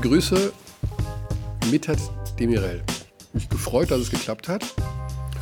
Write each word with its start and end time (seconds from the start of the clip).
begrüße 0.00 0.52
Mithat 1.70 1.96
Demirel. 2.38 2.82
Mich 3.32 3.48
gefreut, 3.48 3.90
dass 3.90 4.00
es 4.00 4.10
geklappt 4.10 4.46
hat. 4.46 4.62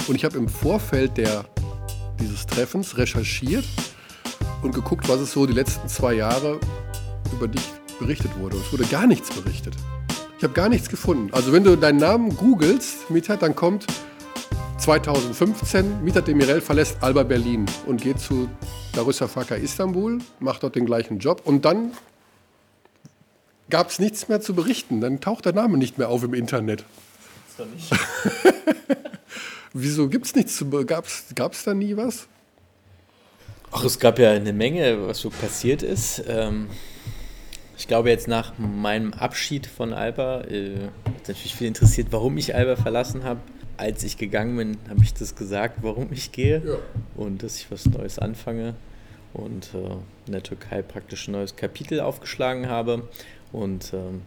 Und 0.07 0.15
ich 0.15 0.25
habe 0.25 0.39
im 0.39 0.49
Vorfeld 0.49 1.17
der, 1.17 1.45
dieses 2.21 2.47
Treffens 2.47 2.97
recherchiert 2.97 3.65
und 4.63 4.73
geguckt, 4.73 5.09
was 5.09 5.19
es 5.19 5.33
so 5.33 5.45
die 5.45 5.55
letzten 5.55 5.89
zwei 5.89 6.15
Jahre 6.15 6.61
über 7.33 7.49
dich 7.49 7.65
berichtet 7.99 8.31
wurde. 8.39 8.57
es 8.59 8.73
wurde 8.73 8.85
gar 8.85 9.09
nichts 9.09 9.29
berichtet. 9.31 9.75
Ich 10.39 10.45
habe 10.45 10.55
gar 10.55 10.69
nichts 10.69 10.89
gefunden. 10.89 11.31
Also 11.33 11.53
wenn 11.53 11.65
du 11.65 11.77
deinen 11.77 11.99
Namen 11.99 12.37
googelst, 12.37 13.11
Mithat, 13.11 13.43
dann 13.43 13.57
kommt 13.57 13.87
2015, 14.79 16.05
Mithat 16.05 16.29
Demirel 16.29 16.61
verlässt 16.61 16.99
Alba 17.01 17.25
Berlin 17.25 17.67
und 17.87 18.01
geht 18.01 18.21
zu 18.21 18.49
Darüsafaka 18.93 19.57
Istanbul, 19.57 20.19
macht 20.39 20.63
dort 20.63 20.77
den 20.77 20.87
gleichen 20.87 21.19
Job 21.19 21.43
und 21.45 21.65
dann 21.65 21.91
gab 23.71 23.91
es 23.91 23.99
nichts 23.99 24.29
mehr 24.29 24.41
zu 24.41 24.55
berichten. 24.55 25.01
Dann 25.01 25.21
taucht 25.21 25.45
der 25.45 25.53
Name 25.53 25.79
nicht 25.79 25.99
mehr 25.99 26.09
auf 26.09 26.23
im 26.23 26.35
Internet. 26.35 26.85
Das 27.57 27.67
doch 27.67 27.73
nicht. 27.73 27.91
Wieso 29.73 30.09
gibt 30.09 30.27
es 30.27 30.35
nichts 30.35 30.57
zu 30.57 30.69
Gab 30.69 31.07
es 31.07 31.65
da 31.65 31.75
nie 31.75 31.97
was? 31.97 32.29
Ach, 33.73 33.85
es 33.85 33.99
gab 33.99 34.21
ja 34.21 34.31
eine 34.31 34.53
Menge, 34.53 35.09
was 35.09 35.19
so 35.19 35.31
passiert 35.31 35.83
ist. 35.83 36.23
Ähm, 36.29 36.69
ich 37.77 37.89
glaube, 37.89 38.09
jetzt 38.09 38.29
nach 38.29 38.53
meinem 38.57 39.13
Abschied 39.15 39.67
von 39.67 39.93
Alba 39.93 40.43
äh, 40.43 40.77
hat 41.05 41.29
natürlich 41.29 41.57
viel 41.57 41.67
interessiert, 41.67 42.09
warum 42.11 42.39
ich 42.39 42.55
Alba 42.55 42.77
verlassen 42.77 43.25
habe. 43.25 43.41
Als 43.77 44.05
ich 44.05 44.17
gegangen 44.17 44.57
bin, 44.57 44.79
habe 44.89 45.03
ich 45.03 45.13
das 45.13 45.35
gesagt, 45.35 45.79
warum 45.83 46.13
ich 46.13 46.31
gehe 46.31 46.63
ja. 46.65 46.77
und 47.17 47.43
dass 47.43 47.57
ich 47.57 47.69
was 47.73 47.87
Neues 47.87 48.21
anfange 48.21 48.75
und 49.33 49.71
äh, 49.75 49.97
in 50.27 50.33
der 50.33 50.45
Türkei 50.45 50.83
praktisch 50.83 51.27
ein 51.27 51.33
neues 51.33 51.57
Kapitel 51.57 51.99
aufgeschlagen 51.99 52.69
habe. 52.69 53.09
Und 53.55 53.93
ähm, 53.95 54.23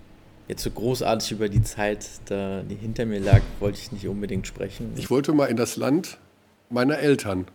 jetzt 0.48 0.63
so 0.63 0.72
großartig 0.72 1.34
über 1.34 1.49
die 1.49 1.62
Zeit, 1.62 2.08
da, 2.26 2.62
die 2.62 2.76
hinter 2.76 3.05
mir 3.05 3.20
lag, 3.20 3.41
wollte 3.59 3.77
ich 3.77 3.91
nicht 3.91 4.07
unbedingt 4.07 4.48
sprechen. 4.48 4.93
Ich 4.96 5.10
wollte 5.10 5.34
mal 5.34 5.48
in 5.48 5.57
das 5.57 5.76
Land 5.76 6.18
meiner 6.70 6.98
Eltern, 6.99 7.46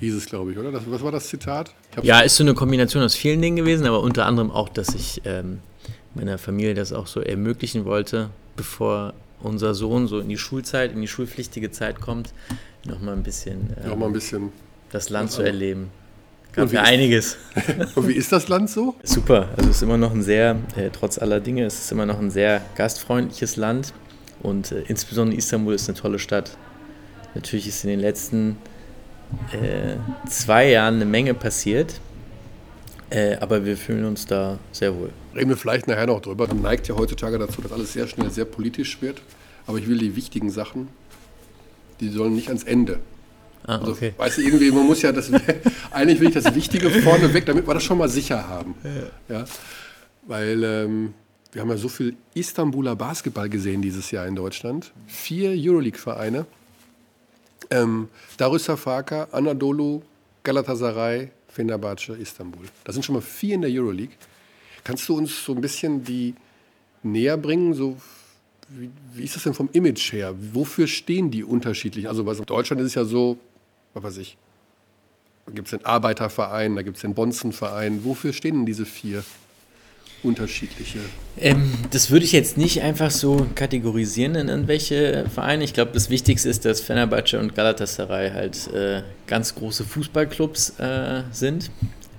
hieß 0.00 0.14
es, 0.14 0.26
glaube 0.26 0.52
ich, 0.52 0.58
oder? 0.58 0.70
Das, 0.70 0.82
was 0.86 1.02
war 1.02 1.10
das 1.10 1.28
Zitat? 1.28 1.74
Ja, 2.02 2.20
ist 2.20 2.36
so 2.36 2.44
eine 2.44 2.52
Kombination 2.52 3.02
aus 3.02 3.14
vielen 3.14 3.40
Dingen 3.40 3.56
gewesen, 3.56 3.86
aber 3.86 4.02
unter 4.02 4.26
anderem 4.26 4.50
auch, 4.50 4.68
dass 4.68 4.94
ich 4.94 5.22
ähm, 5.24 5.60
meiner 6.14 6.36
Familie 6.36 6.74
das 6.74 6.92
auch 6.92 7.06
so 7.06 7.22
ermöglichen 7.22 7.86
wollte, 7.86 8.28
bevor 8.54 9.14
unser 9.42 9.74
Sohn 9.74 10.06
so 10.06 10.18
in 10.18 10.28
die 10.28 10.36
Schulzeit, 10.36 10.92
in 10.92 11.00
die 11.00 11.08
schulpflichtige 11.08 11.70
Zeit 11.70 12.02
kommt, 12.02 12.34
nochmal 12.84 13.14
ein 13.14 13.22
bisschen, 13.22 13.74
ähm, 13.82 13.88
noch 13.88 13.96
mal 13.96 14.06
ein 14.06 14.12
bisschen 14.12 14.52
das 14.90 15.08
Land 15.08 15.30
zu 15.30 15.40
erleben. 15.40 15.88
Gab 16.52 16.72
ja 16.72 16.82
einiges. 16.82 17.36
Und 17.94 18.08
wie 18.08 18.14
ist 18.14 18.32
das 18.32 18.48
Land 18.48 18.70
so? 18.70 18.96
Super. 19.04 19.48
Also 19.56 19.70
es 19.70 19.76
ist 19.76 19.82
immer 19.82 19.96
noch 19.96 20.12
ein 20.12 20.22
sehr, 20.22 20.56
äh, 20.76 20.90
trotz 20.90 21.18
aller 21.18 21.40
Dinge, 21.40 21.64
es 21.64 21.78
ist 21.78 21.92
immer 21.92 22.06
noch 22.06 22.18
ein 22.18 22.30
sehr 22.30 22.60
gastfreundliches 22.74 23.56
Land. 23.56 23.92
Und 24.42 24.72
äh, 24.72 24.82
insbesondere 24.88 25.38
Istanbul 25.38 25.74
ist 25.74 25.88
eine 25.88 25.98
tolle 25.98 26.18
Stadt. 26.18 26.56
Natürlich 27.34 27.68
ist 27.68 27.84
in 27.84 27.90
den 27.90 28.00
letzten 28.00 28.56
äh, 29.52 29.96
zwei 30.28 30.70
Jahren 30.70 30.96
eine 30.96 31.04
Menge 31.04 31.34
passiert. 31.34 32.00
Äh, 33.10 33.36
aber 33.36 33.64
wir 33.64 33.76
fühlen 33.76 34.04
uns 34.04 34.26
da 34.26 34.58
sehr 34.72 34.94
wohl. 34.96 35.10
Reden 35.34 35.50
wir 35.50 35.56
vielleicht 35.56 35.88
nachher 35.88 36.06
noch 36.06 36.20
drüber. 36.20 36.46
Man 36.48 36.62
neigt 36.62 36.88
ja 36.88 36.96
heutzutage 36.96 37.38
dazu, 37.38 37.60
dass 37.60 37.72
alles 37.72 37.92
sehr 37.92 38.06
schnell 38.06 38.30
sehr 38.30 38.44
politisch 38.44 39.00
wird. 39.02 39.20
Aber 39.66 39.78
ich 39.78 39.88
will 39.88 39.98
die 39.98 40.16
wichtigen 40.16 40.50
Sachen, 40.50 40.88
die 42.00 42.08
sollen 42.08 42.34
nicht 42.34 42.48
ans 42.48 42.64
Ende. 42.64 43.00
Ah, 43.66 43.78
also, 43.78 43.92
okay. 43.92 44.14
Also, 44.16 44.18
weißt 44.18 44.38
du, 44.38 44.42
irgendwie, 44.42 44.70
man 44.70 44.86
muss 44.86 45.02
ja 45.02 45.12
das, 45.12 45.30
eigentlich 45.90 46.20
will 46.20 46.28
ich 46.28 46.34
das 46.34 46.54
Wichtige 46.54 46.90
vorne 46.90 47.32
weg, 47.32 47.46
damit 47.46 47.66
wir 47.66 47.74
das 47.74 47.82
schon 47.82 47.98
mal 47.98 48.08
sicher 48.08 48.48
haben. 48.48 48.74
Ja. 49.28 49.44
Weil 50.26 50.64
ähm, 50.64 51.14
wir 51.52 51.62
haben 51.62 51.70
ja 51.70 51.76
so 51.76 51.88
viel 51.88 52.16
Istanbuler 52.34 52.96
Basketball 52.96 53.48
gesehen 53.48 53.82
dieses 53.82 54.10
Jahr 54.10 54.26
in 54.26 54.36
Deutschland. 54.36 54.92
Vier 55.06 55.50
Euroleague-Vereine. 55.50 56.46
Ähm, 57.70 58.08
Darüsafaka, 58.36 59.28
Anadolu, 59.32 60.02
Galatasaray, 60.42 61.30
Fenerbahce, 61.48 62.16
Istanbul. 62.16 62.66
Das 62.84 62.94
sind 62.94 63.04
schon 63.04 63.14
mal 63.14 63.20
vier 63.20 63.56
in 63.56 63.62
der 63.62 63.70
Euroleague. 63.70 64.14
Kannst 64.84 65.08
du 65.08 65.16
uns 65.16 65.44
so 65.44 65.52
ein 65.52 65.60
bisschen 65.60 66.02
die 66.04 66.34
näher 67.02 67.36
bringen, 67.36 67.74
so 67.74 67.96
wie, 68.68 68.90
wie, 69.14 69.24
ist 69.24 69.34
das 69.34 69.42
denn 69.42 69.54
vom 69.54 69.68
Image 69.72 70.12
her? 70.12 70.34
Wofür 70.52 70.86
stehen 70.86 71.30
die 71.30 71.42
unterschiedlich? 71.42 72.08
Also 72.08 72.22
in 72.30 72.44
Deutschland 72.44 72.80
ist 72.80 72.88
es 72.88 72.94
ja 72.94 73.04
so, 73.04 73.38
was 73.94 74.02
weiß 74.02 74.16
ich, 74.18 74.36
da 75.46 75.52
gibt 75.52 75.66
es 75.68 75.70
den 75.70 75.84
Arbeiterverein, 75.84 76.76
da 76.76 76.82
gibt 76.82 76.96
es 76.96 77.02
den 77.02 77.14
Bonzenverein. 77.14 78.04
Wofür 78.04 78.32
stehen 78.32 78.56
denn 78.56 78.66
diese 78.66 78.86
vier 78.86 79.24
unterschiedliche? 80.22 80.98
Ähm, 81.38 81.72
das 81.90 82.10
würde 82.10 82.24
ich 82.24 82.32
jetzt 82.32 82.56
nicht 82.58 82.82
einfach 82.82 83.10
so 83.10 83.46
kategorisieren 83.54 84.34
in 84.34 84.48
irgendwelche 84.48 85.26
Vereine. 85.32 85.64
Ich 85.64 85.72
glaube, 85.72 85.92
das 85.92 86.10
Wichtigste 86.10 86.48
ist, 86.48 86.64
dass 86.64 86.80
Fenerbahce 86.80 87.38
und 87.38 87.54
Galatasaray 87.54 88.30
halt 88.30 88.72
äh, 88.72 89.02
ganz 89.26 89.54
große 89.54 89.84
Fußballclubs 89.84 90.78
äh, 90.78 91.22
sind 91.32 91.70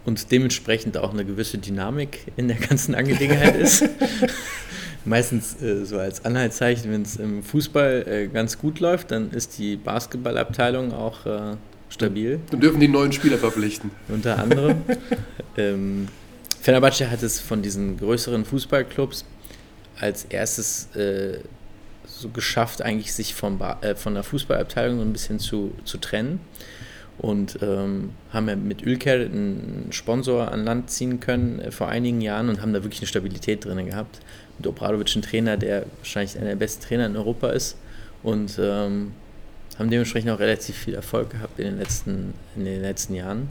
und 0.05 0.31
dementsprechend 0.31 0.97
auch 0.97 1.13
eine 1.13 1.25
gewisse 1.25 1.57
Dynamik 1.57 2.25
in 2.35 2.47
der 2.47 2.57
ganzen 2.57 2.95
Angelegenheit 2.95 3.55
ist. 3.55 3.83
Meistens 5.05 5.61
äh, 5.61 5.85
so 5.85 5.97
als 5.97 6.23
Anhaltszeichen, 6.25 6.91
wenn 6.91 7.01
es 7.01 7.15
im 7.15 7.43
Fußball 7.43 8.05
äh, 8.07 8.27
ganz 8.27 8.57
gut 8.57 8.79
läuft, 8.79 9.11
dann 9.11 9.31
ist 9.31 9.57
die 9.57 9.75
Basketballabteilung 9.75 10.93
auch 10.93 11.25
äh, 11.25 11.55
stabil. 11.89 12.39
Dann 12.51 12.59
dürfen 12.59 12.79
die 12.79 12.87
neuen 12.87 13.11
Spieler 13.11 13.37
verpflichten. 13.37 13.91
Unter 14.07 14.37
anderem. 14.37 14.81
ähm, 15.57 16.07
Fenerbahce 16.61 17.09
hat 17.09 17.23
es 17.23 17.39
von 17.39 17.61
diesen 17.61 17.97
größeren 17.97 18.45
Fußballclubs 18.45 19.25
als 19.99 20.25
erstes 20.25 20.95
äh, 20.95 21.39
so 22.05 22.29
geschafft, 22.29 22.81
eigentlich 22.81 23.13
sich 23.13 23.33
vom 23.33 23.59
äh, 23.81 23.95
von 23.95 24.13
der 24.13 24.23
Fußballabteilung 24.23 24.97
so 24.97 25.03
ein 25.03 25.13
bisschen 25.13 25.39
zu, 25.39 25.73
zu 25.85 25.97
trennen 25.97 26.39
und 27.17 27.59
ähm, 27.61 28.11
haben 28.31 28.49
ja 28.49 28.55
mit 28.55 28.85
Ülker 28.85 29.13
einen 29.13 29.87
Sponsor 29.91 30.51
an 30.51 30.65
Land 30.65 30.89
ziehen 30.89 31.19
können 31.19 31.59
äh, 31.59 31.71
vor 31.71 31.87
einigen 31.87 32.21
Jahren 32.21 32.49
und 32.49 32.61
haben 32.61 32.73
da 32.73 32.83
wirklich 32.83 33.01
eine 33.01 33.07
Stabilität 33.07 33.65
drin 33.65 33.85
gehabt. 33.85 34.19
Obradovic 34.67 35.15
ein 35.15 35.21
Trainer, 35.21 35.57
der 35.57 35.85
wahrscheinlich 35.99 36.37
einer 36.37 36.49
der 36.49 36.55
besten 36.55 36.83
Trainer 36.83 37.05
in 37.05 37.15
Europa 37.15 37.49
ist 37.49 37.77
und 38.23 38.59
ähm, 38.61 39.13
haben 39.77 39.89
dementsprechend 39.89 40.31
auch 40.31 40.39
relativ 40.39 40.75
viel 40.75 40.93
Erfolg 40.93 41.31
gehabt 41.31 41.59
in 41.59 41.65
den 41.65 41.77
letzten, 41.77 42.33
in 42.55 42.65
den 42.65 42.81
letzten 42.81 43.15
Jahren. 43.15 43.49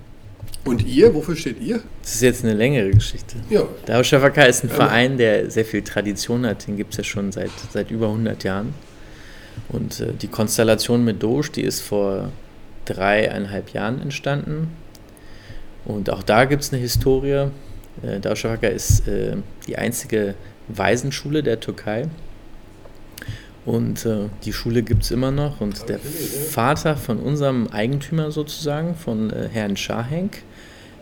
Und 0.65 0.85
ihr, 0.87 1.15
wofür 1.15 1.37
steht 1.37 1.61
ihr? 1.61 1.81
Das 2.03 2.15
ist 2.15 2.23
jetzt 2.23 2.45
eine 2.45 2.55
längere 2.55 2.91
Geschichte. 2.91 3.37
Ja. 3.49 3.63
Der 3.87 4.05
Schafaka 4.05 4.43
ist 4.43 4.65
ein 4.65 4.69
ja. 4.69 4.75
Verein, 4.75 5.19
der 5.19 5.51
sehr 5.51 5.65
viel 5.65 5.83
Tradition 5.83 6.47
hat. 6.47 6.67
Den 6.67 6.77
gibt 6.77 6.93
es 6.93 6.99
ja 6.99 7.05
schon 7.05 7.33
seit, 7.33 7.51
seit 7.73 7.91
über 7.91 8.07
100 8.07 8.45
Jahren. 8.45 8.75
Und 9.69 10.01
äh, 10.01 10.13
die 10.13 10.29
Konstellation 10.29 11.05
mit 11.05 11.23
Doge, 11.23 11.51
die 11.57 11.63
ist 11.63 11.81
vor 11.81 12.31
dreieinhalb 12.85 13.71
Jahren 13.71 14.01
entstanden. 14.01 14.69
Und 15.85 16.11
auch 16.11 16.23
da 16.23 16.45
gibt 16.45 16.63
es 16.63 16.73
eine 16.73 16.81
Historie. 16.81 17.49
Äh, 18.03 18.21
Darüşşafaka 18.21 18.69
ist 18.69 19.09
äh, 19.09 19.37
die 19.67 19.77
einzige 19.77 20.35
Waisenschule 20.77 21.43
der 21.43 21.61
Türkei. 21.61 22.09
Und 23.67 24.07
äh, 24.07 24.29
die 24.45 24.53
Schule 24.53 24.83
gibt 24.83 25.03
es 25.03 25.11
immer 25.11 25.31
noch. 25.31 25.61
Und 25.61 25.89
der 25.89 25.99
Vater 25.99 26.97
von 26.97 27.19
unserem 27.19 27.69
Eigentümer 27.69 28.31
sozusagen, 28.31 28.95
von 28.95 29.31
äh, 29.31 29.49
Herrn 29.53 29.77
Schahenk, 29.77 30.43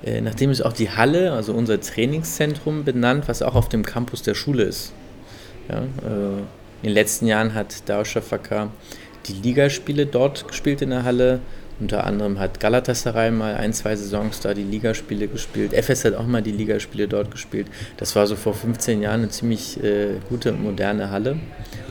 äh, 0.03 0.21
nachdem 0.21 0.51
ist 0.51 0.63
auch 0.63 0.73
die 0.73 0.91
Halle, 0.91 1.33
also 1.33 1.53
unser 1.53 1.81
Trainingszentrum, 1.81 2.85
benannt, 2.85 3.25
was 3.29 3.43
auch 3.43 3.55
auf 3.55 3.69
dem 3.69 3.85
Campus 3.85 4.23
der 4.23 4.35
Schule 4.35 4.65
ist. 4.65 4.93
Ja, 5.69 5.79
äh, 5.79 6.39
in 6.83 6.91
den 6.91 6.93
letzten 6.93 7.27
Jahren 7.27 7.55
hat 7.55 7.89
Darüşşafaka 7.89 8.71
die 9.27 9.33
Ligaspiele 9.33 10.07
dort 10.07 10.47
gespielt 10.49 10.83
in 10.83 10.91
der 10.91 11.05
Halle. 11.05 11.41
Unter 11.81 12.05
anderem 12.05 12.41
hat 12.41 12.59
Galatasaray 12.59 13.31
mal 13.31 13.55
ein, 13.55 13.73
zwei 13.73 13.95
Saisons 13.95 14.41
da 14.41 14.53
die 14.53 14.65
Ligaspiele 14.65 15.29
gespielt. 15.29 15.73
FS 15.73 16.05
hat 16.05 16.15
auch 16.15 16.27
mal 16.27 16.43
die 16.43 16.51
Ligaspiele 16.51 17.07
dort 17.07 17.31
gespielt. 17.31 17.69
Das 17.99 18.17
war 18.17 18.27
so 18.27 18.35
vor 18.35 18.55
15 18.55 19.01
Jahren 19.01 19.21
eine 19.21 19.29
ziemlich 19.29 19.83
äh, 19.83 20.17
gute, 20.29 20.53
moderne 20.53 21.11
Halle. 21.11 21.39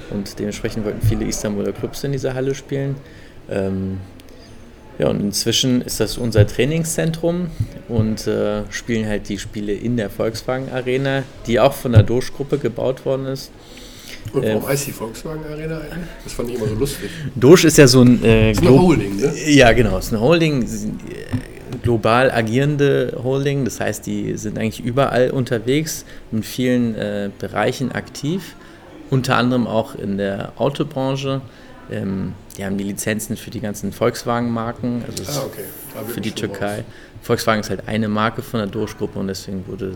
Und 0.10 0.40
dementsprechend 0.40 0.86
wollten 0.86 1.06
viele 1.06 1.26
Istanbuler 1.26 1.72
Clubs 1.72 2.04
in 2.04 2.12
dieser 2.12 2.34
Halle 2.34 2.54
spielen. 2.54 2.96
Ähm, 3.50 4.00
ja, 5.00 5.08
und 5.08 5.22
inzwischen 5.22 5.82
ist 5.82 6.00
das 6.00 6.18
unser 6.18 6.48
Trainingszentrum 6.48 7.52
und 7.88 8.26
äh, 8.26 8.64
spielen 8.72 9.08
halt 9.08 9.30
die 9.30 9.38
Spiele 9.38 9.74
in 9.74 9.96
der 9.96 10.10
Volkswagen 10.10 10.70
Arena, 10.72 11.24
die 11.46 11.60
auch 11.60 11.74
von 11.74 11.92
der 11.92 12.04
Doge-Gruppe 12.04 12.58
gebaut 12.58 13.06
worden 13.06 13.28
ist. 13.28 13.52
Und 14.34 14.44
warum 14.44 14.62
ähm, 14.62 14.68
heißt 14.68 14.88
die 14.88 14.92
Volkswagen 14.92 15.44
Arena 15.46 15.78
eigentlich? 15.78 16.10
Das 16.24 16.34
fand 16.34 16.50
ich 16.50 16.56
immer 16.56 16.68
so 16.68 16.76
lustig. 16.76 17.10
Doge 17.36 17.68
ist 17.68 17.78
ja 17.78 17.88
so 17.88 18.02
ein. 18.02 18.24
Äh, 18.24 18.52
ist 18.52 18.62
eine 18.62 18.70
Holding, 18.70 19.18
ne? 19.18 19.34
Ja, 19.46 19.72
genau. 19.74 19.98
Es 19.98 20.08
ist 20.08 20.14
eine 20.14 20.22
Holding, 20.22 20.64
äh, 20.64 20.68
global 21.84 22.32
agierende 22.32 23.18
Holding. 23.24 23.66
Das 23.66 23.80
heißt, 23.80 24.06
die 24.06 24.38
sind 24.38 24.58
eigentlich 24.58 24.84
überall 24.84 25.32
unterwegs, 25.32 26.06
in 26.32 26.44
vielen 26.44 26.96
äh, 26.96 27.30
Bereichen 27.38 27.92
aktiv. 27.92 28.56
Unter 29.10 29.38
anderem 29.38 29.68
auch 29.68 29.96
in 29.96 30.18
der 30.18 30.52
Autobranche. 30.58 31.42
Ähm, 31.90 32.34
die 32.58 32.66
haben 32.66 32.78
die 32.78 32.84
Lizenzen 32.84 33.38
für 33.38 33.52
die 33.52 33.62
ganzen 33.62 33.94
Volkswagen-Marken, 33.94 35.04
also 35.08 35.24
ah, 35.32 35.46
okay. 35.46 36.08
für 36.08 36.20
die 36.20 36.32
Türkei. 36.32 36.78
Raus. 36.78 36.86
Volkswagen 37.22 37.62
ist 37.62 37.70
halt 37.70 37.88
eine 37.88 38.08
Marke 38.08 38.42
von 38.42 38.60
der 38.60 38.68
Doge-Gruppe 38.68 39.20
und 39.20 39.28
deswegen 39.28 39.66
wurde 39.68 39.94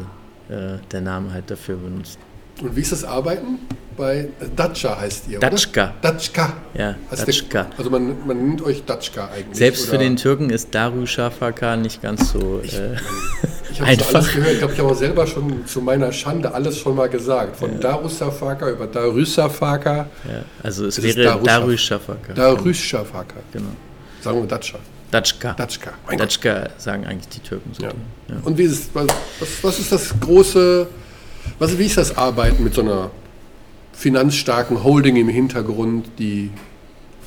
äh, 0.50 0.78
der 0.92 1.02
Name 1.02 1.34
halt 1.34 1.50
dafür 1.50 1.78
benutzt. 1.78 2.20
Und 2.62 2.76
wie 2.76 2.82
ist 2.82 2.92
das 2.92 3.04
Arbeiten? 3.04 3.60
Bei 3.98 4.30
Datscha 4.56 5.00
heißt 5.00 5.28
ihr, 5.30 5.40
Datschka. 5.40 5.94
Datschka. 6.02 6.54
Ja, 6.74 6.96
heißt 7.12 7.28
Datschka. 7.28 7.64
Der, 7.64 7.78
also 7.78 7.90
man, 7.90 8.16
man 8.26 8.48
nennt 8.48 8.62
euch 8.62 8.86
Datschka 8.86 9.30
eigentlich. 9.36 9.58
Selbst 9.58 9.84
oder? 9.84 9.92
für 9.92 9.98
den 9.98 10.16
Türken 10.16 10.50
ist 10.50 10.74
Darüşşafaka 10.74 11.76
nicht 11.76 12.02
ganz 12.02 12.32
so 12.32 12.62
ich, 12.64 12.74
äh, 12.74 12.96
ich 13.72 13.82
einfach. 13.82 14.16
alles 14.16 14.34
gehört. 14.34 14.54
Ich 14.54 14.58
glaube, 14.60 14.74
ich 14.74 14.80
habe 14.80 14.90
auch 14.90 14.96
selber 14.96 15.28
schon 15.28 15.66
zu 15.68 15.82
meiner 15.82 16.12
Schande 16.14 16.54
alles 16.54 16.78
schon 16.80 16.96
mal 16.96 17.10
gesagt. 17.10 17.58
Von 17.58 17.74
ja. 17.74 17.80
Darüşşafaka 17.80 18.70
über 18.70 18.88
Darüşşafaka. 18.88 19.96
Ja, 19.98 20.08
also 20.64 20.86
es 20.86 21.04
wäre 21.04 21.40
Darüşşafaka. 21.46 22.36
Darüşşafaka. 22.36 23.36
Genau. 23.52 23.66
Sagen 24.22 24.42
wir 24.42 24.48
Datscha. 24.48 24.78
Datschka. 25.12 25.54
Datschka. 25.58 25.92
Datschka 26.18 26.70
sagen 26.78 27.06
eigentlich 27.06 27.28
die 27.28 27.42
Türken 27.42 27.74
so. 27.74 27.84
Ja. 27.84 27.90
Ja. 28.30 28.36
Und 28.44 28.58
wie 28.58 28.64
ist, 28.64 28.94
was, 28.94 29.08
was 29.62 29.80
ist 29.80 29.92
das 29.92 30.14
große, 30.20 30.88
was, 31.60 31.78
wie 31.78 31.86
ist 31.86 31.98
das 31.98 32.18
Arbeiten 32.18 32.64
mit 32.64 32.74
so 32.74 32.82
einer 32.82 33.12
finanzstarken 33.94 34.84
Holding 34.84 35.16
im 35.16 35.30
Hintergrund, 35.30 36.08
die 36.18 36.50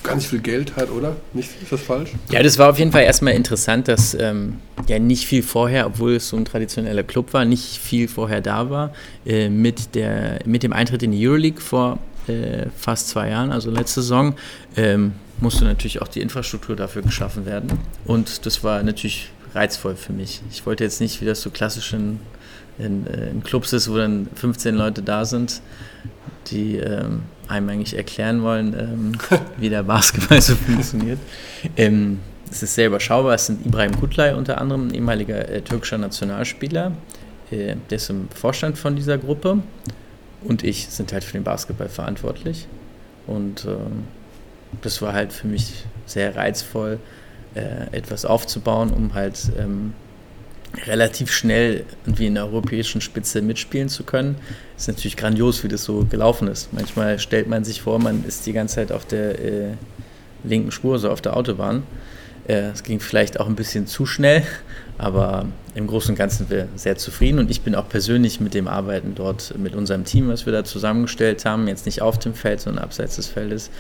ganz 0.02 0.26
viel 0.26 0.40
Geld 0.40 0.76
hat, 0.76 0.90
oder? 0.90 1.16
Nicht, 1.32 1.50
ist 1.62 1.72
das 1.72 1.80
falsch? 1.80 2.10
Ja, 2.30 2.42
das 2.42 2.58
war 2.58 2.70
auf 2.70 2.78
jeden 2.78 2.92
Fall 2.92 3.02
erstmal 3.02 3.34
interessant, 3.34 3.88
dass 3.88 4.14
ähm, 4.14 4.58
ja 4.86 4.98
nicht 4.98 5.26
viel 5.26 5.42
vorher, 5.42 5.86
obwohl 5.86 6.16
es 6.16 6.28
so 6.28 6.36
ein 6.36 6.44
traditioneller 6.44 7.02
Club 7.02 7.32
war, 7.32 7.44
nicht 7.44 7.78
viel 7.78 8.06
vorher 8.06 8.40
da 8.40 8.70
war. 8.70 8.92
Äh, 9.26 9.48
mit, 9.48 9.94
der, 9.94 10.40
mit 10.44 10.62
dem 10.62 10.72
Eintritt 10.72 11.02
in 11.02 11.12
die 11.12 11.26
Euroleague 11.26 11.60
vor 11.60 11.98
äh, 12.28 12.66
fast 12.76 13.08
zwei 13.08 13.30
Jahren, 13.30 13.50
also 13.50 13.70
letzte 13.70 14.02
Saison, 14.02 14.34
ähm, 14.76 15.12
musste 15.40 15.64
natürlich 15.64 16.00
auch 16.02 16.08
die 16.08 16.20
Infrastruktur 16.20 16.76
dafür 16.76 17.02
geschaffen 17.02 17.46
werden. 17.46 17.72
Und 18.04 18.46
das 18.46 18.62
war 18.62 18.82
natürlich 18.82 19.30
reizvoll 19.54 19.96
für 19.96 20.12
mich. 20.12 20.42
Ich 20.50 20.66
wollte 20.66 20.84
jetzt 20.84 21.00
nicht, 21.00 21.20
wie 21.20 21.24
das 21.24 21.40
so 21.40 21.50
klassisch 21.50 21.94
in, 22.78 23.06
in, 23.06 23.06
äh, 23.06 23.30
in 23.30 23.42
Clubs 23.42 23.72
ist, 23.72 23.90
wo 23.90 23.96
dann 23.96 24.28
15 24.34 24.74
Leute 24.74 25.02
da 25.02 25.24
sind, 25.24 25.60
die 26.46 26.76
ähm, 26.76 27.22
einem 27.48 27.68
eigentlich 27.68 27.96
erklären 27.96 28.42
wollen, 28.42 28.74
ähm, 28.78 29.12
wie 29.56 29.68
der 29.68 29.82
Basketball 29.82 30.40
so 30.40 30.54
funktioniert. 30.54 31.18
Ähm, 31.76 32.20
es 32.50 32.62
ist 32.62 32.74
sehr 32.74 32.86
überschaubar. 32.86 33.34
Es 33.34 33.46
sind 33.46 33.64
Ibrahim 33.66 33.98
Kutlay 33.98 34.32
unter 34.34 34.60
anderem, 34.60 34.88
ein 34.88 34.94
ehemaliger 34.94 35.48
äh, 35.48 35.60
türkischer 35.60 35.98
Nationalspieler. 35.98 36.92
Äh, 37.50 37.76
der 37.90 37.96
ist 37.96 38.10
im 38.10 38.28
Vorstand 38.30 38.78
von 38.78 38.96
dieser 38.96 39.18
Gruppe. 39.18 39.58
Und 40.42 40.62
ich 40.62 40.88
sind 40.88 41.12
halt 41.12 41.24
für 41.24 41.32
den 41.32 41.44
Basketball 41.44 41.88
verantwortlich. 41.88 42.66
Und 43.26 43.64
ähm, 43.64 44.04
das 44.82 45.00
war 45.00 45.12
halt 45.12 45.32
für 45.32 45.46
mich 45.46 45.84
sehr 46.06 46.36
reizvoll, 46.36 46.98
äh, 47.54 47.96
etwas 47.96 48.24
aufzubauen, 48.24 48.90
um 48.90 49.14
halt 49.14 49.38
ähm, 49.58 49.94
relativ 50.86 51.32
schnell 51.32 51.84
irgendwie 52.04 52.26
in 52.26 52.34
der 52.34 52.46
europäischen 52.46 53.00
Spitze 53.00 53.42
mitspielen 53.42 53.88
zu 53.88 54.04
können. 54.04 54.36
Ist 54.76 54.88
natürlich 54.88 55.16
grandios, 55.16 55.62
wie 55.64 55.68
das 55.68 55.84
so 55.84 56.04
gelaufen 56.04 56.48
ist. 56.48 56.72
Manchmal 56.72 57.18
stellt 57.18 57.48
man 57.48 57.64
sich 57.64 57.82
vor, 57.82 57.98
man 57.98 58.24
ist 58.26 58.46
die 58.46 58.52
ganze 58.52 58.76
Zeit 58.76 58.92
auf 58.92 59.04
der 59.04 59.38
äh, 59.38 59.68
linken 60.42 60.70
Spur, 60.70 60.98
so 60.98 61.10
auf 61.10 61.20
der 61.20 61.36
Autobahn. 61.36 61.84
Äh, 62.46 62.70
es 62.72 62.82
ging 62.82 63.00
vielleicht 63.00 63.40
auch 63.40 63.46
ein 63.46 63.56
bisschen 63.56 63.86
zu 63.86 64.06
schnell, 64.06 64.42
aber 64.98 65.46
im 65.74 65.86
Großen 65.86 66.10
und 66.10 66.16
Ganzen 66.16 66.38
sind 66.38 66.50
wir 66.50 66.68
sehr 66.76 66.96
zufrieden 66.96 67.38
und 67.38 67.50
ich 67.50 67.62
bin 67.62 67.74
auch 67.74 67.88
persönlich 67.88 68.40
mit 68.40 68.54
dem 68.54 68.68
Arbeiten 68.68 69.14
dort, 69.14 69.54
mit 69.58 69.74
unserem 69.74 70.04
Team, 70.04 70.28
was 70.28 70.46
wir 70.46 70.52
da 70.52 70.64
zusammengestellt 70.64 71.44
haben, 71.44 71.66
jetzt 71.68 71.86
nicht 71.86 72.02
auf 72.02 72.18
dem 72.18 72.34
Feld, 72.34 72.60
sondern 72.60 72.84
abseits 72.84 73.16
des 73.16 73.26
Feldes, 73.26 73.70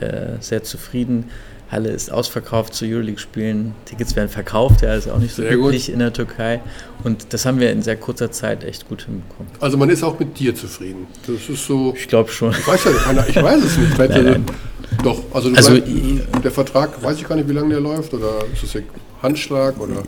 äh, 0.00 0.40
sehr 0.40 0.62
zufrieden. 0.62 1.30
Halle 1.70 1.90
ist 1.90 2.12
ausverkauft 2.12 2.74
zu 2.74 2.84
Euroleague-Spielen. 2.84 3.74
Tickets 3.86 4.14
werden 4.14 4.28
verkauft, 4.28 4.82
ja, 4.82 4.94
ist 4.94 5.08
auch 5.08 5.18
nicht 5.18 5.34
so 5.34 5.42
sehr 5.42 5.52
üblich 5.52 5.86
gut. 5.86 5.94
in 5.94 5.98
der 5.98 6.12
Türkei. 6.12 6.60
Und 7.02 7.32
das 7.32 7.44
haben 7.44 7.58
wir 7.58 7.72
in 7.72 7.82
sehr 7.82 7.96
kurzer 7.96 8.30
Zeit 8.30 8.62
echt 8.62 8.88
gut 8.88 9.02
hinbekommen. 9.02 9.50
Also 9.60 9.76
man 9.76 9.90
ist 9.90 10.02
auch 10.04 10.18
mit 10.18 10.38
dir 10.38 10.54
zufrieden. 10.54 11.06
Das 11.26 11.48
ist 11.48 11.66
so. 11.66 11.92
Ich 11.96 12.06
glaube 12.06 12.30
schon. 12.30 12.52
Ich 12.52 12.66
weiß, 12.66 12.84
ja, 12.84 13.26
ich 13.28 13.42
weiß 13.42 13.64
es 13.64 13.78
nicht. 13.78 13.98
nein, 13.98 14.24
nein. 14.24 14.46
Doch, 15.02 15.20
also, 15.32 15.50
also 15.50 15.72
bleibst, 15.72 16.44
der 16.44 16.50
Vertrag, 16.50 17.02
weiß 17.02 17.18
ich 17.18 17.28
gar 17.28 17.34
nicht, 17.34 17.48
wie 17.48 17.52
lange 17.52 17.70
der 17.70 17.80
läuft, 17.80 18.14
oder 18.14 18.44
ist 18.52 18.62
das 18.62 18.82
Handschlag? 19.20 19.78
Oder? 19.80 20.02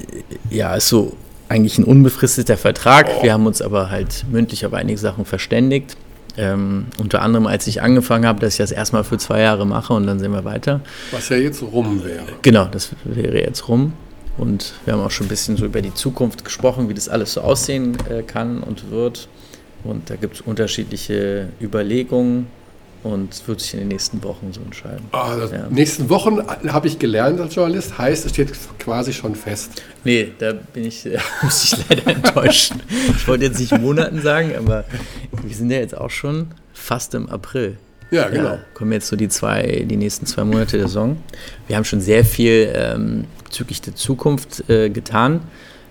Ja, 0.50 0.76
ist 0.76 0.88
so 0.88 1.16
eigentlich 1.48 1.78
ein 1.78 1.84
unbefristeter 1.84 2.56
Vertrag. 2.56 3.08
Oh. 3.18 3.22
Wir 3.22 3.32
haben 3.32 3.46
uns 3.46 3.60
aber 3.60 3.90
halt 3.90 4.24
mündlich 4.30 4.64
auf 4.64 4.74
einige 4.74 4.98
Sachen 4.98 5.24
verständigt. 5.24 5.96
Ähm, 6.38 6.86
unter 6.98 7.22
anderem, 7.22 7.48
als 7.48 7.66
ich 7.66 7.82
angefangen 7.82 8.24
habe, 8.24 8.38
dass 8.38 8.54
ich 8.54 8.58
das 8.58 8.70
erstmal 8.70 9.02
für 9.02 9.18
zwei 9.18 9.40
Jahre 9.40 9.66
mache 9.66 9.92
und 9.92 10.06
dann 10.06 10.20
sehen 10.20 10.32
wir 10.32 10.44
weiter. 10.44 10.80
Was 11.10 11.28
ja 11.30 11.36
jetzt 11.36 11.62
rum 11.62 12.04
wäre. 12.04 12.22
Genau, 12.42 12.66
das 12.66 12.90
wäre 13.04 13.40
jetzt 13.40 13.66
rum. 13.68 13.92
Und 14.36 14.74
wir 14.84 14.94
haben 14.94 15.00
auch 15.00 15.10
schon 15.10 15.26
ein 15.26 15.30
bisschen 15.30 15.56
so 15.56 15.64
über 15.66 15.82
die 15.82 15.92
Zukunft 15.92 16.44
gesprochen, 16.44 16.88
wie 16.88 16.94
das 16.94 17.08
alles 17.08 17.32
so 17.32 17.40
aussehen 17.40 17.96
äh, 18.08 18.22
kann 18.22 18.62
und 18.62 18.92
wird. 18.92 19.28
Und 19.82 20.10
da 20.10 20.16
gibt 20.16 20.36
es 20.36 20.40
unterschiedliche 20.40 21.48
Überlegungen 21.60 22.46
und 23.02 23.32
es 23.32 23.46
wird 23.46 23.60
sich 23.60 23.74
in 23.74 23.80
den 23.80 23.88
nächsten 23.88 24.22
Wochen 24.24 24.52
so 24.52 24.60
entscheiden. 24.60 25.06
Ah, 25.12 25.36
ja. 25.50 25.68
Nächsten 25.70 26.08
Wochen 26.08 26.40
habe 26.68 26.88
ich 26.88 26.98
gelernt 26.98 27.40
als 27.40 27.54
Journalist, 27.54 27.98
heißt 27.98 28.26
es 28.26 28.32
steht 28.32 28.52
quasi 28.78 29.12
schon 29.12 29.34
fest. 29.34 29.82
Nee, 30.04 30.32
da 30.38 30.52
bin 30.52 30.84
ich, 30.84 31.08
muss 31.42 31.64
ich 31.64 31.88
leider 31.88 32.06
enttäuschen. 32.08 32.82
Ich 33.16 33.26
wollte 33.28 33.44
jetzt 33.44 33.60
nicht 33.60 33.76
Monaten 33.78 34.20
sagen, 34.20 34.52
aber 34.56 34.84
wir 35.42 35.54
sind 35.54 35.70
ja 35.70 35.78
jetzt 35.78 35.96
auch 35.96 36.10
schon 36.10 36.48
fast 36.72 37.14
im 37.14 37.28
April. 37.28 37.76
Ja, 38.10 38.28
genau. 38.28 38.54
Ja, 38.54 38.58
kommen 38.74 38.92
jetzt 38.92 39.08
so 39.08 39.16
die 39.16 39.28
zwei, 39.28 39.84
die 39.86 39.96
nächsten 39.96 40.24
zwei 40.24 40.44
Monate 40.44 40.78
der 40.78 40.88
Saison. 40.88 41.18
Wir 41.66 41.76
haben 41.76 41.84
schon 41.84 42.00
sehr 42.00 42.24
viel 42.24 42.72
ähm, 42.74 43.24
bezüglich 43.44 43.82
der 43.82 43.94
Zukunft 43.94 44.68
äh, 44.70 44.88
getan 44.88 45.40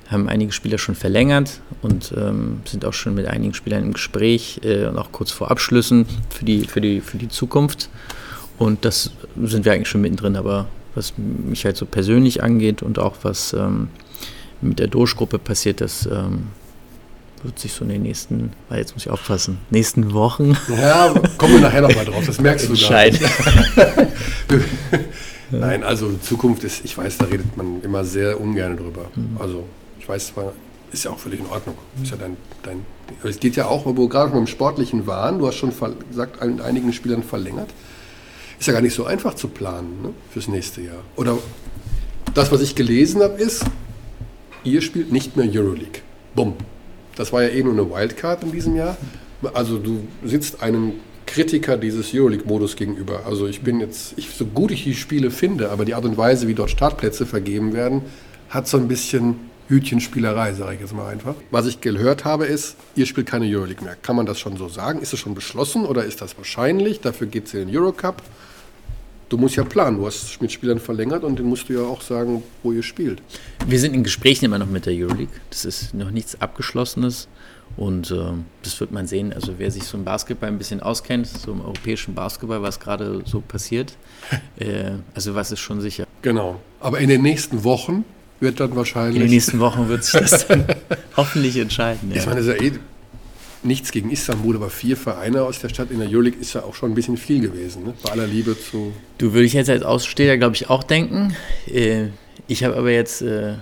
haben 0.09 0.30
einige 0.30 0.51
Spieler 0.51 0.77
schon 0.77 0.95
verlängert 0.95 1.62
und 1.81 2.13
ähm, 2.15 2.62
sind 2.65 2.86
auch 2.86 2.94
schon 2.94 3.13
mit 3.13 3.27
einigen 3.27 3.54
Spielern 3.54 3.83
im 3.83 3.94
Gespräch 3.94 4.62
äh, 4.63 4.86
und 4.86 4.98
auch 4.98 5.12
kurz 5.12 5.31
vor 5.31 5.51
Abschlüssen 5.51 6.06
für 6.30 6.45
die, 6.45 6.65
für, 6.65 6.81
die, 6.81 7.01
für 7.01 7.18
die 7.18 7.27
Zukunft. 7.27 7.89
Und 8.57 8.86
das 8.86 9.12
sind 9.42 9.65
wir 9.65 9.74
eigentlich 9.74 9.89
schon 9.89 10.01
mittendrin, 10.01 10.36
aber 10.36 10.68
was 10.95 11.13
mich 11.18 11.65
halt 11.65 11.77
so 11.77 11.86
persönlich 11.86 12.42
angeht 12.42 12.81
und 12.81 13.00
auch 13.00 13.18
was 13.21 13.54
ähm, 13.54 13.89
mit 14.62 14.80
der 14.80 14.88
Doge-Gruppe 14.88 15.38
passiert, 15.38 15.81
das 15.81 16.07
ähm, 16.07 16.48
wird 17.44 17.59
sich 17.59 17.74
so 17.74 17.83
in 17.83 17.89
den 17.89 18.01
nächsten, 18.01 18.51
weil 18.69 18.80
jetzt 18.80 18.94
muss 18.94 19.06
ich 19.06 19.12
aufpassen, 19.12 19.59
nächsten 19.69 20.13
Wochen. 20.13 20.57
Ja, 20.69 21.13
kommen 21.38 21.54
wir 21.54 21.62
nachher 21.62 21.81
nochmal 21.81 22.06
drauf, 22.06 22.25
das 22.25 22.42
merkst 22.42 22.68
du 22.68 22.71
Entscheiden. 22.71 23.19
Nein, 25.51 25.83
also 25.83 26.12
Zukunft 26.18 26.63
ist, 26.63 26.83
ich 26.83 26.98
weiß, 26.98 27.19
da 27.19 27.25
redet 27.25 27.56
man 27.56 27.81
immer 27.83 28.04
sehr 28.04 28.42
ungern 28.42 28.75
drüber. 28.75 29.06
Mhm. 29.15 29.38
Also 29.39 29.65
ich 30.07 30.38
weiß 30.38 30.54
ist 30.94 31.04
ja 31.04 31.12
auch 31.12 31.19
völlig 31.19 31.42
in 31.42 31.48
Ordnung. 31.48 31.75
Ist 32.01 32.12
ja 32.12 32.18
dein, 32.18 32.38
dein, 32.63 32.86
es 33.24 33.39
geht 33.39 33.57
ja 33.57 33.65
auch, 33.65 33.83
gerade 34.09 34.31
beim 34.31 34.48
Sportlichen 34.48 35.06
waren, 35.06 35.39
du 35.39 35.48
hast 35.48 35.56
schon 35.56 35.74
gesagt, 36.09 36.42
einigen 36.42 36.94
Spielern 36.94 37.24
verlängert. 37.24 37.69
Ist 38.57 38.68
ja 38.68 38.73
gar 38.73 38.81
nicht 38.81 38.94
so 38.94 39.06
einfach 39.06 39.33
zu 39.33 39.49
planen 39.49 40.02
ne, 40.02 40.14
fürs 40.31 40.47
nächste 40.47 40.81
Jahr. 40.81 41.04
Oder 41.18 41.37
das, 42.33 42.52
was 42.52 42.61
ich 42.61 42.76
gelesen 42.76 43.21
habe, 43.21 43.40
ist, 43.40 43.66
ihr 44.64 44.81
spielt 44.81 45.11
nicht 45.11 45.35
mehr 45.35 45.45
Euroleague. 45.45 46.02
Bumm. 46.33 46.54
Das 47.16 47.33
war 47.33 47.44
ja 47.44 47.49
eh 47.49 47.61
nur 47.61 47.73
eine 47.73 47.90
Wildcard 47.90 48.44
in 48.44 48.52
diesem 48.52 48.76
Jahr. 48.76 48.95
Also 49.54 49.78
du 49.78 50.07
sitzt 50.23 50.64
einem 50.64 50.94
Kritiker 51.26 51.78
dieses 51.78 52.14
Euroleague-Modus 52.14 52.76
gegenüber. 52.76 53.26
Also 53.26 53.45
ich 53.47 53.61
bin 53.61 53.80
jetzt, 53.80 54.14
ich, 54.18 54.30
so 54.30 54.45
gut 54.45 54.71
ich 54.71 54.85
die 54.85 54.95
Spiele 54.95 55.31
finde, 55.31 55.69
aber 55.69 55.83
die 55.83 55.94
Art 55.94 56.06
und 56.06 56.18
Weise, 56.18 56.47
wie 56.47 56.54
dort 56.54 56.71
Startplätze 56.71 57.26
vergeben 57.26 57.73
werden, 57.73 58.04
hat 58.49 58.68
so 58.68 58.78
ein 58.78 58.87
bisschen 58.87 59.35
Hütchenspielerei, 59.68 60.54
sage 60.54 60.76
ich 60.76 60.81
jetzt 60.81 60.94
mal 60.94 61.09
einfach. 61.09 61.36
Was 61.52 61.68
ich 61.68 61.81
gehört 61.81 62.26
habe, 62.26 62.45
ist, 62.45 62.78
ihr 62.95 63.06
spielt 63.06 63.28
keine 63.28 63.45
Euroleague 63.45 63.83
mehr. 63.83 63.95
Kann 63.95 64.16
man 64.16 64.26
das 64.26 64.40
schon 64.40 64.56
so 64.57 64.69
sagen? 64.69 65.02
Ist 65.02 65.14
es 65.14 65.19
schon 65.19 65.36
beschlossen 65.36 65.86
oder 65.86 66.06
ist 66.06 66.21
das 66.21 66.38
wahrscheinlich? 66.38 67.02
Dafür 67.02 67.28
geht 67.28 67.47
es 67.47 67.54
in 67.54 67.68
den 67.68 67.78
Eurocup. 67.78 68.21
Du 69.30 69.38
musst 69.38 69.57
ja 69.57 69.66
planen, 69.66 69.97
du 69.97 70.06
hast 70.06 70.42
mit 70.42 70.54
Spielern 70.54 70.80
verlängert 70.80 71.26
und 71.26 71.38
dann 71.38 71.47
musst 71.47 71.68
du 71.68 71.74
ja 71.74 71.81
auch 71.81 72.02
sagen, 72.02 72.44
wo 72.64 72.71
ihr 72.71 72.83
spielt. 72.83 73.21
Wir 73.66 73.78
sind 73.78 73.94
in 73.94 74.04
Gesprächen 74.04 74.45
immer 74.45 74.57
noch 74.57 74.68
mit 74.68 74.86
der 74.86 74.94
Euroleague. 74.94 75.36
Das 75.50 75.66
ist 75.66 75.94
noch 75.94 76.12
nichts 76.12 76.40
Abgeschlossenes 76.40 77.28
und 77.76 78.09
äh, 78.12 78.16
das 78.64 78.80
wird 78.80 78.94
man 78.94 79.06
sehen. 79.06 79.33
Also 79.33 79.56
wer 79.57 79.69
sich 79.69 79.83
so 79.83 79.97
im 79.97 80.06
Basketball 80.06 80.47
ein 80.47 80.57
bisschen 80.57 80.80
auskennt, 80.80 81.28
so 81.28 81.52
im 81.52 81.59
europäischen 81.59 82.16
Basketball, 82.16 82.62
was 82.62 82.80
gerade 82.80 83.21
so 83.26 83.42
passiert, 83.42 83.97
äh, 84.59 84.92
also 85.14 85.36
was 85.36 85.52
ist 85.52 85.59
schon 85.59 85.81
sicher. 85.81 86.06
Genau. 86.21 86.62
Aber 86.80 87.00
in 87.00 87.09
den 87.09 87.21
nächsten 87.21 87.66
Wochen 87.66 88.06
wird 88.39 88.59
dann 88.59 88.75
wahrscheinlich. 88.75 89.15
In 89.15 89.21
den 89.23 89.31
nächsten 89.31 89.59
Wochen 89.59 89.89
wird 89.89 90.03
sich 90.03 90.19
das 90.19 90.47
dann 90.47 90.65
hoffentlich 91.17 91.57
entscheiden. 91.57 92.11
Ja. 92.11 92.17
Ich 92.17 92.25
meine, 92.25 92.41
das 92.41 92.47
ist 92.47 92.61
ja 92.61 92.67
eh 92.67 92.71
nichts 93.63 93.91
gegen 93.91 94.11
Istanbul, 94.11 94.56
aber 94.56 94.69
vier 94.69 94.97
Vereine 94.97 95.44
aus 95.44 95.59
der 95.59 95.69
Stadt 95.69 95.91
in 95.91 95.99
der 95.99 96.09
Euroleague 96.09 96.39
ist 96.39 96.53
ja 96.53 96.63
auch 96.63 96.75
schon 96.75 96.91
ein 96.91 96.95
bisschen 96.95 97.17
viel 97.17 97.41
gewesen, 97.41 97.83
ne? 97.83 97.94
bei 98.03 98.11
aller 98.11 98.27
Liebe 98.27 98.57
zu. 98.59 98.94
Du 99.17 99.33
würde 99.33 99.45
ich 99.45 99.53
jetzt 99.53 99.69
als 99.69 99.83
Aussteher, 99.83 100.37
glaube 100.37 100.56
ich, 100.56 100.69
auch 100.69 100.83
denken. 100.83 101.35
Äh, 101.67 102.07
ich 102.47 102.63
habe 102.63 102.77
aber 102.77 102.91
jetzt 102.91 103.21
äh, 103.21 103.56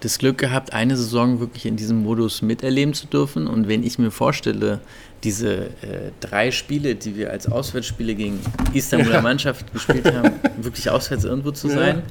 das 0.00 0.18
Glück 0.18 0.38
gehabt, 0.38 0.72
eine 0.72 0.96
Saison 0.96 1.40
wirklich 1.40 1.66
in 1.66 1.76
diesem 1.76 2.02
Modus 2.02 2.42
miterleben 2.42 2.94
zu 2.94 3.06
dürfen. 3.06 3.46
Und 3.46 3.68
wenn 3.68 3.82
ich 3.82 3.98
mir 3.98 4.10
vorstelle, 4.10 4.80
diese 5.22 5.54
äh, 5.54 6.10
drei 6.20 6.50
Spiele, 6.50 6.94
die 6.94 7.16
wir 7.16 7.30
als 7.30 7.50
Auswärtsspiele 7.50 8.14
gegen 8.14 8.40
Istanbuler 8.72 9.22
Mannschaft 9.22 9.72
gespielt 9.72 10.12
haben, 10.12 10.32
wirklich 10.58 10.90
auswärts 10.90 11.24
irgendwo 11.24 11.52
zu 11.52 11.68
sein. 11.68 12.02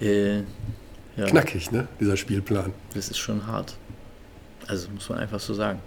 Ja. 0.00 0.40
Ja. 1.20 1.26
knackig, 1.26 1.70
ne? 1.70 1.86
dieser 2.00 2.16
Spielplan. 2.16 2.72
Das 2.94 3.08
ist 3.10 3.18
schon 3.18 3.46
hart. 3.46 3.76
Also 4.66 4.88
muss 4.90 5.08
man 5.08 5.18
einfach 5.18 5.40
so 5.40 5.52
sagen. 5.52 5.80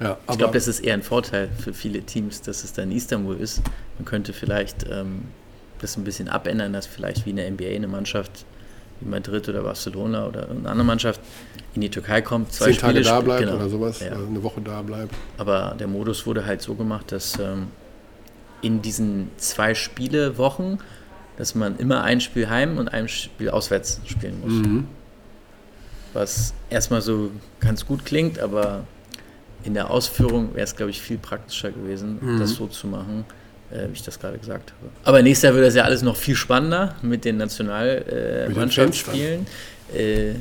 Ja, 0.00 0.18
ich 0.28 0.36
glaube, 0.36 0.54
das 0.54 0.68
ist 0.68 0.80
eher 0.80 0.94
ein 0.94 1.02
Vorteil 1.02 1.48
für 1.58 1.72
viele 1.72 2.02
Teams, 2.02 2.42
dass 2.42 2.64
es 2.64 2.72
dann 2.72 2.90
in 2.90 2.96
Istanbul 2.96 3.36
ist. 3.36 3.62
Man 3.98 4.04
könnte 4.04 4.32
vielleicht 4.32 4.84
ähm, 4.90 5.22
das 5.80 5.96
ein 5.96 6.04
bisschen 6.04 6.28
abändern, 6.28 6.72
dass 6.72 6.86
vielleicht 6.86 7.24
wie 7.24 7.30
in 7.30 7.36
der 7.36 7.50
NBA 7.50 7.68
eine 7.68 7.86
Mannschaft 7.86 8.44
wie 9.00 9.08
Madrid 9.08 9.48
oder 9.48 9.62
Barcelona 9.62 10.26
oder 10.26 10.50
eine 10.50 10.68
andere 10.68 10.84
Mannschaft 10.84 11.20
in 11.74 11.80
die 11.80 11.88
Türkei 11.88 12.20
kommt, 12.20 12.52
zwei 12.52 12.66
Zehn 12.66 12.78
Tage 12.78 12.98
Spiele 12.98 13.04
da 13.04 13.20
bleibt 13.20 13.40
genau. 13.40 13.56
oder 13.56 13.68
sowas, 13.68 14.00
ja. 14.00 14.10
also 14.10 14.26
eine 14.26 14.42
Woche 14.42 14.60
da 14.60 14.82
bleibt. 14.82 15.14
Aber 15.38 15.76
der 15.78 15.86
Modus 15.86 16.26
wurde 16.26 16.44
halt 16.44 16.60
so 16.60 16.74
gemacht, 16.74 17.12
dass 17.12 17.38
ähm, 17.38 17.68
in 18.60 18.82
diesen 18.82 19.30
zwei 19.36 19.74
Spielewochen, 19.74 20.78
dass 21.36 21.54
man 21.54 21.78
immer 21.78 22.02
ein 22.02 22.20
Spiel 22.20 22.48
heim 22.48 22.78
und 22.78 22.88
ein 22.88 23.08
Spiel 23.08 23.50
auswärts 23.50 24.00
spielen 24.06 24.40
muss. 24.40 24.52
Mhm. 24.52 24.86
Was 26.12 26.52
erstmal 26.68 27.00
so 27.00 27.30
ganz 27.60 27.86
gut 27.86 28.04
klingt, 28.04 28.38
aber 28.38 28.84
in 29.64 29.74
der 29.74 29.90
Ausführung 29.90 30.54
wäre 30.54 30.64
es, 30.64 30.76
glaube 30.76 30.90
ich, 30.90 31.00
viel 31.00 31.18
praktischer 31.18 31.70
gewesen, 31.70 32.18
mhm. 32.20 32.38
das 32.38 32.50
so 32.50 32.66
zu 32.66 32.86
machen, 32.86 33.24
äh, 33.70 33.88
wie 33.88 33.94
ich 33.94 34.02
das 34.02 34.20
gerade 34.20 34.36
gesagt 34.38 34.72
habe. 34.72 34.90
Aber 35.04 35.22
nächstes 35.22 35.44
Jahr 35.44 35.54
wird 35.54 35.66
das 35.66 35.74
ja 35.74 35.84
alles 35.84 36.02
noch 36.02 36.16
viel 36.16 36.36
spannender 36.36 36.96
mit 37.02 37.24
den 37.24 37.38
Nationalmannschaftsspielen. 37.38 39.46
Äh, 39.94 40.34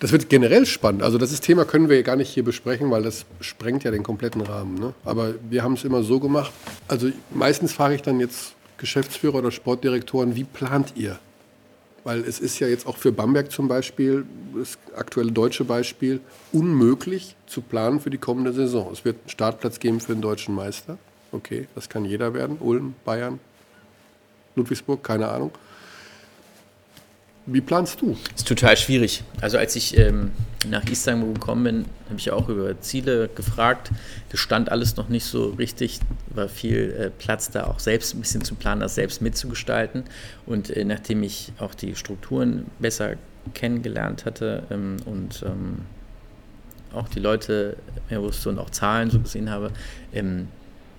das 0.00 0.12
wird 0.12 0.30
generell 0.30 0.64
spannend. 0.64 1.02
Also 1.02 1.18
das 1.18 1.30
ist 1.30 1.44
Thema 1.44 1.66
können 1.66 1.90
wir 1.90 2.02
gar 2.02 2.16
nicht 2.16 2.30
hier 2.30 2.42
besprechen, 2.42 2.90
weil 2.90 3.02
das 3.02 3.26
sprengt 3.40 3.84
ja 3.84 3.90
den 3.90 4.02
kompletten 4.02 4.40
Rahmen. 4.40 4.76
Ne? 4.76 4.94
Aber 5.04 5.34
wir 5.48 5.62
haben 5.62 5.74
es 5.74 5.84
immer 5.84 6.02
so 6.02 6.18
gemacht. 6.18 6.50
Also 6.88 7.10
meistens 7.30 7.74
frage 7.74 7.96
ich 7.96 8.02
dann 8.02 8.18
jetzt 8.18 8.54
Geschäftsführer 8.80 9.36
oder 9.36 9.50
Sportdirektoren, 9.50 10.34
wie 10.34 10.44
plant 10.44 10.94
ihr? 10.96 11.18
Weil 12.02 12.20
es 12.20 12.40
ist 12.40 12.58
ja 12.58 12.66
jetzt 12.66 12.86
auch 12.86 12.96
für 12.96 13.12
Bamberg 13.12 13.52
zum 13.52 13.68
Beispiel, 13.68 14.24
das 14.56 14.78
aktuelle 14.96 15.30
deutsche 15.30 15.64
Beispiel, 15.64 16.20
unmöglich 16.50 17.36
zu 17.46 17.60
planen 17.60 18.00
für 18.00 18.10
die 18.10 18.18
kommende 18.18 18.52
Saison. 18.54 18.90
Es 18.90 19.04
wird 19.04 19.18
einen 19.20 19.28
Startplatz 19.28 19.78
geben 19.78 20.00
für 20.00 20.14
den 20.14 20.22
deutschen 20.22 20.54
Meister. 20.54 20.98
Okay, 21.30 21.68
das 21.74 21.88
kann 21.88 22.06
jeder 22.06 22.32
werden. 22.32 22.56
Ulm, 22.58 22.94
Bayern, 23.04 23.38
Ludwigsburg, 24.56 25.04
keine 25.04 25.28
Ahnung. 25.28 25.52
Wie 27.52 27.60
planst 27.60 28.00
du? 28.00 28.16
Das 28.30 28.42
ist 28.42 28.48
total 28.48 28.76
schwierig. 28.76 29.24
Also 29.40 29.58
als 29.58 29.74
ich 29.74 29.98
ähm, 29.98 30.30
nach 30.68 30.84
Istanbul 30.84 31.34
gekommen 31.34 31.64
bin, 31.64 31.84
habe 32.06 32.18
ich 32.18 32.30
auch 32.30 32.48
über 32.48 32.80
Ziele 32.80 33.28
gefragt. 33.28 33.90
Das 34.28 34.38
stand 34.38 34.70
alles 34.70 34.96
noch 34.96 35.08
nicht 35.08 35.24
so 35.24 35.48
richtig, 35.50 35.98
war 36.28 36.48
viel 36.48 36.94
äh, 36.96 37.10
Platz 37.10 37.50
da 37.50 37.64
auch 37.64 37.80
selbst 37.80 38.14
ein 38.14 38.20
bisschen 38.20 38.44
zu 38.44 38.54
planen, 38.54 38.80
das 38.80 38.94
selbst 38.94 39.20
mitzugestalten. 39.20 40.04
Und 40.46 40.70
äh, 40.70 40.84
nachdem 40.84 41.24
ich 41.24 41.52
auch 41.58 41.74
die 41.74 41.96
Strukturen 41.96 42.66
besser 42.78 43.14
kennengelernt 43.52 44.26
hatte 44.26 44.62
ähm, 44.70 44.98
und 45.04 45.42
ähm, 45.44 45.80
auch 46.94 47.08
die 47.08 47.20
Leute 47.20 47.76
mehr 48.10 48.22
wusste 48.22 48.48
und 48.48 48.60
auch 48.60 48.70
Zahlen 48.70 49.10
so 49.10 49.18
gesehen 49.18 49.50
habe, 49.50 49.72
ähm, 50.12 50.46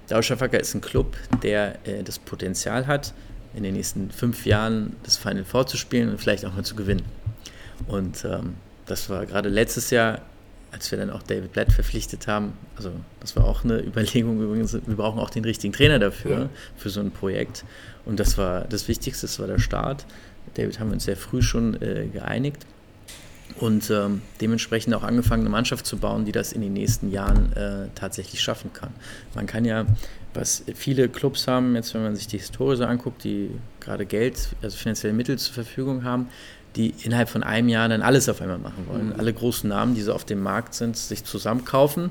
Dauscherfacker 0.10 0.60
ist 0.60 0.76
ein 0.76 0.82
Club, 0.82 1.16
der 1.42 1.76
äh, 1.88 2.04
das 2.04 2.20
Potenzial 2.20 2.88
hat, 2.88 3.14
in 3.54 3.64
den 3.64 3.74
nächsten 3.74 4.12
fünf 4.12 4.46
Jahren 4.46 4.96
das 5.04 5.18
Final 5.18 5.44
Four 5.44 5.68
zu 5.68 5.78
spielen 5.78 6.10
und 6.10 6.20
vielleicht 6.20 6.46
auch 6.46 6.54
mal 6.54 6.64
zu 6.64 6.76
gewinnen. 6.76 7.04
Und 7.88 8.24
ähm, 8.26 8.56
das 8.86 9.10
war 9.10 9.26
gerade 9.26 9.50
letztes 9.50 9.90
Jahr, 9.90 10.22
als 10.72 10.90
wir 10.92 10.98
dann 10.98 11.10
auch 11.10 11.24
David 11.24 11.52
Blatt 11.52 11.72
verpflichtet 11.72 12.28
haben. 12.28 12.54
Also 12.78 12.92
das 13.20 13.36
war 13.36 13.46
auch 13.46 13.64
eine 13.64 13.82
Überlegung 13.82 14.42
übrigens. 14.42 14.74
Wir 14.74 14.96
brauchen 14.96 15.20
auch 15.20 15.30
den 15.30 15.44
richtigen 15.44 15.74
Trainer 15.74 16.00
dafür, 16.00 16.40
ja. 16.40 16.50
für 16.78 16.90
so 16.90 17.02
ein 17.02 17.12
Projekt. 17.12 17.66
Und 18.06 18.20
das 18.20 18.38
war 18.38 18.62
das 18.62 18.88
Wichtigste, 18.88 19.28
das 19.28 19.40
war 19.40 19.48
der 19.48 19.60
Start. 19.60 20.06
David 20.54 20.80
haben 20.80 20.90
wir 20.90 20.94
uns 20.94 21.06
sehr 21.06 21.18
früh 21.18 21.42
schon 21.42 21.82
äh, 21.82 22.08
geeinigt 22.08 22.66
und 23.62 23.92
ähm, 23.92 24.22
dementsprechend 24.42 24.94
auch 24.96 25.04
angefangen, 25.04 25.44
eine 25.44 25.50
Mannschaft 25.50 25.86
zu 25.86 25.98
bauen, 25.98 26.26
die 26.26 26.32
das 26.32 26.52
in 26.52 26.62
den 26.62 26.74
nächsten 26.74 27.12
Jahren 27.12 27.54
äh, 27.54 27.90
tatsächlich 27.94 28.42
schaffen 28.42 28.74
kann. 28.74 28.90
Man 29.36 29.46
kann 29.46 29.66
ja, 29.66 29.86
was 30.34 30.64
viele 30.74 31.10
Clubs 31.10 31.48
haben, 31.48 31.76
jetzt 31.76 31.94
wenn 31.94 32.02
man 32.02 32.16
sich 32.16 32.28
die 32.28 32.40
Historie 32.40 32.76
so 32.76 32.86
anguckt, 32.86 33.24
die 33.24 33.52
gerade 33.80 34.06
Geld, 34.08 34.50
also 34.64 34.76
finanzielle 34.76 35.14
Mittel 35.14 35.38
zur 35.38 35.54
Verfügung 35.54 36.04
haben, 36.04 36.28
die 36.76 36.96
innerhalb 37.04 37.30
von 37.30 37.44
einem 37.44 37.70
Jahr 37.70 37.88
dann 37.88 38.02
alles 38.02 38.30
auf 38.30 38.42
einmal 38.42 38.58
machen 38.58 38.88
wollen. 38.88 39.10
Mhm. 39.10 39.20
Alle 39.20 39.32
großen 39.32 39.70
Namen, 39.70 39.94
die 39.94 40.02
so 40.02 40.14
auf 40.14 40.26
dem 40.26 40.42
Markt 40.42 40.74
sind, 40.74 40.98
sich 40.98 41.24
zusammenkaufen. 41.24 42.10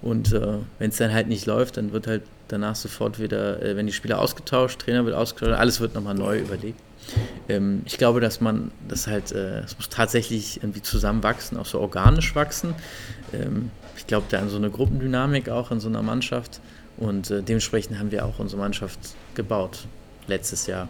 Und 0.00 0.32
äh, 0.32 0.58
wenn 0.78 0.90
es 0.90 0.98
dann 0.98 1.12
halt 1.12 1.26
nicht 1.26 1.46
läuft, 1.46 1.76
dann 1.76 1.92
wird 1.92 2.06
halt 2.06 2.22
danach 2.48 2.76
sofort 2.76 3.18
wieder, 3.18 3.62
äh, 3.62 3.76
wenn 3.76 3.86
die 3.86 3.92
Spieler 3.92 4.20
ausgetauscht, 4.20 4.80
Trainer 4.82 5.04
wird 5.06 5.16
ausgetauscht, 5.16 5.58
alles 5.58 5.80
wird 5.80 5.94
nochmal 5.94 6.14
neu 6.14 6.38
überlegt. 6.38 6.78
Ähm, 7.48 7.82
ich 7.84 7.98
glaube, 7.98 8.20
dass 8.20 8.40
man 8.40 8.70
das 8.88 9.06
halt, 9.06 9.32
äh, 9.32 9.60
es 9.60 9.76
muss 9.76 9.88
tatsächlich 9.88 10.58
irgendwie 10.58 10.82
zusammenwachsen, 10.82 11.58
auch 11.58 11.66
so 11.66 11.80
organisch 11.80 12.34
wachsen. 12.34 12.74
Ähm, 13.32 13.70
ich 13.96 14.06
glaube, 14.06 14.26
da 14.30 14.38
an 14.38 14.48
so 14.48 14.56
eine 14.56 14.70
Gruppendynamik 14.70 15.48
auch 15.48 15.70
in 15.70 15.80
so 15.80 15.88
einer 15.88 16.02
Mannschaft. 16.02 16.60
Und 16.96 17.30
äh, 17.30 17.42
dementsprechend 17.42 17.98
haben 17.98 18.10
wir 18.10 18.24
auch 18.24 18.38
unsere 18.38 18.60
Mannschaft 18.60 18.98
gebaut 19.34 19.86
letztes 20.26 20.66
Jahr. 20.66 20.88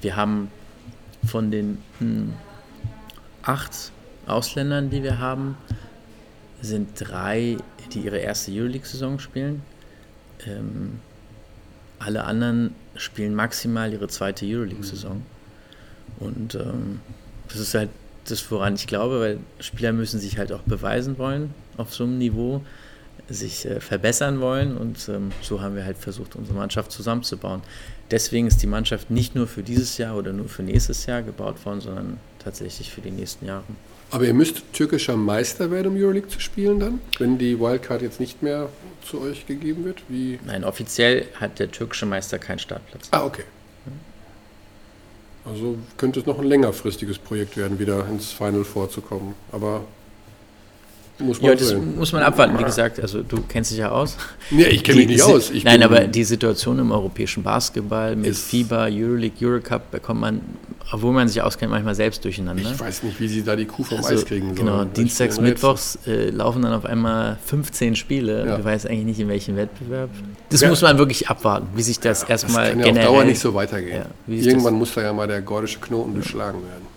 Wir 0.00 0.16
haben 0.16 0.50
von 1.26 1.50
den 1.50 1.78
hm, 1.98 2.32
acht 3.42 3.92
Ausländern, 4.26 4.90
die 4.90 5.02
wir 5.02 5.18
haben, 5.18 5.56
sind 6.60 6.88
drei, 6.96 7.56
die 7.92 8.00
ihre 8.00 8.18
erste 8.18 8.52
Euroleague-Saison 8.52 9.18
spielen. 9.18 9.62
Ähm, 10.46 11.00
alle 11.98 12.24
anderen 12.24 12.74
spielen 12.96 13.34
maximal 13.34 13.92
ihre 13.92 14.08
zweite 14.08 14.44
Euroleague-Saison. 14.44 15.22
Und 16.20 16.54
ähm, 16.54 17.00
das 17.48 17.58
ist 17.58 17.74
halt 17.74 17.90
das, 18.26 18.50
woran 18.50 18.74
ich 18.74 18.86
glaube, 18.86 19.20
weil 19.20 19.38
Spieler 19.60 19.92
müssen 19.92 20.20
sich 20.20 20.38
halt 20.38 20.52
auch 20.52 20.60
beweisen 20.60 21.18
wollen 21.18 21.54
auf 21.76 21.94
so 21.94 22.04
einem 22.04 22.18
Niveau, 22.18 22.62
sich 23.28 23.66
äh, 23.66 23.80
verbessern 23.80 24.40
wollen 24.40 24.76
und 24.76 25.08
ähm, 25.08 25.32
so 25.42 25.60
haben 25.60 25.76
wir 25.76 25.84
halt 25.84 25.98
versucht, 25.98 26.34
unsere 26.36 26.56
Mannschaft 26.56 26.92
zusammenzubauen. 26.92 27.62
Deswegen 28.10 28.46
ist 28.46 28.62
die 28.62 28.66
Mannschaft 28.66 29.10
nicht 29.10 29.34
nur 29.34 29.46
für 29.46 29.62
dieses 29.62 29.98
Jahr 29.98 30.16
oder 30.16 30.32
nur 30.32 30.48
für 30.48 30.62
nächstes 30.62 31.04
Jahr 31.06 31.22
gebaut 31.22 31.64
worden, 31.66 31.80
sondern 31.80 32.20
tatsächlich 32.38 32.90
für 32.90 33.02
die 33.02 33.10
nächsten 33.10 33.46
Jahre. 33.46 33.64
Aber 34.10 34.24
ihr 34.24 34.32
müsst 34.32 34.62
türkischer 34.72 35.16
Meister 35.16 35.70
werden, 35.70 35.88
um 35.88 35.96
Euroleague 35.96 36.30
zu 36.30 36.40
spielen 36.40 36.80
dann, 36.80 37.00
wenn 37.18 37.36
die 37.36 37.60
Wildcard 37.60 38.00
jetzt 38.00 38.20
nicht 38.20 38.42
mehr 38.42 38.70
zu 39.04 39.20
euch 39.20 39.46
gegeben 39.46 39.84
wird? 39.84 40.02
Wie? 40.08 40.38
Nein, 40.46 40.64
offiziell 40.64 41.26
hat 41.34 41.58
der 41.58 41.70
türkische 41.70 42.06
Meister 42.06 42.38
keinen 42.38 42.58
Startplatz. 42.58 43.08
Ah, 43.10 43.24
okay. 43.24 43.44
Also 45.50 45.76
könnte 45.96 46.20
es 46.20 46.26
noch 46.26 46.38
ein 46.38 46.46
längerfristiges 46.46 47.18
Projekt 47.18 47.56
werden, 47.56 47.78
wieder 47.78 48.06
ins 48.08 48.32
Final 48.32 48.64
vorzukommen. 48.64 49.34
Aber 49.52 49.82
muss 51.18 51.40
man 51.40 51.50
ja, 51.50 51.56
das 51.56 51.68
sehen. 51.68 51.96
muss 51.96 52.12
man 52.12 52.22
abwarten. 52.22 52.58
Wie 52.58 52.64
gesagt, 52.64 53.00
also 53.00 53.22
du 53.22 53.42
kennst 53.48 53.70
dich 53.70 53.78
ja 53.78 53.90
aus. 53.90 54.16
Nee, 54.50 54.64
ich 54.64 54.84
kenne 54.84 54.98
mich 54.98 55.08
nicht 55.08 55.22
aus. 55.22 55.50
Ich 55.50 55.64
nein, 55.64 55.82
aber 55.82 56.00
die 56.06 56.24
Situation 56.24 56.78
im 56.78 56.92
europäischen 56.92 57.42
Basketball 57.42 58.16
mit 58.16 58.36
FIBA, 58.36 58.88
Euroleague, 58.90 59.34
Eurocup 59.40 59.90
bekommt 59.90 60.20
man, 60.20 60.40
obwohl 60.92 61.12
man 61.12 61.28
sich 61.28 61.42
auskennt, 61.42 61.70
manchmal 61.70 61.94
selbst 61.94 62.24
durcheinander. 62.24 62.70
Ich 62.72 62.80
weiß 62.80 63.02
nicht, 63.02 63.20
wie 63.20 63.28
sie 63.28 63.42
da 63.42 63.56
die 63.56 63.64
Kuh 63.64 63.82
vom 63.82 63.98
also, 63.98 64.10
Eis 64.10 64.24
kriegen 64.24 64.46
sollen. 64.46 64.56
Genau, 64.56 64.84
dienstags, 64.84 65.40
mittwochs 65.40 65.98
äh, 66.06 66.30
laufen 66.30 66.62
dann 66.62 66.72
auf 66.72 66.84
einmal 66.84 67.38
15 67.46 67.96
Spiele. 67.96 68.46
Ja. 68.46 68.56
Du 68.56 68.64
weißt 68.64 68.86
eigentlich 68.86 69.06
nicht, 69.06 69.20
in 69.20 69.28
welchem 69.28 69.56
Wettbewerb. 69.56 70.10
Das 70.50 70.60
ja. 70.60 70.68
muss 70.68 70.82
man 70.82 70.98
wirklich 70.98 71.28
abwarten, 71.28 71.66
wie 71.74 71.82
sich 71.82 71.98
das 71.98 72.22
ja, 72.22 72.28
erstmal 72.30 72.64
das 72.64 72.70
kann 72.70 72.78
ja 72.80 72.84
generell... 72.86 73.08
auf 73.08 73.14
Dauer 73.14 73.24
nicht 73.24 73.40
so 73.40 73.54
weitergehen. 73.54 74.04
Irgendwann 74.26 74.74
muss 74.74 74.94
da 74.94 75.02
ja 75.02 75.12
mal 75.12 75.26
der 75.26 75.42
gordische 75.42 75.78
Knoten 75.80 76.14
durchschlagen 76.14 76.60
werden. 76.62 76.87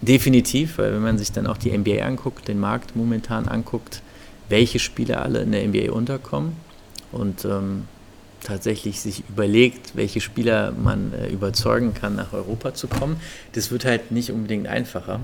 Definitiv, 0.00 0.78
weil 0.78 0.92
wenn 0.92 1.02
man 1.02 1.18
sich 1.18 1.32
dann 1.32 1.46
auch 1.46 1.56
die 1.56 1.76
NBA 1.76 2.04
anguckt, 2.04 2.48
den 2.48 2.60
Markt 2.60 2.94
momentan 2.94 3.48
anguckt, 3.48 4.02
welche 4.48 4.78
Spieler 4.78 5.22
alle 5.22 5.42
in 5.42 5.52
der 5.52 5.66
NBA 5.66 5.92
unterkommen 5.92 6.52
und 7.12 7.44
ähm, 7.44 7.84
tatsächlich 8.42 9.00
sich 9.00 9.24
überlegt, 9.28 9.96
welche 9.96 10.20
Spieler 10.20 10.72
man 10.72 11.12
äh, 11.12 11.28
überzeugen 11.28 11.94
kann, 11.94 12.14
nach 12.14 12.32
Europa 12.32 12.74
zu 12.74 12.86
kommen, 12.86 13.20
das 13.52 13.70
wird 13.70 13.84
halt 13.84 14.10
nicht 14.10 14.30
unbedingt 14.30 14.68
einfacher. 14.68 15.20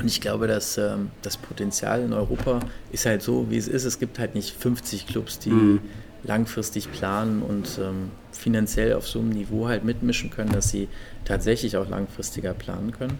Und 0.00 0.06
ich 0.06 0.20
glaube, 0.20 0.46
dass 0.46 0.78
ähm, 0.78 1.10
das 1.22 1.36
Potenzial 1.36 2.02
in 2.02 2.12
Europa 2.12 2.60
ist 2.92 3.04
halt 3.04 3.22
so, 3.22 3.50
wie 3.50 3.56
es 3.56 3.68
ist. 3.68 3.84
Es 3.84 3.98
gibt 3.98 4.18
halt 4.18 4.34
nicht 4.34 4.56
50 4.56 5.06
Clubs, 5.06 5.38
die 5.38 5.50
mhm. 5.50 5.80
langfristig 6.24 6.90
planen 6.92 7.42
und 7.42 7.78
ähm, 7.80 8.10
finanziell 8.42 8.94
auf 8.94 9.06
so 9.08 9.20
einem 9.20 9.30
Niveau 9.30 9.68
halt 9.68 9.84
mitmischen 9.84 10.30
können, 10.30 10.52
dass 10.52 10.70
sie 10.70 10.88
tatsächlich 11.24 11.76
auch 11.76 11.88
langfristiger 11.88 12.54
planen 12.54 12.92
können. 12.92 13.18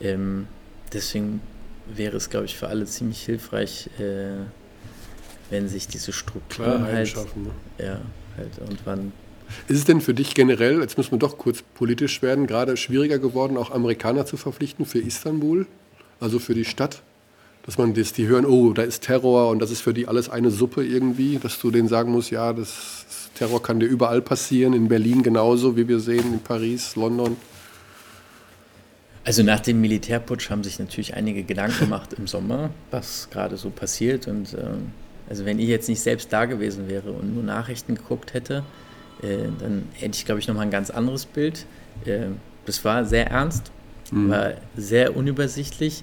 Ähm, 0.00 0.46
deswegen 0.92 1.40
wäre 1.86 2.16
es, 2.16 2.30
glaube 2.30 2.46
ich, 2.46 2.56
für 2.56 2.68
alle 2.68 2.84
ziemlich 2.84 3.24
hilfreich, 3.24 3.88
äh, 3.98 4.44
wenn 5.50 5.68
sich 5.68 5.88
diese 5.88 6.12
Strukturen 6.12 6.84
halt, 6.84 7.08
schaffen, 7.08 7.44
ne? 7.44 7.50
ja, 7.78 8.00
halt 8.36 8.58
irgendwann 8.58 9.12
ist 9.66 9.78
es 9.78 9.84
denn 9.84 10.02
für 10.02 10.12
dich 10.12 10.34
generell, 10.34 10.80
jetzt 10.80 10.98
müssen 10.98 11.12
wir 11.12 11.18
doch 11.18 11.38
kurz 11.38 11.62
politisch 11.62 12.20
werden, 12.20 12.46
gerade 12.46 12.76
schwieriger 12.76 13.18
geworden, 13.18 13.56
auch 13.56 13.70
Amerikaner 13.70 14.26
zu 14.26 14.36
verpflichten 14.36 14.84
für 14.84 14.98
Istanbul, 14.98 15.66
also 16.20 16.38
für 16.38 16.54
die 16.54 16.66
Stadt? 16.66 17.02
Dass 17.64 17.76
man 17.76 17.92
das, 17.92 18.14
die 18.14 18.26
hören, 18.26 18.46
oh, 18.46 18.72
da 18.72 18.82
ist 18.82 19.02
Terror 19.02 19.50
und 19.50 19.58
das 19.58 19.70
ist 19.70 19.82
für 19.82 19.92
die 19.92 20.08
alles 20.08 20.30
eine 20.30 20.50
Suppe 20.50 20.84
irgendwie, 20.84 21.38
dass 21.38 21.60
du 21.60 21.70
denen 21.70 21.86
sagen 21.86 22.12
musst, 22.12 22.30
ja, 22.30 22.52
das, 22.54 23.04
Terror 23.38 23.62
kann 23.62 23.78
dir 23.78 23.86
überall 23.86 24.20
passieren, 24.20 24.72
in 24.72 24.88
Berlin 24.88 25.22
genauso, 25.22 25.76
wie 25.76 25.86
wir 25.86 26.00
sehen, 26.00 26.32
in 26.32 26.40
Paris, 26.40 26.96
London. 26.96 27.36
Also 29.24 29.44
nach 29.44 29.60
dem 29.60 29.80
Militärputsch 29.80 30.50
haben 30.50 30.64
sich 30.64 30.78
natürlich 30.80 31.14
einige 31.14 31.44
Gedanken 31.44 31.78
gemacht 31.78 32.14
im 32.14 32.26
Sommer, 32.26 32.70
was 32.90 33.28
gerade 33.30 33.56
so 33.56 33.70
passiert. 33.70 34.26
Und 34.26 34.54
äh, 34.54 34.64
Also 35.28 35.44
wenn 35.44 35.58
ich 35.58 35.68
jetzt 35.68 35.88
nicht 35.88 36.00
selbst 36.00 36.32
da 36.32 36.46
gewesen 36.46 36.88
wäre 36.88 37.12
und 37.12 37.34
nur 37.34 37.44
Nachrichten 37.44 37.94
geguckt 37.94 38.34
hätte, 38.34 38.64
äh, 39.22 39.48
dann 39.60 39.84
hätte 39.92 40.16
ich, 40.16 40.24
glaube 40.24 40.40
ich, 40.40 40.48
nochmal 40.48 40.64
ein 40.64 40.72
ganz 40.72 40.90
anderes 40.90 41.26
Bild. 41.26 41.66
Äh, 42.06 42.28
das 42.64 42.84
war 42.84 43.04
sehr 43.04 43.28
ernst, 43.30 43.70
mhm. 44.10 44.30
war 44.30 44.54
sehr 44.76 45.16
unübersichtlich, 45.16 46.02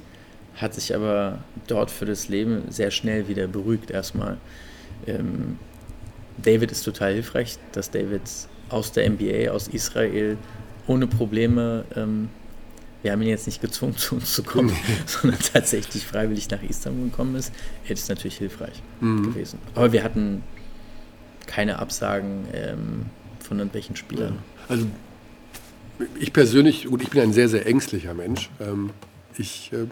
hat 0.55 0.73
sich 0.73 0.95
aber 0.95 1.39
dort 1.67 1.91
für 1.91 2.05
das 2.05 2.29
Leben 2.29 2.63
sehr 2.69 2.91
schnell 2.91 3.27
wieder 3.27 3.47
beruhigt 3.47 3.91
erstmal. 3.91 4.37
Ähm, 5.05 5.59
David 6.41 6.71
ist 6.71 6.83
total 6.83 7.13
hilfreich, 7.13 7.57
dass 7.71 7.91
David 7.91 8.21
aus 8.69 8.91
der 8.91 9.09
NBA, 9.09 9.51
aus 9.51 9.67
Israel 9.67 10.37
ohne 10.87 11.07
Probleme 11.07 11.85
ähm, 11.95 12.29
wir 13.05 13.11
haben 13.11 13.21
ihn 13.21 13.29
jetzt 13.29 13.45
nicht 13.45 13.61
gezwungen, 13.61 13.95
zu 13.97 14.15
uns 14.15 14.33
zu 14.33 14.41
kommen, 14.41 14.75
sondern 15.05 15.39
tatsächlich 15.39 16.03
freiwillig 16.03 16.49
nach 16.49 16.63
Istanbul 16.63 17.09
gekommen 17.09 17.35
ist, 17.35 17.53
es 17.87 18.09
natürlich 18.09 18.39
hilfreich 18.39 18.81
mhm. 18.99 19.31
gewesen. 19.31 19.59
Aber 19.75 19.93
wir 19.93 20.03
hatten 20.03 20.41
keine 21.45 21.77
Absagen 21.77 22.47
ähm, 22.51 23.05
von 23.39 23.59
irgendwelchen 23.59 23.95
Spielern. 23.95 24.39
Also 24.67 24.87
ich 26.19 26.33
persönlich, 26.33 26.85
gut, 26.85 27.03
ich 27.03 27.11
bin 27.11 27.21
ein 27.21 27.31
sehr, 27.31 27.47
sehr 27.47 27.67
ängstlicher 27.67 28.15
Mensch. 28.15 28.49
Ähm, 28.59 28.89
ich, 29.37 29.71
äh, 29.71 29.85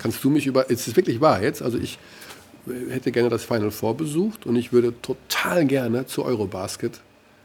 kannst 0.00 0.22
du 0.22 0.30
mich 0.30 0.46
über, 0.46 0.70
es 0.70 0.86
ist 0.86 0.96
wirklich 0.96 1.20
wahr 1.20 1.42
jetzt, 1.42 1.62
also 1.62 1.78
ich 1.78 1.98
äh, 2.66 2.92
hätte 2.92 3.12
gerne 3.12 3.28
das 3.28 3.44
Final 3.44 3.70
Four 3.70 3.96
besucht 3.96 4.46
und 4.46 4.56
ich 4.56 4.72
würde 4.72 4.94
total 5.00 5.64
gerne 5.66 6.06
zu 6.06 6.24
Eurobasket 6.24 7.00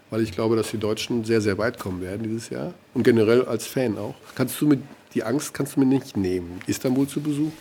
weil 0.09 0.21
ich 0.21 0.31
glaube, 0.31 0.55
dass 0.55 0.71
die 0.71 0.77
Deutschen 0.77 1.25
sehr, 1.25 1.41
sehr 1.41 1.57
weit 1.57 1.79
kommen 1.79 2.01
werden 2.01 2.23
dieses 2.23 2.49
Jahr 2.49 2.73
und 2.93 3.03
generell 3.03 3.43
als 3.45 3.67
Fan 3.67 3.97
auch. 3.97 4.15
Kannst 4.35 4.59
du 4.61 4.67
mit 4.67 4.79
die 5.13 5.23
Angst 5.23 5.53
kannst 5.53 5.75
du 5.75 5.79
mir 5.79 5.85
nicht 5.85 6.17
nehmen, 6.17 6.59
Istanbul 6.67 7.07
zu 7.07 7.21
besuchen? 7.21 7.53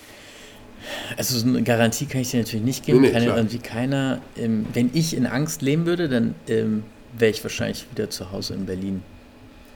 Also 1.16 1.38
so 1.38 1.46
eine 1.46 1.62
Garantie 1.62 2.06
kann 2.06 2.20
ich 2.20 2.30
dir 2.30 2.40
natürlich 2.40 2.64
nicht 2.64 2.84
geben. 2.84 3.00
Nee, 3.00 3.08
nee, 3.08 3.12
kann 3.12 3.22
irgendwie 3.24 3.58
keiner. 3.58 4.20
Ähm, 4.36 4.66
wenn 4.74 4.90
ich 4.92 5.16
in 5.16 5.26
Angst 5.26 5.62
leben 5.62 5.86
würde, 5.86 6.08
dann 6.08 6.34
ähm, 6.48 6.82
wäre 7.16 7.30
ich 7.30 7.42
wahrscheinlich 7.42 7.86
wieder 7.90 8.10
zu 8.10 8.32
Hause 8.32 8.54
in 8.54 8.66
Berlin. 8.66 9.02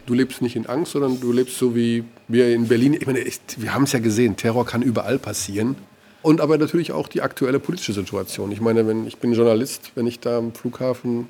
Du 0.09 0.15
lebst 0.15 0.41
nicht 0.41 0.57
in 0.57 0.65
Angst, 0.65 0.93
sondern 0.93 1.21
du 1.21 1.33
lebst 1.33 1.59
so 1.59 1.77
wie 1.77 2.03
wir 2.29 2.55
in 2.55 2.67
Berlin. 2.67 2.95
Ich 2.95 3.07
meine, 3.07 3.19
ich, 3.19 3.41
wir 3.59 3.75
haben 3.75 3.83
es 3.83 3.93
ja 3.93 3.99
gesehen, 3.99 4.37
Terror 4.37 4.65
kann 4.65 4.81
überall 4.81 5.19
passieren. 5.19 5.77
Und 6.23 6.41
aber 6.41 6.57
natürlich 6.57 6.93
auch 6.93 7.09
die 7.09 7.21
aktuelle 7.21 7.61
politische 7.61 7.93
Situation. 7.93 8.51
Ich 8.51 8.63
meine, 8.63 8.87
wenn 8.87 9.07
ich 9.07 9.19
bin 9.19 9.35
Journalist, 9.35 9.93
wenn 9.97 10.07
ich 10.07 10.19
da 10.19 10.39
am 10.39 10.55
Flughafen 10.55 11.29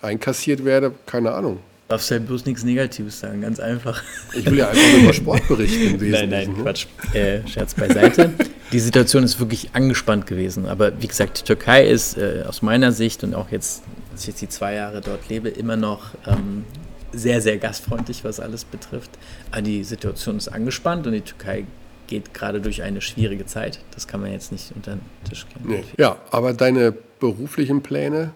einkassiert 0.00 0.64
werde, 0.64 0.94
keine 1.04 1.32
Ahnung. 1.32 1.58
Darfst 1.88 2.10
ja 2.10 2.18
bloß 2.18 2.46
nichts 2.46 2.64
Negatives 2.64 3.20
sagen, 3.20 3.42
ganz 3.42 3.60
einfach. 3.60 4.02
Ich 4.32 4.46
will 4.46 4.56
ja 4.56 4.68
einfach 4.70 4.92
nur 4.92 5.02
über 5.02 5.12
Sport 5.12 5.46
berichten. 5.46 5.98
Nein, 6.10 6.30
nein, 6.30 6.52
ne? 6.54 6.62
Quatsch. 6.62 6.86
Äh, 7.12 7.46
Scherz 7.46 7.74
beiseite. 7.74 8.32
Die 8.72 8.80
Situation 8.80 9.22
ist 9.22 9.38
wirklich 9.38 9.74
angespannt 9.74 10.26
gewesen. 10.26 10.64
Aber 10.64 10.98
wie 11.02 11.08
gesagt, 11.08 11.40
die 11.40 11.44
Türkei 11.44 11.86
ist 11.86 12.16
äh, 12.16 12.44
aus 12.48 12.62
meiner 12.62 12.90
Sicht 12.90 13.22
und 13.22 13.34
auch 13.34 13.50
jetzt, 13.50 13.82
als 14.12 14.22
ich 14.22 14.28
jetzt 14.28 14.40
die 14.40 14.48
zwei 14.48 14.72
Jahre 14.72 15.02
dort 15.02 15.28
lebe, 15.28 15.50
immer 15.50 15.76
noch 15.76 16.14
ähm, 16.26 16.64
sehr, 17.12 17.40
sehr 17.40 17.58
gastfreundlich, 17.58 18.24
was 18.24 18.40
alles 18.40 18.64
betrifft. 18.64 19.10
Aber 19.50 19.62
die 19.62 19.84
Situation 19.84 20.36
ist 20.36 20.48
angespannt 20.48 21.06
und 21.06 21.12
die 21.12 21.20
Türkei 21.20 21.64
geht 22.06 22.34
gerade 22.34 22.60
durch 22.60 22.82
eine 22.82 23.00
schwierige 23.00 23.46
Zeit. 23.46 23.80
Das 23.94 24.06
kann 24.06 24.20
man 24.20 24.32
jetzt 24.32 24.52
nicht 24.52 24.72
unter 24.74 24.92
den 24.92 25.00
Tisch 25.28 25.46
kennen. 25.52 25.68
Nee. 25.68 25.84
Ja, 25.98 26.18
aber 26.30 26.52
deine 26.52 26.92
beruflichen 26.92 27.82
Pläne 27.82 28.32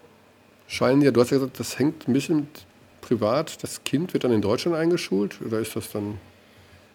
scheinen 0.67 1.01
ja, 1.01 1.11
du 1.11 1.21
hast 1.21 1.31
ja 1.31 1.37
gesagt, 1.37 1.59
das 1.59 1.79
hängt 1.79 2.07
ein 2.07 2.13
bisschen 2.13 2.47
privat. 3.01 3.63
Das 3.63 3.83
Kind 3.83 4.13
wird 4.13 4.23
dann 4.23 4.31
in 4.31 4.41
Deutschland 4.41 4.77
eingeschult 4.77 5.39
oder 5.45 5.59
ist 5.59 5.75
das 5.75 5.91
dann 5.91 6.17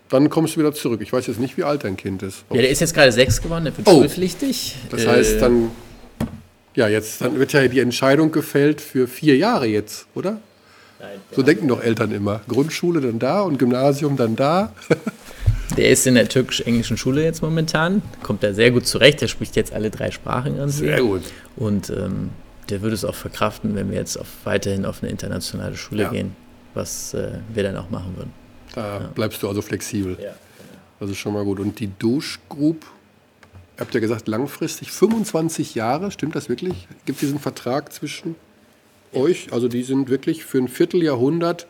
dann 0.09 0.31
kommst 0.31 0.55
du 0.55 0.61
wieder 0.61 0.73
zurück. 0.73 1.01
Ich 1.03 1.13
weiß 1.13 1.27
jetzt 1.27 1.41
nicht, 1.41 1.57
wie 1.57 1.65
alt 1.65 1.85
dein 1.85 1.97
Kind 1.97 2.23
ist. 2.23 2.45
Ja, 2.51 2.61
der 2.61 2.71
ist 2.71 2.81
jetzt 2.81 2.95
gerade 2.95 3.11
sechs 3.11 3.43
geworden, 3.43 3.65
der 3.65 3.77
wird 3.77 3.89
oh, 3.89 3.99
schulpflichtig. 3.99 4.77
Das 4.91 5.07
heißt, 5.07 5.41
dann, 5.43 5.71
ja, 6.75 6.89
jetzt 6.89 7.21
dann 7.23 7.39
wird 7.39 7.53
ja 7.53 7.67
die 7.67 7.81
Entscheidung 7.81 8.31
gefällt 8.31 8.81
für 8.81 9.09
vier 9.09 9.37
Jahre 9.37 9.67
jetzt, 9.67 10.07
oder? 10.15 10.41
Nein, 10.99 11.21
so 11.33 11.43
denken 11.43 11.69
doch 11.69 11.83
Eltern 11.83 12.13
immer. 12.13 12.41
Grundschule 12.49 13.01
dann 13.01 13.19
da 13.19 13.43
und 13.43 13.59
Gymnasium 13.59 14.17
dann 14.17 14.37
da. 14.37 14.73
der 15.77 15.91
ist 15.91 16.07
in 16.07 16.15
der 16.15 16.29
türkisch-englischen 16.29 16.97
Schule 16.97 17.23
jetzt 17.23 17.43
momentan, 17.43 18.03
kommt 18.23 18.43
da 18.43 18.55
sehr 18.55 18.71
gut 18.71 18.87
zurecht. 18.87 19.21
Der 19.21 19.29
spricht 19.29 19.57
jetzt 19.57 19.73
alle 19.73 19.91
drei 19.91 20.11
Sprachen 20.11 20.57
irgendwie. 20.57 20.87
Sehr 20.87 21.01
gut. 21.01 21.23
Und 21.57 21.91
ähm, 21.91 22.31
der 22.71 22.83
würde 22.83 22.95
es 22.95 23.05
auch 23.05 23.15
verkraften, 23.15 23.75
wenn 23.75 23.91
wir 23.91 23.99
jetzt 23.99 24.17
auf, 24.17 24.29
weiterhin 24.45 24.85
auf 24.85 25.03
eine 25.03 25.11
internationale 25.11 25.77
Schule 25.77 26.05
ja. 26.05 26.11
gehen, 26.11 26.35
was 26.75 27.15
äh, 27.15 27.39
wir 27.53 27.63
dann 27.63 27.77
auch 27.77 27.91
machen 27.91 28.15
würden. 28.17 28.33
Da 28.75 29.01
ja. 29.01 29.07
bleibst 29.15 29.43
du 29.43 29.49
also 29.49 29.63
flexibel. 29.63 30.17
Ja. 30.21 30.33
Das 30.99 31.11
ist 31.11 31.19
schon 31.19 31.35
mal 31.35 31.45
gut. 31.45 31.61
Und 31.61 31.79
die 31.79 31.91
Dusch 31.99 32.41
Group, 32.49 32.87
habt 33.79 33.95
ihr 33.95 34.01
gesagt, 34.01 34.29
langfristig 34.29 34.91
25 34.93 35.75
Jahre, 35.75 36.11
stimmt 36.11 36.35
das 36.35 36.49
wirklich? 36.49 36.89
Gibt 37.05 37.17
es 37.17 37.21
diesen 37.21 37.39
Vertrag 37.39 37.93
zwischen 37.93 38.35
euch? 39.15 39.53
Also 39.53 39.69
die 39.69 39.83
sind 39.83 40.09
wirklich 40.09 40.45
für 40.45 40.59
ein 40.59 40.69
Vierteljahrhundert 40.69 41.67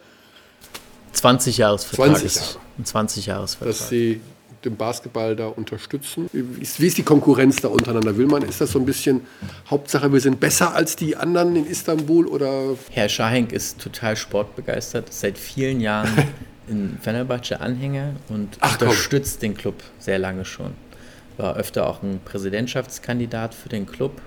20 1.13 1.59
Jahresvertrag 1.59 2.19
20 2.19 2.35
Jahre. 2.35 2.59
Ein 2.79 2.85
20 2.85 3.27
Jahresvertrag. 3.27 3.77
Dass 3.77 3.89
sie 3.89 4.21
den 4.65 4.77
Basketball 4.77 5.37
da 5.37 5.47
unterstützen? 5.47 6.29
Wie 6.33 6.61
ist, 6.61 6.99
die 6.99 7.03
Konkurrenz 7.03 7.57
da 7.57 7.69
untereinander? 7.69 8.17
Will 8.17 8.27
man, 8.27 8.43
ist 8.43 8.61
das 8.61 8.73
so 8.73 8.79
ein 8.79 8.85
bisschen 8.85 9.23
Hauptsache, 9.71 10.13
wir 10.13 10.21
sind 10.21 10.41
besser 10.41 10.75
als 10.75 10.97
die 10.97 11.17
anderen 11.17 11.57
in 11.57 11.67
Istanbul 11.67 12.27
oder? 12.27 12.77
Herr 12.91 13.09
Schahenk 13.09 13.53
ist 13.53 13.81
total 13.81 14.17
sportbegeistert, 14.17 15.13
seit 15.13 15.39
vielen 15.39 15.81
Jahren 15.81 16.11
in 16.69 16.99
Fenerbahce 17.01 17.61
Anhänger 17.61 18.17
und 18.29 18.59
Ach, 18.61 18.81
unterstützt 18.81 19.41
komm. 19.41 19.41
den 19.41 19.57
Club 19.57 19.83
sehr 19.99 20.19
lange 20.19 20.45
schon. 20.45 20.73
War 21.37 21.57
öfter 21.57 21.87
auch 21.87 22.03
ein 22.03 22.21
Präsidentschaftskandidat 22.25 23.55
für 23.55 23.69
den 23.69 23.87
Club. 23.87 24.21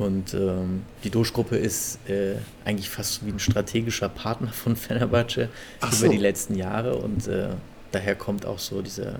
Und 0.00 0.32
ähm, 0.32 0.84
die 1.04 1.10
Dosch-Gruppe 1.10 1.56
ist 1.56 1.98
äh, 2.08 2.36
eigentlich 2.64 2.88
fast 2.88 3.24
wie 3.26 3.30
ein 3.30 3.38
strategischer 3.38 4.08
Partner 4.08 4.48
von 4.48 4.74
Fenerbahce 4.74 5.50
über 5.82 5.92
so. 5.92 6.08
die 6.08 6.16
letzten 6.16 6.54
Jahre. 6.54 6.96
Und 6.96 7.28
äh, 7.28 7.50
daher 7.92 8.14
kommt 8.14 8.46
auch 8.46 8.58
so 8.58 8.80
dieser, 8.80 9.16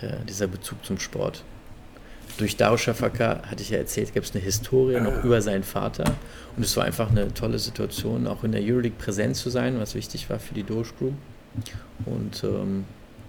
äh, 0.00 0.16
dieser 0.26 0.46
Bezug 0.46 0.82
zum 0.82 0.98
Sport. 0.98 1.44
Durch 2.38 2.56
Darushafaka, 2.56 3.42
hatte 3.42 3.62
ich 3.62 3.68
ja 3.68 3.76
erzählt, 3.76 4.14
gibt 4.14 4.24
es 4.24 4.34
eine 4.34 4.42
Historie 4.42 4.98
noch 4.98 5.22
über 5.22 5.42
seinen 5.42 5.62
Vater. 5.62 6.16
Und 6.56 6.64
es 6.64 6.74
war 6.78 6.84
einfach 6.84 7.10
eine 7.10 7.32
tolle 7.34 7.58
Situation, 7.58 8.26
auch 8.26 8.44
in 8.44 8.52
der 8.52 8.62
Euroleague 8.62 8.96
präsent 8.98 9.36
zu 9.36 9.50
sein, 9.50 9.78
was 9.78 9.94
wichtig 9.94 10.30
war 10.30 10.38
für 10.38 10.54
die 10.54 10.62
Doge 10.62 10.88
Group. 10.98 11.14
Und 12.06 12.42
ähm, 12.44 12.86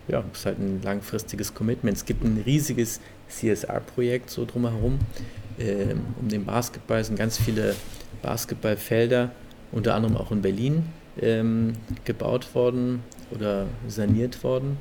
ja, 0.08 0.24
es 0.32 0.40
ist 0.40 0.46
halt 0.46 0.60
ein 0.60 0.82
langfristiges 0.82 1.54
Commitment. 1.54 1.98
Es 1.98 2.06
gibt 2.06 2.24
ein 2.24 2.42
riesiges 2.46 3.02
CSR-Projekt 3.28 4.30
so 4.30 4.46
drumherum. 4.46 5.00
Ähm, 5.60 6.02
um 6.22 6.28
den 6.28 6.46
Basketball 6.46 7.04
sind 7.04 7.18
ganz 7.18 7.38
viele 7.38 7.76
Basketballfelder, 8.22 9.32
unter 9.72 9.96
anderem 9.96 10.18
auch 10.18 10.32
in 10.32 10.42
Berlin, 10.42 10.84
ähm, 11.22 11.74
gebaut 12.04 12.54
worden 12.56 13.04
oder 13.32 13.68
saniert 13.88 14.44
worden. 14.44 14.78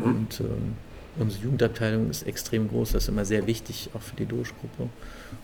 Und 0.00 0.40
ähm, 0.40 0.74
unsere 1.18 1.44
Jugendabteilung 1.44 2.10
ist 2.10 2.26
extrem 2.26 2.68
groß, 2.68 2.92
das 2.92 3.04
ist 3.04 3.08
immer 3.08 3.24
sehr 3.24 3.46
wichtig, 3.46 3.90
auch 3.94 4.00
für 4.00 4.16
die 4.16 4.26
Doge-Gruppe. 4.26 4.88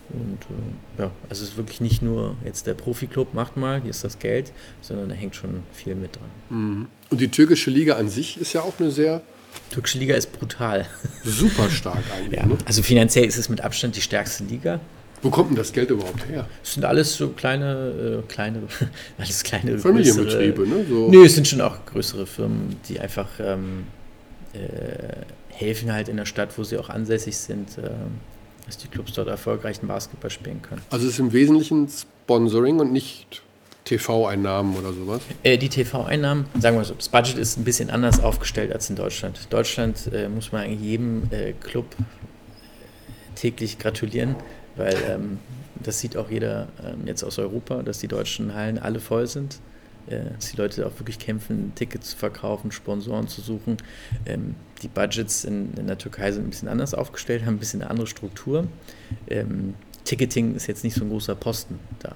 Und 0.09 0.39
äh, 0.49 1.01
ja, 1.01 1.11
also 1.29 1.43
es 1.43 1.51
ist 1.51 1.57
wirklich 1.57 1.81
nicht 1.81 2.01
nur 2.01 2.35
jetzt 2.43 2.67
der 2.67 2.73
Profi-Club 2.73 3.33
macht 3.33 3.57
mal, 3.57 3.81
hier 3.81 3.91
ist 3.91 4.03
das 4.03 4.19
Geld, 4.19 4.51
sondern 4.81 5.09
da 5.09 5.15
hängt 5.15 5.35
schon 5.35 5.63
viel 5.71 5.95
mit 5.95 6.15
dran. 6.15 6.29
Mhm. 6.49 6.87
Und 7.09 7.21
die 7.21 7.29
türkische 7.29 7.69
Liga 7.69 7.95
an 7.95 8.09
sich 8.09 8.39
ist 8.39 8.53
ja 8.53 8.61
auch 8.61 8.79
eine 8.79 8.91
sehr 8.91 9.21
türkische 9.71 9.99
Liga 9.99 10.15
ist 10.15 10.31
brutal. 10.31 10.85
Super 11.23 11.69
stark 11.69 12.03
eigentlich. 12.15 12.39
Ja, 12.39 12.45
ne? 12.45 12.57
Also 12.65 12.83
finanziell 12.83 13.25
ist 13.25 13.37
es 13.37 13.49
mit 13.49 13.61
Abstand 13.61 13.95
die 13.95 14.01
stärkste 14.01 14.43
Liga. 14.43 14.79
Wo 15.21 15.29
kommt 15.29 15.49
denn 15.49 15.57
das 15.57 15.73
Geld 15.73 15.89
überhaupt 15.89 16.27
her? 16.29 16.47
Es 16.63 16.75
sind 16.75 16.85
alles 16.85 17.15
so 17.15 17.29
kleine, 17.29 18.21
äh, 18.23 18.27
kleine, 18.31 18.61
alles 19.17 19.43
kleine 19.43 19.77
Familienbetriebe, 19.77 20.63
größere, 20.63 20.77
ne? 20.77 20.85
So. 20.87 21.09
Nö, 21.09 21.25
es 21.25 21.35
sind 21.35 21.47
schon 21.47 21.61
auch 21.61 21.85
größere 21.85 22.25
Firmen, 22.25 22.77
die 22.87 22.99
einfach 22.99 23.27
ähm, 23.39 23.87
äh, 24.53 24.59
helfen 25.49 25.91
halt 25.91 26.07
in 26.07 26.17
der 26.17 26.25
Stadt, 26.25 26.57
wo 26.57 26.63
sie 26.63 26.77
auch 26.77 26.89
ansässig 26.89 27.37
sind, 27.37 27.77
äh, 27.77 27.89
dass 28.65 28.77
die 28.77 28.87
Clubs 28.87 29.13
dort 29.13 29.27
erfolgreichen 29.27 29.87
Basketball 29.87 30.29
spielen 30.29 30.61
können. 30.61 30.81
Also 30.89 31.05
es 31.05 31.13
ist 31.13 31.19
im 31.19 31.33
Wesentlichen 31.33 31.89
Sponsoring 31.89 32.79
und 32.79 32.93
nicht 32.93 33.41
TV-Einnahmen 33.85 34.75
oder 34.75 34.93
sowas? 34.93 35.21
Äh, 35.43 35.57
die 35.57 35.69
TV-Einnahmen, 35.69 36.45
sagen 36.59 36.77
wir 36.77 36.83
so, 36.85 36.93
das 36.93 37.09
Budget 37.09 37.37
ist 37.37 37.57
ein 37.57 37.63
bisschen 37.63 37.89
anders 37.89 38.21
aufgestellt 38.21 38.71
als 38.71 38.89
in 38.89 38.95
Deutschland. 38.95 39.47
Deutschland 39.49 40.09
äh, 40.13 40.29
muss 40.29 40.51
man 40.51 40.63
eigentlich 40.63 40.81
jedem 40.81 41.23
äh, 41.31 41.53
Club 41.53 41.85
täglich 43.35 43.79
gratulieren 43.79 44.35
weil 44.79 44.95
ähm, 45.07 45.39
das 45.83 45.99
sieht 45.99 46.17
auch 46.17 46.31
jeder 46.31 46.69
ähm, 46.83 47.05
jetzt 47.05 47.23
aus 47.23 47.37
Europa, 47.37 47.83
dass 47.83 47.99
die 47.99 48.07
deutschen 48.07 48.55
Hallen 48.55 48.79
alle 48.79 48.99
voll 48.99 49.27
sind. 49.27 49.59
Äh, 50.07 50.21
dass 50.35 50.51
die 50.51 50.57
Leute 50.57 50.87
auch 50.87 50.97
wirklich 50.99 51.19
kämpfen, 51.19 51.73
Tickets 51.75 52.11
zu 52.11 52.17
verkaufen, 52.17 52.71
Sponsoren 52.71 53.27
zu 53.27 53.41
suchen. 53.41 53.77
Ähm, 54.25 54.55
die 54.81 54.87
Budgets 54.87 55.43
in, 55.43 55.73
in, 55.75 55.87
der 55.87 55.97
Türkei 55.97 56.31
sind 56.31 56.47
ein 56.47 56.49
bisschen 56.49 56.69
anders 56.69 56.93
aufgestellt, 56.93 57.45
haben 57.45 57.55
ein 57.55 57.59
bisschen 57.59 57.81
eine 57.81 57.91
andere 57.91 58.07
Struktur. 58.07 58.67
Ähm, 59.27 59.75
Ticketing 60.05 60.55
ist 60.55 60.67
jetzt 60.67 60.85
nicht 60.85 60.95
so 60.95 61.03
ein 61.03 61.09
großer 61.09 61.35
Posten 61.35 61.77
da. 61.99 62.15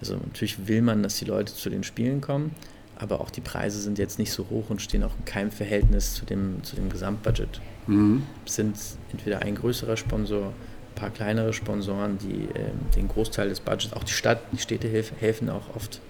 Also 0.00 0.16
natürlich 0.16 0.66
will 0.66 0.82
man, 0.82 1.02
dass 1.02 1.18
die 1.18 1.26
Leute 1.26 1.54
zu 1.54 1.70
den 1.70 1.84
Spielen 1.84 2.20
kommen, 2.20 2.54
aber 2.96 3.20
auch 3.20 3.30
die 3.30 3.40
Preise 3.40 3.80
sind 3.80 3.98
jetzt 3.98 4.18
nicht 4.18 4.32
so 4.32 4.46
hoch 4.50 4.70
und 4.70 4.82
stehen 4.82 5.02
auch 5.04 5.16
in 5.18 5.24
keinem 5.24 5.50
Verhältnis 5.50 6.14
zu 6.14 6.24
dem, 6.24 6.62
zu 6.62 6.76
dem 6.76 6.90
Gesamtbudget. 6.90 7.60
Mhm. 7.86 8.22
Es 8.46 8.56
sind 8.56 8.76
entweder 9.12 9.42
ein 9.42 9.54
größerer 9.54 9.96
Sponsor, 9.96 10.52
paar 10.94 11.10
kleinere 11.10 11.52
Sponsoren, 11.52 12.18
die 12.18 12.44
äh, 12.44 12.70
den 12.96 13.08
Großteil 13.08 13.48
des 13.48 13.60
Budgets, 13.60 13.92
auch 13.94 14.04
die 14.04 14.12
Stadt, 14.12 14.40
die 14.52 14.58
Städte 14.58 14.88
helfen 14.88 15.48
auch 15.48 15.74
oft, 15.74 16.00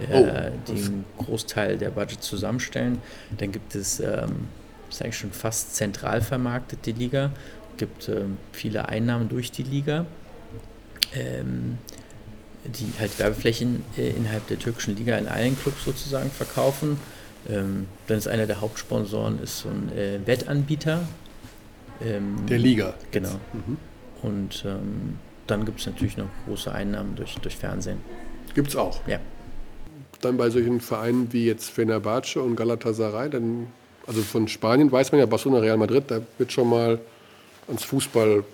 äh, 0.00 0.20
oh, 0.20 0.72
einen 0.72 1.04
Großteil 1.18 1.78
der 1.78 1.90
Budgets 1.90 2.26
zusammenstellen. 2.26 2.98
Dann 3.38 3.52
gibt 3.52 3.74
es, 3.74 4.00
ähm, 4.00 4.48
ist 4.90 5.02
eigentlich 5.02 5.18
schon 5.18 5.32
fast 5.32 5.76
zentral 5.76 6.20
vermarktet, 6.20 6.80
die 6.86 6.92
Liga. 6.92 7.30
Es 7.72 7.76
gibt 7.78 8.08
ähm, 8.08 8.36
viele 8.52 8.88
Einnahmen 8.88 9.28
durch 9.28 9.52
die 9.52 9.62
Liga. 9.62 10.06
Ähm, 11.14 11.78
die 12.64 12.92
halt 12.98 13.18
Werbeflächen 13.18 13.84
äh, 13.96 14.10
innerhalb 14.10 14.46
der 14.48 14.58
türkischen 14.58 14.96
Liga 14.96 15.16
in 15.16 15.26
allen 15.26 15.58
Clubs 15.60 15.84
sozusagen 15.84 16.30
verkaufen. 16.30 16.98
Ähm, 17.48 17.86
dann 18.06 18.18
ist 18.18 18.28
einer 18.28 18.46
der 18.46 18.60
Hauptsponsoren 18.60 19.42
ist 19.42 19.58
so 19.58 19.68
ein 19.68 19.90
äh, 19.96 20.20
Wettanbieter. 20.24 21.00
Ähm, 22.04 22.46
der 22.48 22.58
Liga. 22.58 22.94
Genau. 23.10 23.40
Mhm. 23.52 23.76
Und 24.22 24.64
ähm, 24.66 25.18
dann 25.46 25.64
gibt 25.64 25.80
es 25.80 25.86
natürlich 25.86 26.16
noch 26.16 26.28
große 26.46 26.72
Einnahmen 26.72 27.16
durch, 27.16 27.34
durch 27.36 27.56
Fernsehen. 27.56 27.98
Gibt 28.54 28.68
es 28.68 28.76
auch? 28.76 29.06
Ja. 29.08 29.18
Dann 30.20 30.36
bei 30.36 30.50
solchen 30.50 30.80
Vereinen 30.80 31.32
wie 31.32 31.46
jetzt 31.46 31.70
Fenerbahce 31.70 32.40
und 32.40 32.54
Galatasaray, 32.54 33.30
dann, 33.30 33.66
also 34.06 34.22
von 34.22 34.46
Spanien 34.46 34.92
weiß 34.92 35.10
man 35.10 35.18
ja, 35.18 35.26
Barcelona, 35.26 35.60
Real 35.60 35.76
Madrid, 35.76 36.04
da 36.06 36.20
wird 36.38 36.52
schon 36.52 36.68
mal 36.68 37.00
ans 37.66 37.82
Fußball 37.82 38.44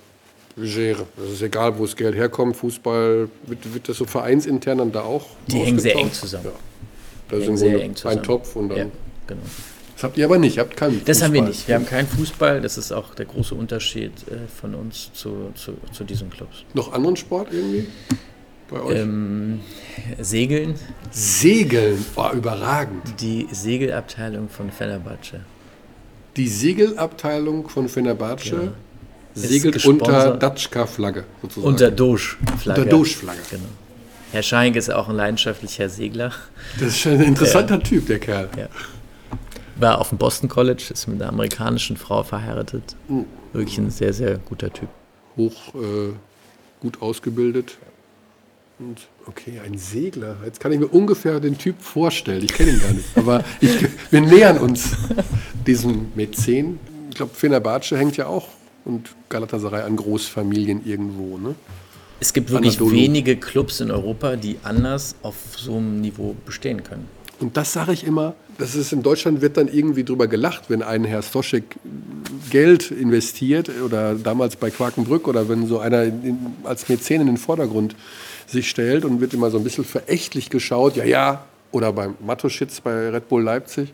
Gere. 0.62 1.06
Es 1.24 1.32
ist 1.32 1.42
egal, 1.42 1.78
wo 1.78 1.84
das 1.84 1.96
Geld 1.96 2.14
herkommt. 2.14 2.56
Fußball, 2.56 3.28
wird, 3.46 3.74
wird 3.74 3.88
das 3.88 3.96
so 3.96 4.04
vereinsintern 4.04 4.78
dann 4.78 4.92
da 4.92 5.02
auch? 5.02 5.26
Die 5.46 5.58
hängen 5.58 5.78
sehr 5.78 5.96
eng 5.96 6.12
zusammen. 6.12 6.46
Ja. 6.46 6.52
Das 7.30 7.46
ist 7.46 7.58
sehr 7.58 7.82
eng 7.82 7.94
zusammen. 7.94 8.18
ein 8.18 8.22
Topf 8.22 8.56
und 8.56 8.68
dann. 8.70 8.78
Ja, 8.78 8.86
genau. 9.26 9.42
Das 9.98 10.04
habt 10.04 10.16
ihr 10.16 10.26
aber 10.26 10.38
nicht, 10.38 10.56
ihr 10.56 10.62
habt 10.62 10.76
keinen 10.76 11.04
Das 11.04 11.22
haben 11.22 11.32
wir 11.32 11.42
nicht. 11.42 11.66
Wir 11.66 11.74
haben 11.74 11.84
keinen 11.84 12.06
Fußball, 12.06 12.60
das 12.60 12.78
ist 12.78 12.92
auch 12.92 13.16
der 13.16 13.26
große 13.26 13.52
Unterschied 13.52 14.12
äh, 14.28 14.46
von 14.46 14.76
uns 14.76 15.10
zu, 15.12 15.50
zu, 15.56 15.72
zu, 15.92 16.04
diesen 16.04 16.30
Clubs. 16.30 16.64
Noch 16.72 16.92
anderen 16.92 17.16
Sport 17.16 17.48
irgendwie? 17.50 17.88
Bei 18.70 18.80
euch? 18.80 18.96
Ähm, 18.96 19.58
Segeln. 20.20 20.76
Segeln 21.10 22.04
war 22.14 22.32
überragend. 22.32 23.02
Die 23.20 23.48
Segelabteilung 23.50 24.48
von 24.48 24.70
Fenerbahce. 24.70 25.40
Die 26.36 26.46
Segelabteilung 26.46 27.68
von 27.68 27.88
Fenerbahce 27.88 28.54
ja. 28.54 28.72
Segelt 29.38 29.84
unter 29.84 30.36
Datschka-Flagge 30.36 31.24
sozusagen. 31.42 31.72
Unter 31.72 31.90
Doge-Flagge. 31.90 32.80
Unter 32.80 32.84
Doge-Flagge. 32.90 33.40
Genau. 33.50 33.64
Herr 34.32 34.42
Scheink 34.42 34.76
ist 34.76 34.90
auch 34.90 35.08
ein 35.08 35.16
leidenschaftlicher 35.16 35.88
Segler. 35.88 36.32
Das 36.78 36.88
ist 36.88 36.98
schon 36.98 37.12
ein 37.12 37.22
interessanter 37.22 37.76
ja. 37.76 37.80
Typ, 37.80 38.06
der 38.06 38.18
Kerl. 38.18 38.48
Ja. 38.56 38.68
War 39.76 39.98
auf 39.98 40.10
dem 40.10 40.18
Boston 40.18 40.48
College, 40.48 40.88
ist 40.90 41.06
mit 41.06 41.22
einer 41.22 41.30
amerikanischen 41.30 41.96
Frau 41.96 42.22
verheiratet. 42.22 42.96
Mhm. 43.08 43.24
Wirklich 43.52 43.78
ein 43.78 43.90
sehr, 43.90 44.12
sehr 44.12 44.38
guter 44.38 44.72
Typ. 44.72 44.88
Hoch, 45.36 45.74
äh, 45.74 46.12
gut 46.80 47.00
ausgebildet. 47.00 47.78
Und 48.78 49.08
okay, 49.26 49.60
ein 49.64 49.78
Segler. 49.78 50.36
Jetzt 50.44 50.60
kann 50.60 50.72
ich 50.72 50.78
mir 50.78 50.86
ungefähr 50.86 51.40
den 51.40 51.56
Typ 51.56 51.80
vorstellen. 51.80 52.44
Ich 52.44 52.52
kenne 52.52 52.72
ihn 52.72 52.80
gar 52.80 52.92
nicht. 52.92 53.06
Aber 53.16 53.44
ich, 53.60 53.86
wir 54.10 54.20
nähern 54.20 54.58
uns 54.58 54.96
diesem 55.66 56.12
Mäzen. 56.14 56.78
Ich 57.10 57.16
glaube, 57.16 57.34
Fenerbahce 57.34 57.96
hängt 57.96 58.16
ja 58.16 58.26
auch 58.26 58.46
und 58.88 59.14
Galatasaray 59.28 59.82
an 59.82 59.96
Großfamilien 59.96 60.84
irgendwo. 60.84 61.38
Ne? 61.38 61.54
Es 62.20 62.32
gibt 62.32 62.50
wirklich 62.50 62.78
Anadolu. 62.78 62.96
wenige 62.96 63.36
Clubs 63.36 63.80
in 63.80 63.90
Europa, 63.90 64.36
die 64.36 64.58
anders 64.62 65.14
auf 65.22 65.36
so 65.56 65.76
einem 65.76 66.00
Niveau 66.00 66.34
bestehen 66.44 66.82
können. 66.82 67.06
Und 67.40 67.56
das 67.56 67.72
sage 67.72 67.92
ich 67.92 68.04
immer, 68.04 68.34
das 68.58 68.74
ist 68.74 68.92
in 68.92 69.02
Deutschland 69.02 69.40
wird 69.40 69.56
dann 69.56 69.68
irgendwie 69.68 70.02
drüber 70.02 70.26
gelacht, 70.26 70.64
wenn 70.68 70.82
ein 70.82 71.04
Herr 71.04 71.22
Stoschek 71.22 71.76
Geld 72.50 72.90
investiert 72.90 73.70
oder 73.84 74.16
damals 74.16 74.56
bei 74.56 74.70
Quakenbrück 74.70 75.28
oder 75.28 75.48
wenn 75.48 75.68
so 75.68 75.78
einer 75.78 76.02
in, 76.02 76.38
als 76.64 76.88
Mäzen 76.88 77.20
in 77.20 77.26
den 77.28 77.36
Vordergrund 77.36 77.94
sich 78.48 78.68
stellt 78.68 79.04
und 79.04 79.20
wird 79.20 79.34
immer 79.34 79.50
so 79.50 79.58
ein 79.58 79.64
bisschen 79.64 79.84
verächtlich 79.84 80.50
geschaut, 80.50 80.96
ja, 80.96 81.04
ja, 81.04 81.44
oder 81.70 81.92
beim 81.92 82.16
Matoschitz 82.24 82.80
bei 82.80 83.10
Red 83.10 83.28
Bull 83.28 83.42
Leipzig. 83.42 83.92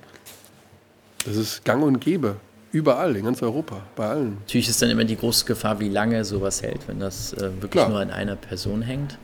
Das 1.26 1.36
ist 1.36 1.64
gang 1.64 1.82
und 1.82 2.00
gäbe. 2.00 2.36
Überall, 2.74 3.14
in 3.14 3.24
ganz 3.24 3.40
Europa, 3.40 3.82
bei 3.94 4.08
allen. 4.08 4.38
Natürlich 4.40 4.68
ist 4.68 4.82
dann 4.82 4.90
immer 4.90 5.04
die 5.04 5.16
große 5.16 5.44
Gefahr, 5.44 5.78
wie 5.78 5.88
lange 5.88 6.24
sowas 6.24 6.60
hält, 6.60 6.80
wenn 6.88 6.98
das 6.98 7.32
äh, 7.34 7.42
wirklich 7.42 7.70
Klar. 7.70 7.88
nur 7.88 8.00
an 8.00 8.10
einer 8.10 8.34
Person 8.34 8.82
hängt 8.82 9.16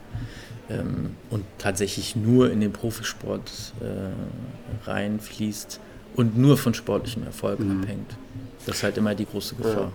ähm, 0.71 1.17
und 1.31 1.45
tatsächlich 1.59 2.15
nur 2.15 2.53
in 2.53 2.61
den 2.61 2.73
Profisport 2.73 3.51
äh, 3.81 4.89
reinfließt 4.89 5.81
und 6.15 6.39
nur 6.39 6.59
von 6.59 6.75
sportlichem 6.75 7.25
Erfolg 7.25 7.59
mhm. 7.59 7.83
abhängt. 7.83 8.13
Das 8.67 8.77
ist 8.77 8.83
halt 8.85 8.97
immer 8.97 9.17
die 9.17 9.27
große 9.27 9.57
Gefahr. 9.57 9.91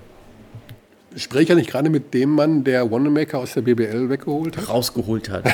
Ja. 1.14 1.18
Spreche 1.18 1.54
ja 1.54 1.56
nicht 1.56 1.70
gerade 1.70 1.90
mit 1.90 2.14
dem 2.14 2.32
Mann, 2.32 2.66
der 2.66 2.92
Wannamaker 2.92 3.40
aus 3.40 3.54
der 3.54 3.62
BBL 3.62 4.10
weggeholt 4.10 4.58
hat? 4.58 4.68
Rausgeholt 4.68 5.30
hat. 5.30 5.46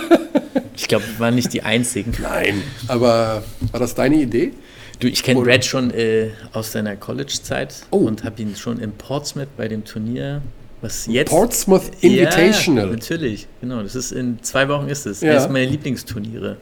ich 0.74 0.88
glaube, 0.88 1.04
wir 1.06 1.20
waren 1.20 1.36
nicht 1.36 1.52
die 1.52 1.62
Einzigen. 1.62 2.12
Nein, 2.20 2.60
aber 2.88 3.44
war 3.70 3.78
das 3.78 3.94
deine 3.94 4.16
Idee? 4.16 4.52
Du, 5.00 5.08
ich 5.08 5.22
kenne 5.22 5.40
Brad 5.40 5.64
schon 5.64 5.90
äh, 5.92 6.28
aus 6.52 6.72
seiner 6.72 6.94
College-Zeit 6.94 7.86
oh. 7.90 7.98
und 7.98 8.22
habe 8.22 8.42
ihn 8.42 8.54
schon 8.54 8.78
in 8.78 8.92
Portsmouth 8.92 9.48
bei 9.56 9.66
dem 9.66 9.82
Turnier, 9.82 10.42
was 10.82 11.06
jetzt. 11.06 11.30
Portsmouth 11.30 11.90
Invitational. 12.02 12.86
Ja, 12.86 12.92
natürlich, 12.92 13.48
genau. 13.62 13.82
Das 13.82 13.94
ist 13.94 14.12
in 14.12 14.42
zwei 14.42 14.68
Wochen 14.68 14.88
ist 14.88 15.06
es. 15.06 15.22
Ja. 15.22 15.32
Eines 15.32 15.48
meiner 15.48 15.70
Lieblingsturniere. 15.70 16.58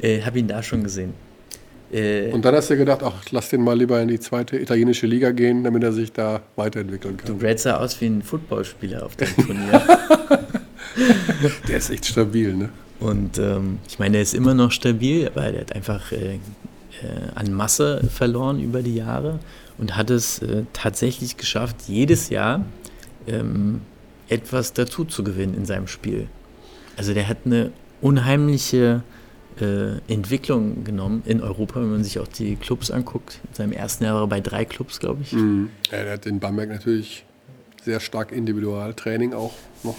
Äh, 0.00 0.22
habe 0.22 0.38
ihn 0.38 0.46
da 0.46 0.62
schon 0.62 0.84
gesehen. 0.84 1.14
Äh, 1.92 2.30
und 2.30 2.44
dann 2.44 2.54
hast 2.54 2.70
du 2.70 2.76
gedacht, 2.76 3.02
ach, 3.02 3.14
lass 3.30 3.48
den 3.50 3.62
mal 3.62 3.76
lieber 3.76 4.00
in 4.00 4.08
die 4.08 4.20
zweite 4.20 4.58
italienische 4.58 5.08
Liga 5.08 5.32
gehen, 5.32 5.64
damit 5.64 5.82
er 5.82 5.92
sich 5.92 6.12
da 6.12 6.42
weiterentwickeln 6.54 7.16
kann. 7.16 7.26
Du, 7.26 7.36
Brad 7.36 7.58
sah 7.58 7.78
aus 7.78 8.00
wie 8.00 8.06
ein 8.06 8.22
Footballspieler 8.22 9.04
auf 9.04 9.16
dem 9.16 9.28
Turnier. 9.34 9.82
der 11.68 11.76
ist 11.76 11.90
echt 11.90 12.06
stabil, 12.06 12.54
ne? 12.54 12.68
Und 13.00 13.38
ähm, 13.38 13.78
ich 13.88 13.98
meine, 13.98 14.18
er 14.18 14.22
ist 14.22 14.34
immer 14.34 14.54
noch 14.54 14.70
stabil, 14.70 15.28
aber 15.28 15.46
er 15.46 15.60
hat 15.60 15.74
einfach 15.74 16.12
äh, 16.12 16.38
an 17.34 17.52
Masse 17.52 18.02
verloren 18.08 18.60
über 18.60 18.82
die 18.82 18.94
Jahre 18.94 19.38
und 19.78 19.96
hat 19.96 20.10
es 20.10 20.40
äh, 20.40 20.64
tatsächlich 20.72 21.36
geschafft, 21.36 21.76
jedes 21.88 22.30
Jahr 22.30 22.64
ähm, 23.26 23.80
etwas 24.28 24.72
dazu 24.72 25.04
zu 25.04 25.22
gewinnen 25.22 25.54
in 25.54 25.66
seinem 25.66 25.86
Spiel. 25.86 26.28
Also 26.96 27.14
der 27.14 27.28
hat 27.28 27.38
eine 27.44 27.72
unheimliche 28.00 29.02
äh, 29.60 29.98
Entwicklung 30.12 30.84
genommen 30.84 31.22
in 31.26 31.42
Europa, 31.42 31.80
wenn 31.80 31.90
man 31.90 32.04
sich 32.04 32.18
auch 32.18 32.28
die 32.28 32.56
Clubs 32.56 32.90
anguckt. 32.90 33.40
In 33.48 33.54
seinem 33.54 33.72
ersten 33.72 34.04
Jahr 34.04 34.14
war 34.14 34.22
er 34.22 34.28
bei 34.28 34.40
drei 34.40 34.64
Clubs, 34.64 34.98
glaube 34.98 35.22
ich. 35.22 35.32
Mhm. 35.32 35.70
Ja, 35.90 36.02
der 36.02 36.12
hat 36.14 36.26
in 36.26 36.40
Bamberg 36.40 36.68
natürlich 36.68 37.24
sehr 37.84 38.00
stark 38.00 38.32
Individualtraining 38.32 39.32
auch 39.32 39.52
noch 39.82 39.96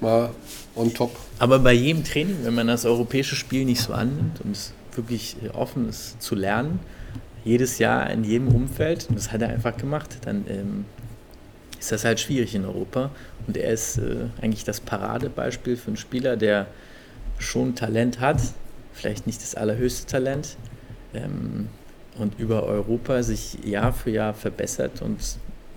mal 0.00 0.30
on 0.74 0.94
top. 0.94 1.16
Aber 1.38 1.58
bei 1.58 1.72
jedem 1.72 2.04
Training, 2.04 2.36
wenn 2.42 2.54
man 2.54 2.68
das 2.68 2.84
europäische 2.84 3.36
Spiel 3.36 3.64
nicht 3.64 3.80
so 3.80 3.92
annimmt 3.92 4.40
und 4.42 4.52
es 4.52 4.72
wirklich 4.98 5.36
offen 5.54 5.88
ist 5.88 6.20
zu 6.20 6.34
lernen, 6.34 6.80
jedes 7.44 7.78
Jahr 7.78 8.10
in 8.10 8.24
jedem 8.24 8.48
Umfeld, 8.48 9.06
und 9.08 9.16
das 9.16 9.32
hat 9.32 9.40
er 9.40 9.48
einfach 9.48 9.76
gemacht, 9.76 10.18
dann 10.26 10.44
ähm, 10.48 10.84
ist 11.78 11.92
das 11.92 12.04
halt 12.04 12.20
schwierig 12.20 12.54
in 12.54 12.64
Europa. 12.64 13.10
Und 13.46 13.56
er 13.56 13.72
ist 13.72 13.98
äh, 13.98 14.26
eigentlich 14.42 14.64
das 14.64 14.80
Paradebeispiel 14.80 15.76
für 15.76 15.88
einen 15.88 15.96
Spieler, 15.96 16.36
der 16.36 16.66
schon 17.38 17.74
Talent 17.74 18.20
hat, 18.20 18.40
vielleicht 18.92 19.26
nicht 19.26 19.40
das 19.40 19.54
allerhöchste 19.54 20.06
Talent, 20.06 20.56
ähm, 21.14 21.68
und 22.18 22.38
über 22.38 22.64
Europa 22.64 23.22
sich 23.22 23.58
Jahr 23.64 23.92
für 23.92 24.10
Jahr 24.10 24.34
verbessert 24.34 25.02
und 25.02 25.18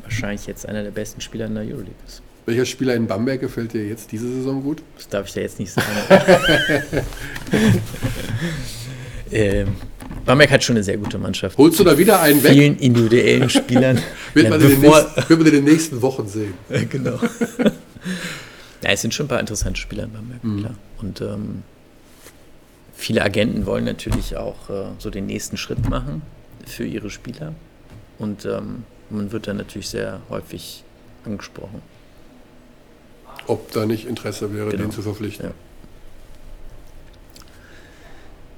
wahrscheinlich 0.01 0.47
jetzt 0.47 0.67
einer 0.67 0.83
der 0.83 0.91
besten 0.91 1.21
Spieler 1.21 1.45
in 1.45 1.53
der 1.53 1.63
Euroleague 1.63 1.93
ist. 2.07 2.23
Welcher 2.47 2.65
Spieler 2.65 2.95
in 2.95 3.05
Bamberg 3.05 3.39
gefällt 3.39 3.73
dir 3.73 3.87
jetzt 3.87 4.11
diese 4.11 4.27
Saison 4.27 4.63
gut? 4.63 4.81
Das 4.97 5.07
darf 5.07 5.27
ich 5.27 5.33
dir 5.33 5.43
jetzt 5.43 5.59
nicht 5.59 5.71
sagen. 5.71 5.87
Ähm, 9.31 9.75
Bamberg 10.25 10.51
hat 10.51 10.63
schon 10.63 10.75
eine 10.75 10.83
sehr 10.83 10.97
gute 10.97 11.17
Mannschaft. 11.17 11.57
Holst 11.57 11.79
du 11.79 11.83
da 11.83 11.97
wieder 11.97 12.21
einen 12.21 12.43
weg? 12.43 12.51
Vielen 12.51 12.77
individuellen 12.77 13.49
Spielern. 13.49 13.99
wird, 14.33 14.49
man 14.49 14.61
ja, 14.61 14.67
in 14.67 14.81
nächsten, 14.81 15.29
wird 15.29 15.29
man 15.29 15.47
in 15.47 15.53
den 15.53 15.63
nächsten 15.63 16.01
Wochen 16.01 16.27
sehen. 16.27 16.53
genau. 16.89 17.19
ja, 18.83 18.89
es 18.89 19.01
sind 19.01 19.13
schon 19.13 19.25
ein 19.25 19.29
paar 19.29 19.39
interessante 19.39 19.79
Spieler 19.79 20.03
in 20.03 20.11
Bamberg, 20.11 20.43
mhm. 20.43 20.59
klar. 20.59 20.75
Und 20.99 21.21
ähm, 21.21 21.63
viele 22.93 23.23
Agenten 23.23 23.65
wollen 23.65 23.85
natürlich 23.85 24.37
auch 24.37 24.69
äh, 24.69 24.85
so 24.99 25.09
den 25.09 25.25
nächsten 25.25 25.57
Schritt 25.57 25.89
machen 25.89 26.21
für 26.65 26.85
ihre 26.85 27.09
Spieler. 27.09 27.53
Und 28.19 28.45
ähm, 28.45 28.83
man 29.09 29.31
wird 29.31 29.47
dann 29.47 29.57
natürlich 29.57 29.89
sehr 29.89 30.21
häufig 30.29 30.83
angesprochen. 31.25 31.81
Ob 33.47 33.71
da 33.71 33.85
nicht 33.85 34.05
Interesse 34.07 34.53
wäre, 34.53 34.69
genau. 34.69 34.83
den 34.83 34.91
zu 34.91 35.01
verpflichten. 35.01 35.47
Ja. 35.47 35.53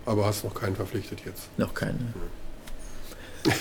Aber 0.05 0.25
hast 0.25 0.43
noch 0.43 0.53
keinen 0.53 0.75
verpflichtet 0.75 1.19
jetzt? 1.25 1.47
Noch 1.57 1.73
keinen. 1.73 2.13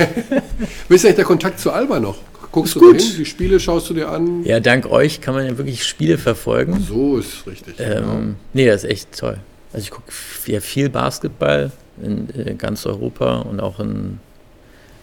Wie 0.89 0.95
ist 0.95 1.05
eigentlich 1.05 1.17
der 1.17 1.25
Kontakt 1.25 1.59
zu 1.59 1.73
Alba 1.73 1.99
noch? 2.01 2.19
Guckst 2.53 2.77
ist 2.77 2.81
du 2.81 2.81
gut. 2.93 3.01
hin? 3.01 3.15
Die 3.19 3.25
Spiele 3.25 3.59
schaust 3.59 3.91
du 3.91 3.95
dir 3.95 4.09
an? 4.09 4.45
Ja, 4.45 4.61
dank 4.61 4.87
euch 4.87 5.21
kann 5.21 5.35
man 5.35 5.47
ja 5.47 5.57
wirklich 5.57 5.85
Spiele 5.85 6.19
verfolgen. 6.19 6.81
So 6.81 7.19
ist 7.19 7.47
richtig. 7.47 7.75
Ähm, 7.79 7.95
genau. 7.95 8.21
Nee, 8.53 8.67
das 8.67 8.85
ist 8.85 8.91
echt 8.91 9.19
toll. 9.19 9.39
Also 9.73 9.85
ich 9.85 9.91
gucke 9.91 10.13
ja 10.47 10.61
viel 10.61 10.89
Basketball 10.91 11.73
in 12.01 12.29
äh, 12.39 12.55
ganz 12.55 12.87
Europa 12.87 13.39
und 13.41 13.61
auch 13.61 13.81
in 13.81 14.21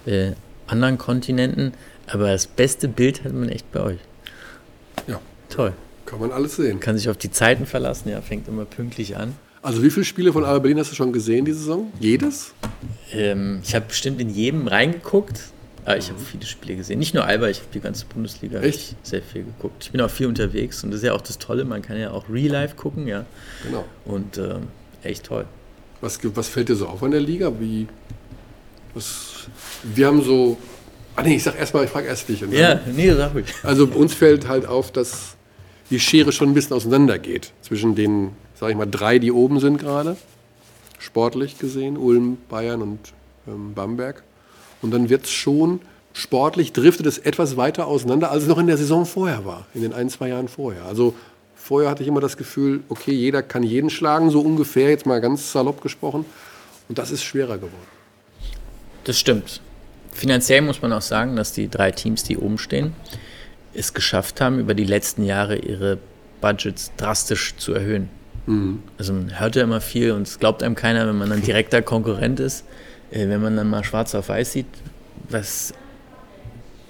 äh, 0.06 0.32
anderen 0.68 0.98
Kontinenten. 0.98 1.74
Aber 2.08 2.32
das 2.32 2.48
beste 2.48 2.88
Bild 2.88 3.24
hat 3.24 3.34
man 3.34 3.50
echt 3.50 3.72
bei 3.72 3.82
euch. 3.82 4.00
Ja, 5.08 5.20
Toll. 5.50 5.74
Kann 6.06 6.20
man 6.20 6.32
alles 6.32 6.56
sehen. 6.56 6.80
Kann 6.80 6.98
sich 6.98 7.10
auf 7.10 7.18
die 7.18 7.32
Zeiten 7.32 7.66
verlassen, 7.66 8.10
ja, 8.10 8.22
fängt 8.22 8.48
immer 8.48 8.66
pünktlich 8.66 9.16
an. 9.18 9.36
Also 9.62 9.84
wie 9.84 9.90
viele 9.90 10.06
Spiele 10.06 10.32
von 10.32 10.46
Alba 10.46 10.60
Berlin 10.60 10.80
hast 10.80 10.92
du 10.92 10.96
schon 10.96 11.12
gesehen 11.12 11.46
diese 11.46 11.60
Saison? 11.60 11.92
Jedes? 12.00 12.54
Ähm, 13.12 13.60
ich 13.64 13.76
habe 13.76 13.86
bestimmt 13.88 14.22
in 14.22 14.30
jedem 14.30 14.68
reingeguckt. 14.68 15.42
Aber 15.86 15.98
ich 15.98 16.10
habe 16.10 16.20
viele 16.20 16.46
Spiele 16.46 16.76
gesehen. 16.78 17.00
Nicht 17.00 17.14
nur 17.14 17.26
Alba, 17.26 17.48
ich 17.50 17.60
habe 17.60 17.70
die 17.74 17.80
ganze 17.80 18.06
Bundesliga 18.06 18.60
Echt? 18.62 18.96
sehr 19.04 19.22
viel 19.22 19.44
geguckt. 19.44 19.84
Ich 19.86 19.92
bin 19.92 20.02
auch 20.02 20.10
viel 20.10 20.28
unterwegs 20.28 20.84
und 20.84 20.92
das 20.92 21.00
ist 21.00 21.06
ja 21.06 21.14
auch 21.14 21.22
das 21.22 21.40
Tolle, 21.40 21.66
man 21.66 21.82
kann 21.82 22.00
ja 22.00 22.12
auch 22.12 22.30
Real 22.30 22.52
Life 22.52 22.76
gucken, 22.76 23.08
ja. 23.08 23.26
Genau. 23.66 23.86
Und 24.06 24.38
ähm, 24.38 24.68
echt 25.04 25.26
toll. 25.26 25.46
Was, 26.02 26.20
was 26.36 26.48
fällt 26.48 26.70
dir 26.70 26.76
so 26.76 26.88
auf 26.88 27.02
an 27.04 27.12
der 27.12 27.22
Liga? 27.22 27.52
Wie, 27.60 27.88
was, 28.94 29.48
wir 29.84 30.08
haben 30.08 30.22
so. 30.22 30.58
Ah 31.16 31.24
nee, 31.24 31.36
ich 31.36 31.44
sag 31.44 31.58
erstmal, 31.60 31.86
ich 31.86 31.90
frage 31.90 32.08
erst 32.08 32.30
dich. 32.30 32.42
Ja, 32.52 32.80
nee, 32.96 33.12
sag 33.12 33.34
ruhig. 33.34 33.46
Also 33.64 33.86
uns 33.88 34.14
fällt 34.14 34.48
halt 34.48 34.66
auf, 34.66 34.92
dass 34.92 35.36
die 35.90 36.00
Schere 36.00 36.32
schon 36.32 36.50
ein 36.50 36.54
bisschen 36.54 36.76
auseinander 36.76 37.18
geht 37.18 37.52
zwischen 37.62 37.96
den, 37.96 38.30
sag 38.60 38.70
ich 38.70 38.76
mal, 38.76 38.86
drei, 38.86 39.20
die 39.20 39.32
oben 39.32 39.60
sind 39.60 39.78
gerade. 39.78 40.18
Sportlich 40.98 41.58
gesehen, 41.60 41.98
Ulm, 41.98 42.38
Bayern 42.50 42.82
und 42.82 43.00
ähm, 43.48 43.74
Bamberg. 43.74 44.24
Und 44.82 44.92
dann 44.92 45.10
wird 45.10 45.26
es 45.26 45.32
schon 45.32 45.80
sportlich, 46.14 46.74
driftet 46.74 47.06
es 47.06 47.18
etwas 47.18 47.56
weiter 47.56 47.88
auseinander, 47.88 48.32
als 48.32 48.44
es 48.44 48.50
noch 48.50 48.58
in 48.58 48.68
der 48.68 48.78
Saison 48.78 49.06
vorher 49.06 49.46
war, 49.46 49.66
in 49.74 49.82
den 49.82 49.94
ein, 49.94 50.10
zwei 50.10 50.30
Jahren 50.30 50.50
vorher. 50.50 50.86
Also 50.86 51.14
vorher 51.56 51.90
hatte 51.90 52.04
ich 52.04 52.10
immer 52.10 52.20
das 52.20 52.36
Gefühl, 52.36 52.82
okay, 52.90 53.14
jeder 53.14 53.42
kann 53.42 53.64
jeden 53.64 53.90
schlagen, 53.90 54.30
so 54.30 54.42
ungefähr, 54.42 54.90
jetzt 54.90 55.06
mal 55.06 55.22
ganz 55.22 55.52
salopp 55.52 55.82
gesprochen. 55.82 56.26
Und 56.90 56.98
das 56.98 57.12
ist 57.12 57.24
schwerer 57.24 57.58
geworden. 57.58 57.76
Das 59.06 59.18
stimmt. 59.18 59.62
Finanziell 60.12 60.62
muss 60.62 60.82
man 60.82 60.92
auch 60.92 61.02
sagen, 61.02 61.36
dass 61.36 61.54
die 61.54 61.70
drei 61.70 61.92
Teams, 61.92 62.24
die 62.24 62.38
oben 62.38 62.58
stehen, 62.58 62.94
es 63.74 63.94
geschafft 63.94 64.42
haben, 64.42 64.60
über 64.60 64.74
die 64.74 64.84
letzten 64.84 65.24
Jahre 65.24 65.56
ihre 65.56 66.00
Budgets 66.42 66.92
drastisch 66.98 67.56
zu 67.58 67.74
erhöhen. 67.74 68.10
Mhm. 68.50 68.82
Also 68.98 69.14
man 69.14 69.40
hört 69.40 69.56
ja 69.56 69.64
immer 69.64 69.80
viel 69.80 70.12
und 70.12 70.24
es 70.24 70.40
glaubt 70.40 70.64
einem 70.64 70.76
keiner, 70.76 71.08
wenn 71.08 71.18
man 71.18 71.32
ein 71.32 71.44
direkter 71.44 71.82
Konkurrent 71.82 72.40
ist. 72.40 72.66
Äh, 73.12 73.30
wenn 73.30 73.42
man 73.42 73.56
dann 73.56 73.70
mal 73.70 73.84
schwarz 73.84 74.16
auf 74.16 74.30
weiß 74.30 74.54
sieht, 74.54 74.66
was 75.30 75.74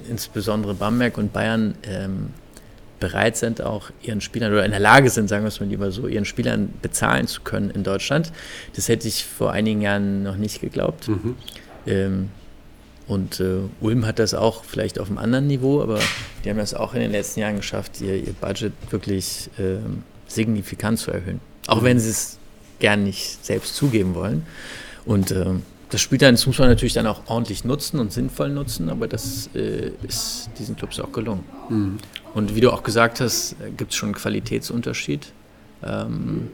insbesondere 0.10 0.74
Bamberg 0.74 1.18
und 1.18 1.34
Bayern 1.34 1.76
ähm, 1.84 2.30
bereit 3.00 3.36
sind, 3.38 3.62
auch 3.62 3.92
ihren 4.02 4.22
Spielern 4.22 4.54
oder 4.54 4.64
in 4.64 4.72
der 4.72 4.80
Lage 4.80 5.10
sind, 5.10 5.28
sagen 5.28 5.44
wir 5.44 5.50
es 5.50 5.60
mal 5.60 5.68
lieber 5.68 5.92
so, 5.92 6.08
ihren 6.08 6.26
Spielern 6.26 6.74
bezahlen 6.82 7.28
zu 7.28 7.42
können 7.42 7.70
in 7.70 7.84
Deutschland. 7.84 8.32
Das 8.76 8.88
hätte 8.88 9.08
ich 9.08 9.26
vor 9.26 9.52
einigen 9.52 9.82
Jahren 9.82 10.24
noch 10.24 10.38
nicht 10.38 10.62
geglaubt. 10.62 11.10
Mhm. 11.10 11.36
Ähm, 11.86 12.30
und 13.08 13.40
äh, 13.40 13.62
Ulm 13.82 14.06
hat 14.06 14.20
das 14.20 14.34
auch 14.34 14.64
vielleicht 14.64 15.00
auf 15.00 15.10
einem 15.10 15.18
anderen 15.18 15.48
Niveau, 15.48 15.82
aber 15.82 16.00
die 16.44 16.50
haben 16.50 16.58
das 16.58 16.74
auch 16.74 16.94
in 16.94 17.02
den 17.02 17.12
letzten 17.12 17.42
Jahren 17.42 17.58
geschafft, 17.58 18.00
ihr, 18.02 18.16
ihr 18.16 18.34
Budget 18.34 18.72
wirklich 18.92 19.50
äh, 19.58 19.78
signifikant 20.28 21.00
zu 21.00 21.12
erhöhen. 21.12 21.42
Auch 21.70 21.84
wenn 21.84 22.00
sie 22.00 22.10
es 22.10 22.38
gern 22.80 23.04
nicht 23.04 23.44
selbst 23.46 23.76
zugeben 23.76 24.16
wollen. 24.16 24.46
Und 25.06 25.32
äh, 25.32 25.46
das 25.90 26.02
spielt 26.02 26.22
dann, 26.22 26.36
das 26.36 26.46
muss 26.46 26.60
man 26.60 26.70
natürlich 26.70 26.94
dann 26.94 27.08
auch 27.08 27.22
ordentlich 27.28 27.66
nutzen 27.66 28.00
und 28.00 28.14
sinnvoll 28.14 28.50
nutzen, 28.50 28.90
aber 28.90 29.08
das 29.08 29.50
äh, 29.56 29.92
ist 30.08 30.50
diesen 30.60 30.76
Clubs 30.76 31.00
auch 31.00 31.12
gelungen. 31.12 31.44
Mhm. 31.70 31.98
Und 32.34 32.56
wie 32.56 32.62
du 32.62 32.72
auch 32.72 32.84
gesagt 32.84 33.22
hast, 33.22 33.56
gibt 33.76 33.92
es 33.92 33.98
schon 33.98 34.10
einen 34.10 34.16
Qualitätsunterschied 34.16 35.34
ähm, 35.84 36.50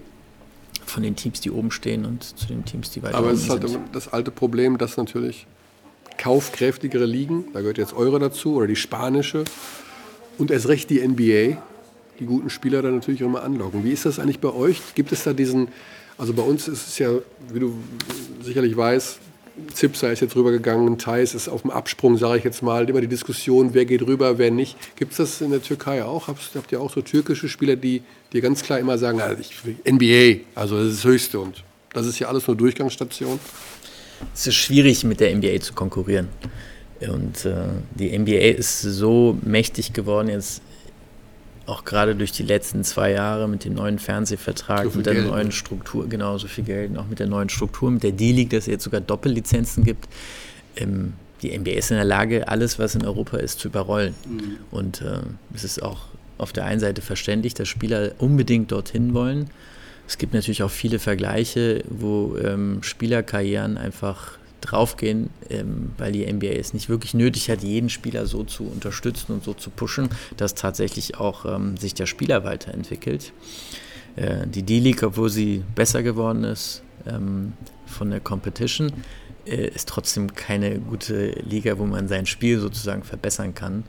von 0.86 1.04
den 1.04 1.16
Teams, 1.16 1.42
die 1.42 1.52
oben 1.52 1.72
stehen 1.72 2.06
und 2.06 2.24
zu 2.24 2.48
den 2.48 2.64
Teams, 2.64 2.92
die 2.92 3.04
weiter 3.04 3.18
aber 3.18 3.28
oben 3.28 3.38
sind. 3.38 3.52
Aber 3.52 3.66
es 3.66 3.72
ist 3.72 3.78
halt 3.78 3.90
das 3.92 4.08
alte 4.08 4.32
Problem, 4.32 4.78
dass 4.78 4.96
natürlich 4.96 5.48
kaufkräftigere 6.18 7.06
Ligen, 7.06 7.46
da 7.54 7.60
gehört 7.60 7.78
jetzt 7.78 7.94
eure 7.94 8.20
dazu 8.20 8.56
oder 8.56 8.68
die 8.68 8.78
spanische 8.78 9.44
und 10.38 10.50
erst 10.50 10.70
recht 10.70 10.90
die 10.90 11.06
NBA, 11.06 11.62
die 12.20 12.26
guten 12.26 12.50
Spieler 12.50 12.82
dann 12.82 12.96
natürlich 12.96 13.24
auch 13.24 13.28
immer 13.28 13.44
anlocken. 13.44 13.84
Wie 13.84 13.92
ist 13.92 14.06
das 14.06 14.20
eigentlich 14.20 14.40
bei 14.40 14.54
euch? 14.54 14.82
Gibt 14.96 15.12
es 15.12 15.24
da 15.24 15.34
diesen, 15.34 15.70
also 16.18 16.34
bei 16.34 16.44
uns 16.44 16.68
ist 16.68 16.88
es 16.88 17.00
ja, 17.00 17.10
wie 17.52 17.60
du 17.60 17.74
sicherlich 18.42 18.76
weißt, 18.76 19.20
Zipser 19.74 20.12
ist 20.12 20.20
jetzt 20.20 20.36
rübergegangen, 20.36 20.98
Thais 20.98 21.34
ist 21.34 21.48
auf 21.48 21.62
dem 21.62 21.72
Absprung, 21.72 22.18
sage 22.18 22.40
ich 22.40 22.44
jetzt 22.44 22.62
mal. 22.62 22.90
Immer 22.90 23.02
die 23.02 23.08
Diskussion, 23.08 23.74
wer 23.74 23.86
geht 23.86 24.02
rüber, 24.02 24.38
wer 24.38 24.52
nicht. 24.52 24.76
Gibt 24.98 25.12
es 25.12 25.18
das 25.18 25.42
in 25.42 25.52
der 25.52 25.62
Türkei 25.62 26.04
auch? 26.04 26.28
Habt, 26.28 26.42
habt 26.56 26.72
ihr 26.72 26.82
auch 26.82 26.92
so 26.92 27.02
türkische 27.02 27.48
Spieler, 27.48 27.78
die 27.78 28.02
dir 28.34 28.42
ganz 28.42 28.64
klar 28.64 28.80
immer 28.80 28.98
sagen, 28.98 29.22
also 29.22 29.42
ich, 29.42 29.52
NBA, 29.90 30.42
also 30.56 30.78
das 30.78 30.88
ist 30.88 30.98
das 30.98 31.06
Höchste 31.06 31.40
und 31.40 31.64
das 31.94 32.06
ist 32.06 32.20
ja 32.20 32.28
alles 32.28 32.46
nur 32.48 32.58
Durchgangsstation? 32.58 33.40
Es 34.34 34.48
ist 34.48 34.56
schwierig, 34.56 35.04
mit 35.06 35.22
der 35.22 35.34
NBA 35.36 35.62
zu 35.62 35.74
konkurrieren. 35.74 36.28
Und 37.00 37.46
äh, 37.46 37.56
die 37.98 38.18
NBA 38.18 38.58
ist 38.58 38.82
so 38.82 39.38
mächtig 39.42 39.94
geworden 39.94 40.30
jetzt 40.30 40.62
auch 41.66 41.84
gerade 41.84 42.16
durch 42.16 42.32
die 42.32 42.44
letzten 42.44 42.84
zwei 42.84 43.12
Jahre 43.12 43.48
mit 43.48 43.66
dem 43.66 43.74
neuen 43.74 44.00
Fernsehvertrag, 44.00 44.92
so 44.92 44.98
mit 44.98 45.06
der 45.06 45.16
Geld, 45.16 45.28
neuen 45.28 45.48
ne? 45.48 45.52
Struktur, 45.52 46.08
genau 46.08 46.38
so 46.38 46.48
viel 46.48 46.64
Geld, 46.64 46.92
und 46.92 46.98
auch 46.98 47.08
mit 47.08 47.20
der 47.20 47.28
neuen 47.28 47.50
Struktur, 47.50 47.90
mit 47.90 48.04
der 48.04 48.12
D-League, 48.12 48.52
dass 48.52 48.62
es 48.62 48.68
jetzt 48.68 48.84
sogar 48.84 49.02
Doppellizenzen 49.02 49.84
gibt. 49.84 50.08
Ähm, 50.76 51.14
die 51.42 51.58
NBA 51.58 51.72
ist 51.72 51.92
in 51.92 51.98
der 51.98 52.06
Lage, 52.06 52.48
alles, 52.48 52.80
was 52.80 52.96
in 52.96 53.06
Europa 53.06 53.38
ist, 53.38 53.60
zu 53.60 53.68
überrollen. 53.68 54.16
Mhm. 54.28 54.58
Und 54.72 55.02
äh, 55.02 55.20
es 55.54 55.64
ist 55.64 55.82
auch 55.82 56.08
auf 56.38 56.54
der 56.54 56.66
einen 56.66 56.80
Seite 56.80 57.02
verständlich, 57.02 57.54
dass 57.54 57.68
Spieler 57.68 58.12
unbedingt 58.20 58.72
dorthin 58.72 59.14
wollen. 59.14 59.50
Es 60.08 60.18
gibt 60.18 60.34
natürlich 60.34 60.64
auch 60.64 60.72
viele 60.72 61.00
Vergleiche, 61.00 61.84
wo 61.90 62.38
ähm, 62.38 62.84
Spielerkarrieren 62.84 63.78
einfach 63.78 64.38
draufgehen, 64.66 65.30
ähm, 65.50 65.92
weil 65.98 66.12
die 66.12 66.32
NBA 66.32 66.48
es 66.60 66.74
nicht 66.74 66.90
wirklich 66.90 67.14
nötig 67.14 67.50
hat, 67.50 67.64
jeden 67.64 67.90
Spieler 67.90 68.26
so 68.26 68.44
zu 68.44 68.64
unterstützen 68.64 69.34
und 69.34 69.44
so 69.44 69.54
zu 69.54 69.70
pushen, 69.70 70.10
dass 70.38 70.56
tatsächlich 70.56 71.18
auch 71.18 71.46
ähm, 71.46 71.78
sich 71.78 71.94
der 71.94 72.06
Spieler 72.06 72.44
weiterentwickelt. 72.44 73.32
Äh, 74.16 74.48
die 74.48 74.64
D-League, 74.64 75.04
obwohl 75.04 75.30
sie 75.30 75.64
besser 75.76 76.04
geworden 76.04 76.44
ist 76.44 76.84
ähm, 77.08 77.54
von 77.86 78.10
der 78.10 78.20
Competition, 78.20 78.92
äh, 79.46 79.68
ist 79.68 79.90
trotzdem 79.90 80.34
keine 80.34 80.80
gute 80.80 81.32
Liga, 81.42 81.78
wo 81.78 81.86
man 81.86 82.08
sein 82.08 82.26
Spiel 82.26 82.60
sozusagen 82.60 83.04
verbessern 83.04 83.54
kann. 83.54 83.84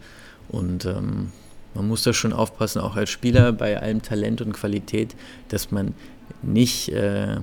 Und 0.49 0.85
ähm, 0.85 1.33
man 1.75 1.89
muss 1.89 2.03
da 2.03 2.13
schon 2.13 2.33
aufpassen, 2.33 2.81
auch 2.81 2.97
als 2.97 3.11
Spieler 3.11 3.53
bei 3.53 3.81
allem 3.81 4.03
Talent 4.03 4.41
und 4.41 4.53
Qualität, 4.53 5.15
dass 5.49 5.71
man 5.71 5.95
nicht 6.43 6.89
äh, 6.91 7.35
äh 7.35 7.39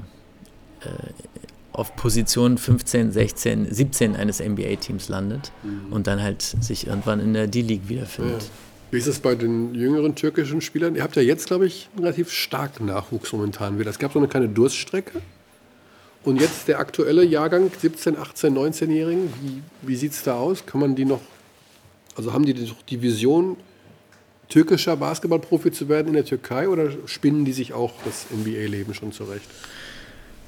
auf 1.73 1.95
Position 1.95 2.57
15, 2.57 3.11
16, 3.11 3.73
17 3.73 4.15
eines 4.15 4.39
NBA-Teams 4.39 5.09
landet 5.09 5.51
mhm. 5.63 5.91
und 5.91 6.07
dann 6.07 6.21
halt 6.21 6.41
sich 6.41 6.87
irgendwann 6.87 7.19
in 7.19 7.33
der 7.33 7.47
D-League 7.47 7.89
wiederfindet. 7.89 8.43
Ja. 8.43 8.49
Wie 8.91 8.97
ist 8.97 9.07
es 9.07 9.19
bei 9.19 9.33
den 9.33 9.73
jüngeren 9.73 10.13
türkischen 10.13 10.61
Spielern? 10.61 10.95
Ihr 10.95 11.01
habt 11.01 11.15
ja 11.15 11.23
jetzt, 11.23 11.47
glaube 11.47 11.65
ich, 11.65 11.89
einen 11.93 12.03
relativ 12.03 12.31
starken 12.31 12.85
Nachwuchs 12.85 13.33
momentan 13.33 13.79
wieder. 13.79 13.89
Es 13.89 13.97
gab 13.97 14.13
so 14.13 14.19
eine 14.19 14.27
kleine 14.27 14.49
Durststrecke. 14.49 15.19
Und 16.23 16.39
jetzt 16.39 16.67
der 16.67 16.77
aktuelle 16.79 17.25
Jahrgang, 17.25 17.71
17, 17.75 18.17
18, 18.17 18.55
19-Jährigen, 18.55 19.33
wie, 19.41 19.61
wie 19.81 19.95
sieht 19.95 20.13
es 20.13 20.23
da 20.23 20.35
aus? 20.35 20.65
Kann 20.65 20.79
man 20.79 20.95
die 20.95 21.05
noch, 21.05 21.21
also 22.15 22.33
haben 22.33 22.45
die 22.45 22.53
die 22.53 23.01
Vision, 23.01 23.57
türkischer 24.47 24.95
Basketballprofi 24.95 25.71
zu 25.71 25.89
werden 25.89 26.09
in 26.09 26.13
der 26.13 26.25
Türkei 26.25 26.69
oder 26.69 26.91
spinnen 27.07 27.45
die 27.45 27.53
sich 27.53 27.73
auch 27.73 27.93
das 28.05 28.27
NBA-Leben 28.31 28.93
schon 28.93 29.11
zurecht? 29.11 29.49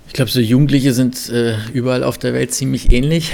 Ich 0.07 0.13
glaube, 0.13 0.31
so 0.31 0.39
Jugendliche 0.39 0.93
sind 0.93 1.29
äh, 1.29 1.57
überall 1.73 2.03
auf 2.03 2.17
der 2.17 2.33
Welt 2.33 2.53
ziemlich 2.53 2.91
ähnlich. 2.91 3.33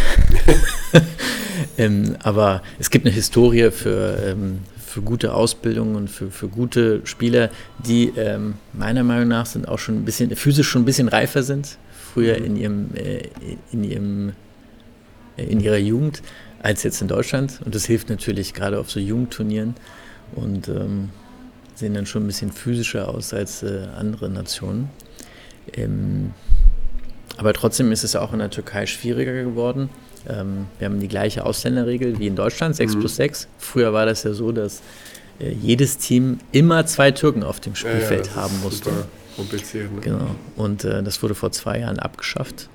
ähm, 1.78 2.16
aber 2.24 2.64
es 2.80 2.90
gibt 2.90 3.06
eine 3.06 3.14
Historie 3.14 3.72
für, 3.72 4.18
ähm, 4.26 4.60
für 4.84 5.02
gute 5.02 5.34
Ausbildung 5.34 5.96
und 5.96 6.10
für, 6.10 6.32
für 6.32 6.48
gute 6.48 7.02
Spieler, 7.06 7.50
die 7.86 8.12
ähm, 8.18 8.56
meiner 8.74 9.04
Meinung 9.04 9.28
nach 9.28 9.46
sind 9.46 9.68
auch 9.68 9.80
schon 9.80 9.96
ein 9.96 10.06
bisschen 10.06 10.36
physisch 10.36 10.68
schon 10.68 10.82
ein 10.82 10.86
bisschen 10.86 11.08
reifer 11.08 11.44
sind, 11.44 11.78
früher 12.14 12.40
mhm. 12.40 12.46
in 12.46 12.56
ihrem, 12.58 12.96
äh, 12.96 13.30
in 13.72 13.84
ihrem 13.84 14.34
äh, 15.38 15.44
in 15.44 15.60
ihrer 15.60 15.78
Jugend 15.78 16.22
als 16.62 16.84
jetzt 16.84 17.02
in 17.02 17.08
Deutschland. 17.08 17.60
Und 17.66 17.76
das 17.76 17.86
hilft 17.86 18.10
natürlich 18.10 18.54
gerade 18.54 18.80
auf 18.80 18.92
so 18.92 19.00
Jugendturnieren 19.00 19.76
und 20.36 20.68
ähm, 20.68 21.10
sehen 21.76 21.94
dann 21.94 22.06
schon 22.06 22.24
ein 22.24 22.28
bisschen 22.28 22.52
physischer 22.52 23.10
aus 23.10 23.34
als 23.34 23.64
äh, 23.64 23.88
andere 23.98 24.30
Nationen. 24.30 24.90
Ähm, 25.74 26.34
aber 27.38 27.54
trotzdem 27.54 27.92
ist 27.92 28.04
es 28.04 28.16
auch 28.16 28.34
in 28.34 28.40
der 28.40 28.50
Türkei 28.50 28.86
schwieriger 28.86 29.34
geworden. 29.44 29.90
Ähm, 30.28 30.68
wir 30.80 30.86
haben 30.86 31.00
die 31.00 31.08
gleiche 31.08 31.46
Ausländerregel 31.46 32.20
wie 32.20 32.28
in 32.28 32.36
Deutschland, 32.36 32.76
6 32.76 32.96
mhm. 32.96 33.00
plus 33.00 33.16
6. 33.16 33.48
Früher 33.58 33.94
war 33.94 34.06
das 34.06 34.24
ja 34.24 34.34
so, 34.34 34.52
dass 34.52 34.82
äh, 35.40 35.52
jedes 35.52 35.98
Team 35.98 36.40
immer 36.52 36.86
zwei 36.86 37.12
Türken 37.12 37.44
auf 37.44 37.60
dem 37.60 37.76
Spielfeld 37.76 38.28
ja, 38.28 38.34
ja, 38.36 38.42
haben 38.42 38.60
musste. 38.62 38.92
Kompliziert, 39.36 39.92
ne? 39.94 40.02
Genau. 40.02 40.36
Und 40.56 40.84
äh, 40.84 41.02
das 41.04 41.22
wurde 41.24 41.36
vor 41.36 41.52
zwei 41.52 41.80
Jahren 41.80 42.00
abgeschafft. 42.00 42.70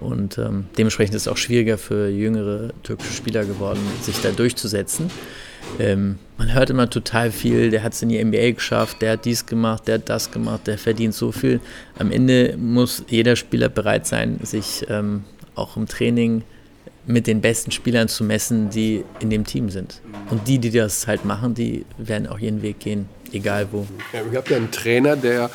Und 0.00 0.36
ähm, 0.38 0.66
dementsprechend 0.76 1.14
ist 1.14 1.22
es 1.22 1.28
auch 1.28 1.36
schwieriger 1.36 1.78
für 1.78 2.08
jüngere 2.08 2.70
türkische 2.82 3.12
Spieler 3.12 3.44
geworden, 3.44 3.80
sich 4.02 4.20
da 4.20 4.30
durchzusetzen. 4.32 5.10
Ähm, 5.78 6.18
man 6.38 6.52
hört 6.52 6.70
immer 6.70 6.90
total 6.90 7.30
viel, 7.30 7.70
der 7.70 7.82
hat 7.82 7.92
es 7.92 8.02
in 8.02 8.08
die 8.08 8.22
NBA 8.22 8.52
geschafft, 8.52 9.00
der 9.00 9.12
hat 9.12 9.24
dies 9.24 9.46
gemacht, 9.46 9.86
der 9.86 9.94
hat 9.94 10.08
das 10.08 10.30
gemacht, 10.30 10.66
der 10.66 10.78
verdient 10.78 11.14
so 11.14 11.32
viel. 11.32 11.60
Am 11.98 12.10
Ende 12.10 12.56
muss 12.58 13.04
jeder 13.08 13.36
Spieler 13.36 13.68
bereit 13.68 14.06
sein, 14.06 14.40
sich 14.42 14.84
ähm, 14.88 15.24
auch 15.54 15.76
im 15.76 15.86
Training 15.86 16.42
mit 17.06 17.26
den 17.26 17.40
besten 17.40 17.70
Spielern 17.70 18.08
zu 18.08 18.24
messen, 18.24 18.70
die 18.70 19.04
in 19.20 19.30
dem 19.30 19.44
Team 19.44 19.70
sind. 19.70 20.00
Und 20.30 20.46
die, 20.46 20.58
die 20.58 20.70
das 20.70 21.06
halt 21.06 21.24
machen, 21.24 21.54
die 21.54 21.84
werden 21.98 22.26
auch 22.26 22.38
ihren 22.38 22.62
Weg 22.62 22.80
gehen, 22.80 23.08
egal 23.32 23.68
wo. 23.72 23.86
Ja, 24.12 24.20
ihr 24.30 24.38
habt 24.38 24.50
ja 24.50 24.56
einen 24.56 24.70
Trainer, 24.70 25.16
der 25.16 25.50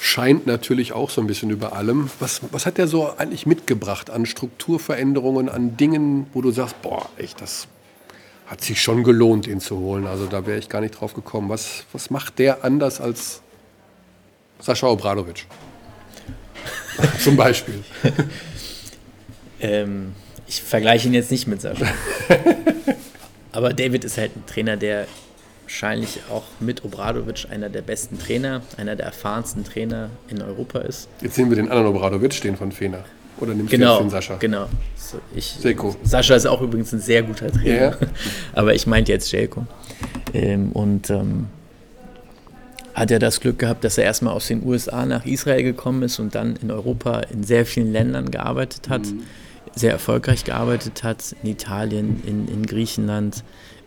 scheint 0.00 0.46
natürlich 0.46 0.92
auch 0.92 1.10
so 1.10 1.20
ein 1.20 1.26
bisschen 1.26 1.50
über 1.50 1.74
allem. 1.74 2.10
Was, 2.18 2.40
was 2.50 2.64
hat 2.64 2.78
der 2.78 2.88
so 2.88 3.14
eigentlich 3.16 3.44
mitgebracht 3.46 4.08
an 4.08 4.24
Strukturveränderungen, 4.24 5.48
an 5.48 5.76
Dingen, 5.76 6.26
wo 6.32 6.40
du 6.40 6.50
sagst, 6.50 6.80
boah, 6.80 7.08
echt, 7.18 7.40
das 7.42 7.68
hat 8.50 8.62
sich 8.62 8.82
schon 8.82 9.04
gelohnt, 9.04 9.46
ihn 9.46 9.60
zu 9.60 9.78
holen. 9.78 10.08
Also 10.08 10.26
da 10.26 10.44
wäre 10.44 10.58
ich 10.58 10.68
gar 10.68 10.80
nicht 10.80 11.00
drauf 11.00 11.14
gekommen. 11.14 11.48
Was, 11.48 11.84
was 11.92 12.10
macht 12.10 12.40
der 12.40 12.64
anders 12.64 13.00
als 13.00 13.42
Sascha 14.58 14.88
Obradovic? 14.88 15.46
Zum 17.20 17.36
Beispiel. 17.36 17.84
ähm, 19.60 20.14
ich 20.48 20.62
vergleiche 20.62 21.06
ihn 21.06 21.14
jetzt 21.14 21.30
nicht 21.30 21.46
mit 21.46 21.60
Sascha. 21.60 21.86
Aber 23.52 23.72
David 23.72 24.04
ist 24.04 24.18
halt 24.18 24.34
ein 24.34 24.44
Trainer, 24.46 24.76
der 24.76 25.06
wahrscheinlich 25.62 26.18
auch 26.28 26.42
mit 26.58 26.84
Obradovic 26.84 27.46
einer 27.50 27.68
der 27.68 27.82
besten 27.82 28.18
Trainer, 28.18 28.62
einer 28.76 28.96
der 28.96 29.06
erfahrensten 29.06 29.62
Trainer 29.62 30.10
in 30.28 30.42
Europa 30.42 30.80
ist. 30.80 31.08
Jetzt 31.20 31.36
sehen 31.36 31.50
wir 31.50 31.56
den 31.56 31.70
anderen 31.70 31.94
Obradovic, 31.94 32.40
den 32.40 32.56
von 32.56 32.72
Fener. 32.72 33.04
Oder 33.40 33.54
nimmst 33.54 33.70
genau, 33.70 33.98
du 33.98 34.04
jetzt 34.04 34.04
den 34.04 34.10
Sascha? 34.10 34.36
Genau. 34.36 34.66
Ich, 35.34 35.56
Seko. 35.58 35.96
Sascha 36.02 36.34
ist 36.34 36.46
auch 36.46 36.60
übrigens 36.60 36.92
ein 36.92 37.00
sehr 37.00 37.22
guter 37.22 37.50
Trainer. 37.50 37.90
Ja. 37.90 37.96
Aber 38.52 38.74
ich 38.74 38.86
meinte 38.86 39.12
jetzt 39.12 39.32
Jelko. 39.32 39.66
Ähm, 40.34 40.72
und 40.72 41.10
ähm, 41.10 41.46
hat 42.94 43.10
er 43.10 43.18
das 43.18 43.40
Glück 43.40 43.58
gehabt, 43.58 43.84
dass 43.84 43.98
er 43.98 44.04
erstmal 44.04 44.34
aus 44.34 44.48
den 44.48 44.64
USA 44.64 45.06
nach 45.06 45.24
Israel 45.24 45.62
gekommen 45.62 46.02
ist 46.02 46.18
und 46.18 46.34
dann 46.34 46.56
in 46.56 46.70
Europa 46.70 47.20
in 47.32 47.42
sehr 47.44 47.64
vielen 47.64 47.92
Ländern 47.92 48.30
gearbeitet 48.30 48.88
hat, 48.88 49.06
mhm. 49.06 49.22
sehr 49.74 49.92
erfolgreich 49.92 50.44
gearbeitet 50.44 51.02
hat, 51.02 51.34
in 51.42 51.50
Italien, 51.50 52.22
in, 52.26 52.46
in 52.48 52.66
Griechenland, 52.66 53.42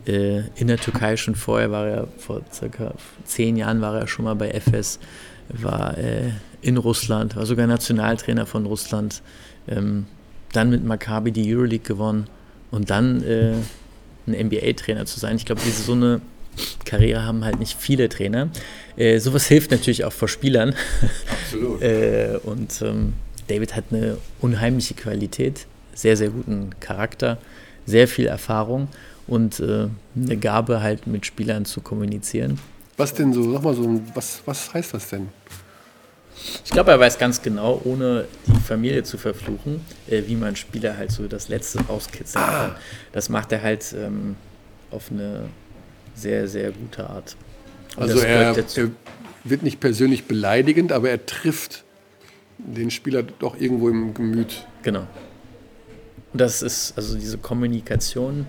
äh, 0.07 0.39
in 0.55 0.67
der 0.67 0.77
Türkei 0.77 1.15
schon 1.17 1.35
vorher, 1.35 1.71
war 1.71 1.87
er 1.87 2.07
vor 2.17 2.41
circa 2.51 2.93
zehn 3.25 3.55
Jahren 3.55 3.81
war 3.81 3.99
er 3.99 4.07
schon 4.07 4.25
mal 4.25 4.35
bei 4.35 4.49
FS, 4.49 4.99
war 5.49 5.97
äh, 5.97 6.31
in 6.63 6.77
Russland, 6.77 7.35
war 7.35 7.45
sogar 7.45 7.67
Nationaltrainer 7.67 8.45
von 8.45 8.65
Russland, 8.65 9.21
ähm, 9.67 10.05
dann 10.53 10.69
mit 10.69 10.83
Maccabi 10.83 11.31
die 11.31 11.53
Euroleague 11.53 11.85
gewonnen 11.85 12.27
und 12.71 12.89
dann 12.89 13.23
äh, 13.23 13.53
ein 14.27 14.47
NBA-Trainer 14.47 15.05
zu 15.05 15.19
sein. 15.19 15.35
Ich 15.35 15.45
glaube, 15.45 15.61
diese 15.65 15.83
so 15.83 15.93
eine 15.93 16.21
Karriere 16.85 17.25
haben 17.25 17.43
halt 17.43 17.59
nicht 17.59 17.77
viele 17.79 18.09
Trainer. 18.09 18.49
Äh, 18.95 19.19
sowas 19.19 19.47
hilft 19.47 19.71
natürlich 19.71 20.05
auch 20.05 20.13
vor 20.13 20.27
Spielern. 20.27 20.75
Absolut. 21.29 21.81
äh, 21.81 22.39
und 22.43 22.81
ähm, 22.81 23.13
David 23.47 23.75
hat 23.75 23.85
eine 23.91 24.17
unheimliche 24.39 24.93
Qualität, 24.93 25.65
sehr, 25.93 26.15
sehr 26.15 26.29
guten 26.29 26.71
Charakter, 26.79 27.37
sehr 27.85 28.07
viel 28.07 28.27
Erfahrung 28.27 28.87
und 29.27 29.59
äh, 29.59 29.87
eine 30.15 30.37
Gabe 30.37 30.81
halt 30.81 31.07
mit 31.07 31.25
Spielern 31.25 31.65
zu 31.65 31.81
kommunizieren. 31.81 32.59
Was 32.97 33.13
denn 33.13 33.33
so, 33.33 33.51
sag 33.51 33.63
mal 33.63 33.73
so, 33.73 34.01
was, 34.13 34.41
was 34.45 34.73
heißt 34.73 34.93
das 34.93 35.09
denn? 35.09 35.29
Ich 36.65 36.71
glaube, 36.71 36.91
er 36.91 36.99
weiß 36.99 37.17
ganz 37.17 37.41
genau, 37.41 37.81
ohne 37.83 38.25
die 38.47 38.59
Familie 38.59 39.03
zu 39.03 39.17
verfluchen, 39.17 39.81
äh, 40.09 40.23
wie 40.27 40.35
man 40.35 40.55
Spieler 40.55 40.97
halt 40.97 41.11
so 41.11 41.27
das 41.27 41.47
Letzte 41.47 41.79
rauskitzeln 41.81 42.43
ah. 42.43 42.47
kann. 42.47 42.75
Das 43.11 43.29
macht 43.29 43.51
er 43.51 43.61
halt 43.61 43.93
ähm, 43.97 44.35
auf 44.91 45.11
eine 45.11 45.45
sehr, 46.15 46.47
sehr 46.47 46.71
gute 46.71 47.09
Art. 47.09 47.35
Und 47.95 48.03
also 48.03 48.19
er, 48.19 48.57
er, 48.57 48.91
wird 49.43 49.63
nicht 49.63 49.79
persönlich 49.79 50.25
beleidigend, 50.25 50.91
aber 50.91 51.09
er 51.09 51.25
trifft 51.25 51.83
den 52.57 52.91
Spieler 52.91 53.23
doch 53.23 53.59
irgendwo 53.59 53.89
im 53.89 54.13
Gemüt. 54.13 54.65
Genau. 54.83 55.05
Und 56.31 56.39
das 56.41 56.61
ist 56.61 56.93
also 56.95 57.17
diese 57.17 57.37
Kommunikation, 57.37 58.47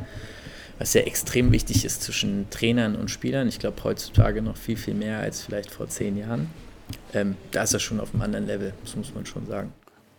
was 0.79 0.95
ja 0.95 1.03
extrem 1.03 1.53
wichtig 1.53 1.85
ist 1.85 2.03
zwischen 2.03 2.49
Trainern 2.51 2.97
und 2.97 3.11
Spielern. 3.11 3.49
Ich 3.49 3.59
glaube 3.59 3.83
heutzutage 3.85 4.41
noch 4.41 4.57
viel, 4.57 4.77
viel 4.77 4.95
mehr 4.95 5.19
als 5.19 5.43
vielleicht 5.43 5.71
vor 5.71 5.89
zehn 5.89 6.17
Jahren. 6.17 6.49
Ähm, 7.13 7.37
da 7.51 7.63
ist 7.63 7.75
er 7.75 7.81
schon 7.81 8.01
auf 8.01 8.13
einem 8.13 8.23
anderen 8.23 8.47
Level, 8.47 8.73
das 8.83 8.97
muss 8.97 9.15
man 9.15 9.25
schon 9.25 9.47
sagen. 9.47 9.73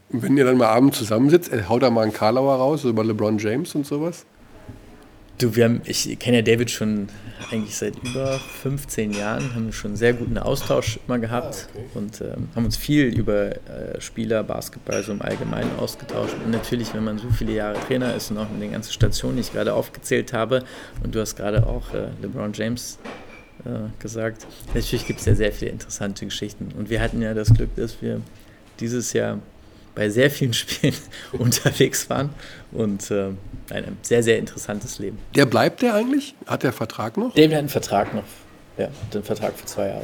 Wenn 0.10 0.38
ihr 0.38 0.46
dann 0.46 0.58
mal 0.58 0.68
abends 0.68 0.98
zusammensitzt, 1.00 1.52
haut 1.68 1.84
er 1.84 1.92
mal 1.92 2.04
einen 2.04 2.14
Karlauer 2.14 2.56
raus 2.56 2.84
über 2.84 3.04
LeBron 3.04 3.38
James 3.38 3.76
und 3.76 3.86
sowas? 3.86 4.26
Du, 5.38 5.54
wir 5.54 5.66
haben, 5.66 5.82
ich 5.84 6.18
kenne 6.18 6.38
ja 6.38 6.44
David 6.44 6.72
schon 6.72 7.10
eigentlich 7.52 7.76
seit 7.76 7.96
über 8.04 8.40
15 8.62 9.12
Jahren, 9.12 9.54
haben 9.54 9.74
schon 9.74 9.92
einen 9.92 9.98
sehr 9.98 10.14
guten 10.14 10.38
Austausch 10.38 10.98
immer 11.08 11.20
gehabt 11.20 11.68
ah, 11.68 11.78
okay. 11.78 11.88
und 11.94 12.22
ähm, 12.22 12.48
haben 12.56 12.64
uns 12.64 12.78
viel 12.78 13.08
über 13.08 13.52
äh, 13.52 14.00
Spieler, 14.00 14.44
Basketball 14.44 15.04
so 15.04 15.12
im 15.12 15.22
Allgemeinen 15.22 15.72
ausgetauscht. 15.78 16.36
Und 16.46 16.52
natürlich, 16.52 16.94
wenn 16.94 17.04
man 17.04 17.18
so 17.18 17.30
viele 17.32 17.52
Jahre 17.52 17.78
Trainer 17.86 18.16
ist 18.16 18.32
und 18.32 18.38
auch 18.38 18.50
in 18.50 18.62
den 18.62 18.72
ganzen 18.72 18.94
Stationen, 18.94 19.36
die 19.36 19.42
ich 19.42 19.52
gerade 19.52 19.74
aufgezählt 19.74 20.32
habe, 20.32 20.64
und 21.04 21.14
du 21.14 21.20
hast 21.20 21.36
gerade 21.36 21.68
auch 21.68 21.94
äh, 21.94 22.08
LeBron 22.22 22.54
James 22.54 22.98
äh, 23.04 23.25
gesagt, 24.00 24.46
natürlich 24.74 25.08
gibt 25.08 25.20
es 25.22 25.26
ja 25.26 25.36
sehr 25.36 25.52
viele 25.52 25.72
interessante 25.72 26.26
Geschichten. 26.26 26.72
Und 26.78 26.90
wir 26.90 27.02
hatten 27.02 27.22
ja 27.22 27.34
das 27.34 27.54
Glück, 27.54 27.76
dass 27.76 28.02
wir 28.02 28.22
dieses 28.80 29.14
Jahr 29.14 29.40
bei 29.96 30.10
sehr 30.10 30.30
vielen 30.30 30.54
Spielen 30.54 30.94
unterwegs 31.32 32.10
waren 32.10 32.30
und 32.72 33.10
äh, 33.10 33.30
ein 33.72 33.98
sehr, 34.02 34.22
sehr 34.22 34.38
interessantes 34.38 35.00
Leben. 35.00 35.18
Der 35.34 35.46
bleibt 35.46 35.82
der 35.82 35.96
eigentlich? 35.96 36.36
Hat 36.46 36.64
der 36.64 36.74
Vertrag 36.74 37.18
noch? 37.18 37.34
Der 37.34 37.48
hat 37.48 37.56
einen 37.56 37.70
Vertrag 37.70 38.14
noch. 38.14 38.24
Ja, 38.78 38.90
den 39.14 39.24
Vertrag 39.24 39.58
für 39.58 39.66
zwei 39.66 39.88
Jahre. 39.88 40.04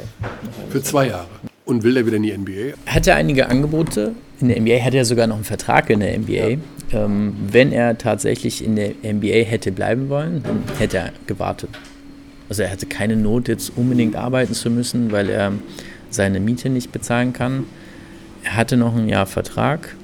Für 0.70 0.82
zwei 0.82 1.08
Jahre. 1.08 1.28
Und 1.66 1.82
will 1.84 1.94
der 1.94 2.06
wieder 2.06 2.16
in 2.16 2.22
die 2.22 2.36
NBA? 2.36 2.74
Er 2.86 2.94
hatte 2.94 3.14
einige 3.14 3.48
Angebote 3.48 4.14
in 4.40 4.48
der 4.48 4.60
NBA, 4.60 4.82
hat 4.82 4.94
er 4.94 5.04
sogar 5.04 5.26
noch 5.26 5.36
einen 5.36 5.44
Vertrag 5.44 5.90
in 5.90 6.00
der 6.00 6.18
NBA. 6.18 6.32
Ja. 6.32 7.04
Ähm, 7.04 7.36
wenn 7.50 7.70
er 7.70 7.98
tatsächlich 7.98 8.64
in 8.64 8.76
der 8.76 8.90
NBA 9.02 9.44
hätte 9.44 9.72
bleiben 9.72 10.08
wollen, 10.08 10.42
dann 10.42 10.64
hätte 10.78 10.98
er 10.98 11.12
gewartet. 11.26 11.70
Also 12.52 12.64
er 12.64 12.70
hatte 12.70 12.84
keine 12.84 13.16
Not, 13.16 13.48
jetzt 13.48 13.72
unbedingt 13.76 14.14
arbeiten 14.14 14.52
zu 14.52 14.68
müssen, 14.68 15.10
weil 15.10 15.30
er 15.30 15.54
seine 16.10 16.38
Miete 16.38 16.68
nicht 16.68 16.92
bezahlen 16.92 17.32
kann. 17.32 17.64
Er 18.44 18.56
hatte 18.56 18.76
noch 18.76 18.94
ein 18.94 19.08
Jahr 19.08 19.24
Vertrag. 19.24 19.96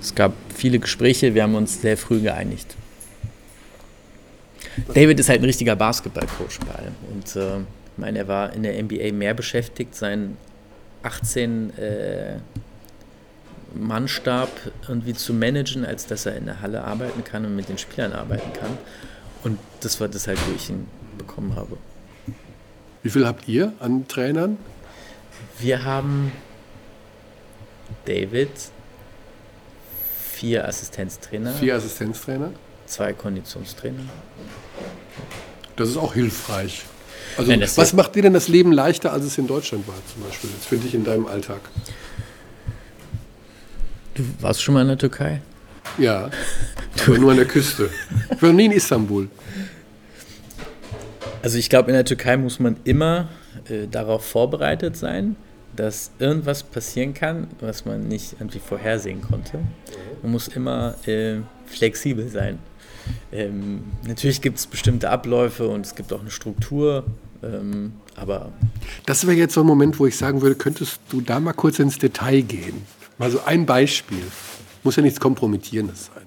Es 0.00 0.14
gab 0.14 0.32
viele 0.54 0.78
Gespräche, 0.78 1.34
wir 1.34 1.42
haben 1.42 1.54
uns 1.54 1.82
sehr 1.82 1.98
früh 1.98 2.22
geeinigt. 2.22 2.74
David 4.94 5.20
ist 5.20 5.28
halt 5.28 5.42
ein 5.42 5.44
richtiger 5.44 5.76
Basketballcoach 5.76 6.60
bei 6.66 6.76
allem. 6.76 6.94
Und 7.12 7.36
äh, 7.36 7.58
ich 7.58 7.98
meine, 7.98 8.20
er 8.20 8.28
war 8.28 8.54
in 8.54 8.62
der 8.62 8.82
NBA 8.82 9.12
mehr 9.12 9.34
beschäftigt, 9.34 9.94
seinen 9.94 10.38
18 11.02 11.76
äh, 11.76 12.36
Mannstab 13.74 14.48
irgendwie 14.88 15.12
zu 15.12 15.34
managen, 15.34 15.84
als 15.84 16.06
dass 16.06 16.24
er 16.24 16.36
in 16.36 16.46
der 16.46 16.62
Halle 16.62 16.82
arbeiten 16.82 17.22
kann 17.22 17.44
und 17.44 17.54
mit 17.54 17.68
den 17.68 17.76
Spielern 17.76 18.14
arbeiten 18.14 18.50
kann. 18.54 18.78
Und 19.44 19.58
das 19.80 20.00
war 20.00 20.08
das 20.08 20.26
halt, 20.26 20.38
ich 20.56 20.70
ihn 20.70 20.88
bekommen 21.16 21.56
habe. 21.56 21.76
Wie 23.02 23.10
viel 23.10 23.26
habt 23.26 23.48
ihr 23.48 23.72
an 23.80 24.08
Trainern? 24.08 24.58
Wir 25.58 25.84
haben 25.84 26.32
David, 28.04 28.50
vier 30.32 30.66
Assistenztrainer. 30.66 31.52
Vier 31.52 31.76
Assistenztrainer? 31.76 32.52
Zwei 32.86 33.12
Konditionstrainer. 33.12 34.02
Das 35.76 35.88
ist 35.88 35.96
auch 35.96 36.14
hilfreich. 36.14 36.84
Also, 37.36 37.50
Nein, 37.50 37.68
was 37.74 37.92
macht 37.92 38.14
dir 38.14 38.22
denn 38.22 38.32
das 38.32 38.48
Leben 38.48 38.72
leichter, 38.72 39.12
als 39.12 39.24
es 39.24 39.36
in 39.36 39.46
Deutschland 39.46 39.86
war, 39.86 39.96
zum 40.12 40.22
Beispiel? 40.22 40.50
Jetzt 40.50 40.66
finde 40.66 40.86
ich 40.86 40.94
in 40.94 41.04
deinem 41.04 41.26
Alltag. 41.26 41.60
Du 44.14 44.22
warst 44.40 44.62
schon 44.62 44.74
mal 44.74 44.82
in 44.82 44.88
der 44.88 44.98
Türkei? 44.98 45.42
Ja, 45.98 46.30
aber 47.06 47.18
nur 47.18 47.32
an 47.32 47.36
der 47.36 47.46
Küste. 47.46 47.90
Ich 48.34 48.40
war 48.42 48.52
nie 48.52 48.66
in 48.66 48.72
Istanbul. 48.72 49.28
Also 51.46 51.58
ich 51.58 51.70
glaube, 51.70 51.90
in 51.90 51.94
der 51.94 52.04
Türkei 52.04 52.36
muss 52.36 52.58
man 52.58 52.74
immer 52.82 53.28
äh, 53.68 53.86
darauf 53.86 54.24
vorbereitet 54.24 54.96
sein, 54.96 55.36
dass 55.76 56.10
irgendwas 56.18 56.64
passieren 56.64 57.14
kann, 57.14 57.46
was 57.60 57.84
man 57.84 58.08
nicht 58.08 58.32
irgendwie 58.40 58.58
vorhersehen 58.58 59.22
konnte. 59.22 59.60
Man 60.22 60.32
muss 60.32 60.48
immer 60.48 60.96
äh, 61.06 61.36
flexibel 61.66 62.26
sein. 62.26 62.58
Ähm, 63.30 63.84
natürlich 64.04 64.42
gibt 64.42 64.58
es 64.58 64.66
bestimmte 64.66 65.08
Abläufe 65.08 65.68
und 65.68 65.86
es 65.86 65.94
gibt 65.94 66.12
auch 66.12 66.18
eine 66.18 66.32
Struktur, 66.32 67.04
ähm, 67.44 67.92
aber. 68.16 68.50
Das 69.04 69.24
wäre 69.24 69.36
jetzt 69.36 69.54
so 69.54 69.60
ein 69.60 69.68
Moment, 69.68 70.00
wo 70.00 70.06
ich 70.06 70.16
sagen 70.16 70.42
würde, 70.42 70.56
könntest 70.56 70.98
du 71.10 71.20
da 71.20 71.38
mal 71.38 71.52
kurz 71.52 71.78
ins 71.78 71.96
Detail 71.96 72.40
gehen? 72.40 72.82
Mal 73.18 73.30
so 73.30 73.44
ein 73.46 73.66
Beispiel. 73.66 74.24
Muss 74.82 74.96
ja 74.96 75.02
nichts 75.04 75.20
Kompromittierendes 75.20 76.06
sein. 76.06 76.25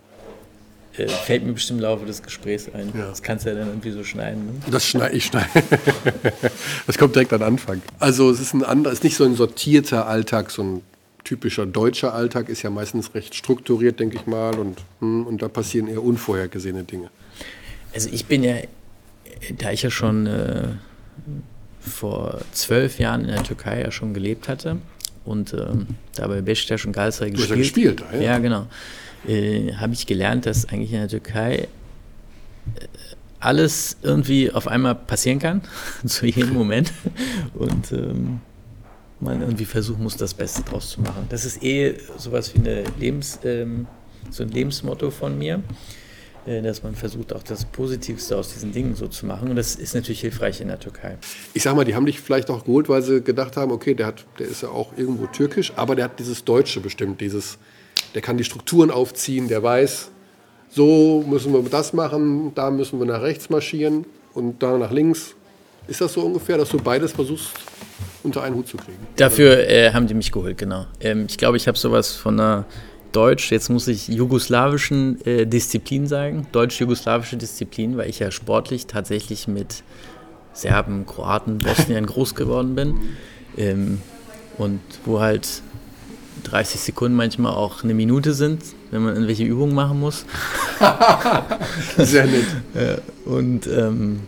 Äh, 0.99 1.07
fällt 1.07 1.45
mir 1.45 1.53
bestimmt 1.53 1.79
im 1.79 1.83
Laufe 1.83 2.05
des 2.05 2.21
Gesprächs 2.21 2.67
ein. 2.73 2.91
Ja. 2.93 3.07
Das 3.07 3.23
kannst 3.23 3.45
du 3.45 3.49
ja 3.49 3.55
dann 3.55 3.69
irgendwie 3.69 3.91
so 3.91 4.03
schneiden. 4.03 4.45
Ne? 4.45 4.53
Das 4.69 4.85
schneide 4.85 5.15
ich 5.15 5.25
schneide. 5.25 5.47
das 6.87 6.97
kommt 6.97 7.15
direkt 7.15 7.31
an 7.31 7.41
Anfang. 7.41 7.81
Also 7.99 8.29
es 8.29 8.39
ist 8.39 8.53
ein 8.53 8.63
anderer, 8.63 8.91
ist 8.91 9.03
nicht 9.03 9.15
so 9.15 9.23
ein 9.23 9.35
sortierter 9.35 10.07
Alltag, 10.07 10.51
so 10.51 10.61
ein 10.61 10.81
typischer 11.23 11.65
deutscher 11.65 12.13
Alltag 12.13 12.49
ist 12.49 12.63
ja 12.63 12.69
meistens 12.69 13.13
recht 13.13 13.33
strukturiert, 13.35 13.99
denke 13.99 14.17
ich 14.17 14.25
mal, 14.25 14.55
und, 14.55 14.79
hm, 14.99 15.25
und 15.27 15.41
da 15.41 15.47
passieren 15.47 15.87
eher 15.87 16.03
unvorhergesehene 16.03 16.83
Dinge. 16.83 17.09
Also 17.93 18.09
ich 18.11 18.25
bin 18.25 18.43
ja, 18.43 18.55
da 19.57 19.71
ich 19.71 19.83
ja 19.83 19.91
schon 19.91 20.27
äh, 20.27 20.69
vor 21.79 22.41
zwölf 22.51 22.99
Jahren 22.99 23.21
in 23.21 23.27
der 23.27 23.43
Türkei 23.43 23.81
ja 23.81 23.91
schon 23.91 24.13
gelebt 24.13 24.47
hatte, 24.47 24.77
und 25.25 25.53
ähm, 25.53 25.85
da 26.15 26.27
bei 26.27 26.41
Beşiktaş 26.41 26.85
und 26.85 26.93
Galatasaray 26.93 27.31
gespielt. 27.31 27.49
Du 27.49 27.53
hast 27.53 27.57
ja 27.57 27.63
gespielt, 27.63 28.03
ja. 28.13 28.19
Ja, 28.19 28.37
genau. 28.39 28.67
Äh, 29.28 29.74
habe 29.74 29.93
ich 29.93 30.07
gelernt, 30.07 30.45
dass 30.45 30.70
eigentlich 30.70 30.93
in 30.93 30.99
der 30.99 31.09
Türkei 31.09 31.55
äh, 31.55 31.67
alles 33.39 33.97
irgendwie 34.01 34.51
auf 34.51 34.67
einmal 34.67 34.95
passieren 34.95 35.39
kann, 35.39 35.61
zu 36.05 36.26
jedem 36.26 36.53
Moment. 36.53 36.91
Und 37.53 37.91
ähm, 37.91 38.41
man 39.20 39.41
irgendwie 39.41 39.65
versuchen 39.65 40.03
muss, 40.03 40.15
das 40.17 40.34
Beste 40.34 40.63
draus 40.63 40.91
zu 40.91 41.01
machen. 41.01 41.26
Das 41.30 41.45
ist 41.45 41.63
eh 41.63 41.95
sowas 42.17 42.53
wie 42.53 42.59
eine 42.59 42.84
Lebens, 42.99 43.39
ähm, 43.43 43.88
so 44.30 44.43
ein 44.43 44.49
Lebensmotto 44.49 45.11
von 45.11 45.38
mir, 45.38 45.61
äh, 46.45 46.61
dass 46.61 46.84
man 46.84 46.95
versucht, 46.95 47.34
auch 47.34 47.43
das 47.43 47.65
Positivste 47.65 48.38
aus 48.38 48.53
diesen 48.53 48.72
Dingen 48.72 48.95
so 48.95 49.07
zu 49.07 49.26
machen. 49.26 49.49
Und 49.49 49.55
das 49.55 49.76
ist 49.76 49.93
natürlich 49.93 50.22
hilfreich 50.22 50.61
in 50.61 50.70
der 50.70 50.80
Türkei. 50.80 51.17
Ich 51.53 51.63
sag 51.63 51.76
mal, 51.76 51.86
die 51.86 51.95
haben 51.95 52.05
dich 52.05 52.20
vielleicht 52.20 52.49
auch 52.49 52.63
geholt, 52.63 52.88
weil 52.88 53.01
sie 53.01 53.22
gedacht 53.22 53.57
haben, 53.57 53.72
okay, 53.72 53.93
der, 53.93 54.07
hat, 54.07 54.26
der 54.38 54.47
ist 54.47 54.61
ja 54.61 54.70
auch 54.70 54.97
irgendwo 54.97 55.28
türkisch, 55.28 55.74
aber 55.76 55.95
der 55.95 56.05
hat 56.05 56.20
dieses 56.20 56.45
Deutsche 56.45 56.80
bestimmt, 56.80 57.20
dieses, 57.20 57.57
der 58.14 58.22
kann 58.22 58.38
die 58.38 58.43
Strukturen 58.43 58.91
aufziehen, 58.91 59.47
der 59.47 59.62
weiß, 59.64 60.10
so 60.70 61.24
müssen 61.28 61.53
wir 61.53 61.62
das 61.70 61.93
machen, 61.93 62.51
da 62.55 62.70
müssen 62.70 62.99
wir 62.99 63.05
nach 63.05 63.22
rechts 63.22 63.49
marschieren 63.49 64.05
und 64.34 64.62
da 64.62 64.78
nach 64.78 64.91
links. 64.91 65.36
Ist 65.88 66.01
das 66.01 66.14
so 66.14 66.22
ungefähr, 66.22 66.57
dass 66.57 66.70
du 66.70 66.78
beides 66.78 67.12
versuchst 67.14 67.49
unter 68.24 68.43
einen 68.43 68.55
Hut 68.55 68.68
zu 68.68 68.78
kriegen? 68.78 68.99
Dafür 69.16 69.68
äh, 69.68 69.91
haben 69.91 70.05
die 70.05 70.14
mich 70.14 70.32
geholt, 70.32 70.57
genau. 70.57 70.86
Ähm, 70.99 71.26
ich 71.28 71.38
glaube, 71.38 71.57
ich 71.57 71.68
habe 71.68 71.78
sowas 71.78 72.16
von 72.16 72.39
einer 72.39 72.66
Deutsch, 73.12 73.51
jetzt 73.51 73.70
muss 73.70 73.88
ich 73.88 74.07
jugoslawischen 74.07 75.26
äh, 75.26 75.47
Disziplin 75.47 76.05
sagen, 76.05 76.45
deutsch-jugoslawische 76.51 77.38
Disziplin, 77.38 77.97
weil 77.97 78.07
ich 78.07 78.20
ja 78.20 78.30
sportlich 78.30 78.86
tatsächlich 78.86 79.47
mit 79.47 79.84
Serben, 80.53 81.07
Kroaten, 81.07 81.57
Bosnien 81.57 82.05
groß 82.05 82.36
geworden 82.36 82.76
bin. 82.76 82.99
Ähm, 83.57 84.01
und 84.60 84.82
wo 85.05 85.22
halt 85.22 85.64
30 86.43 86.81
Sekunden 86.81 87.15
manchmal 87.15 87.53
auch 87.53 87.83
eine 87.83 87.93
Minute 87.93 88.33
sind, 88.33 88.63
wenn 88.91 89.03
man 89.03 89.13
irgendwelche 89.13 89.43
Übungen 89.43 89.75
machen 89.75 89.99
muss. 89.99 90.25
Sehr 91.97 92.25
nett. 92.25 92.45
und 93.25 93.67
ähm, 93.67 94.21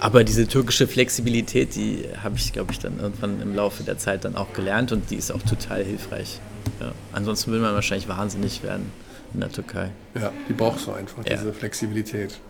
aber 0.00 0.24
diese 0.24 0.48
türkische 0.48 0.86
Flexibilität, 0.86 1.76
die 1.76 2.04
habe 2.22 2.36
ich, 2.36 2.52
glaube 2.52 2.72
ich, 2.72 2.78
dann 2.78 2.98
irgendwann 2.98 3.40
im 3.42 3.54
Laufe 3.54 3.82
der 3.82 3.98
Zeit 3.98 4.24
dann 4.24 4.34
auch 4.34 4.52
gelernt 4.54 4.92
und 4.92 5.10
die 5.10 5.16
ist 5.16 5.30
auch 5.30 5.42
total 5.42 5.84
hilfreich. 5.84 6.40
Ja. 6.80 6.92
Ansonsten 7.12 7.50
würde 7.50 7.62
man 7.62 7.74
wahrscheinlich 7.74 8.08
wahnsinnig 8.08 8.62
werden 8.62 8.90
in 9.34 9.40
der 9.40 9.52
Türkei. 9.52 9.90
Ja, 10.14 10.32
die 10.48 10.54
brauchst 10.54 10.86
du 10.86 10.92
einfach, 10.92 11.24
ja. 11.26 11.36
diese 11.36 11.52
Flexibilität. 11.52 12.40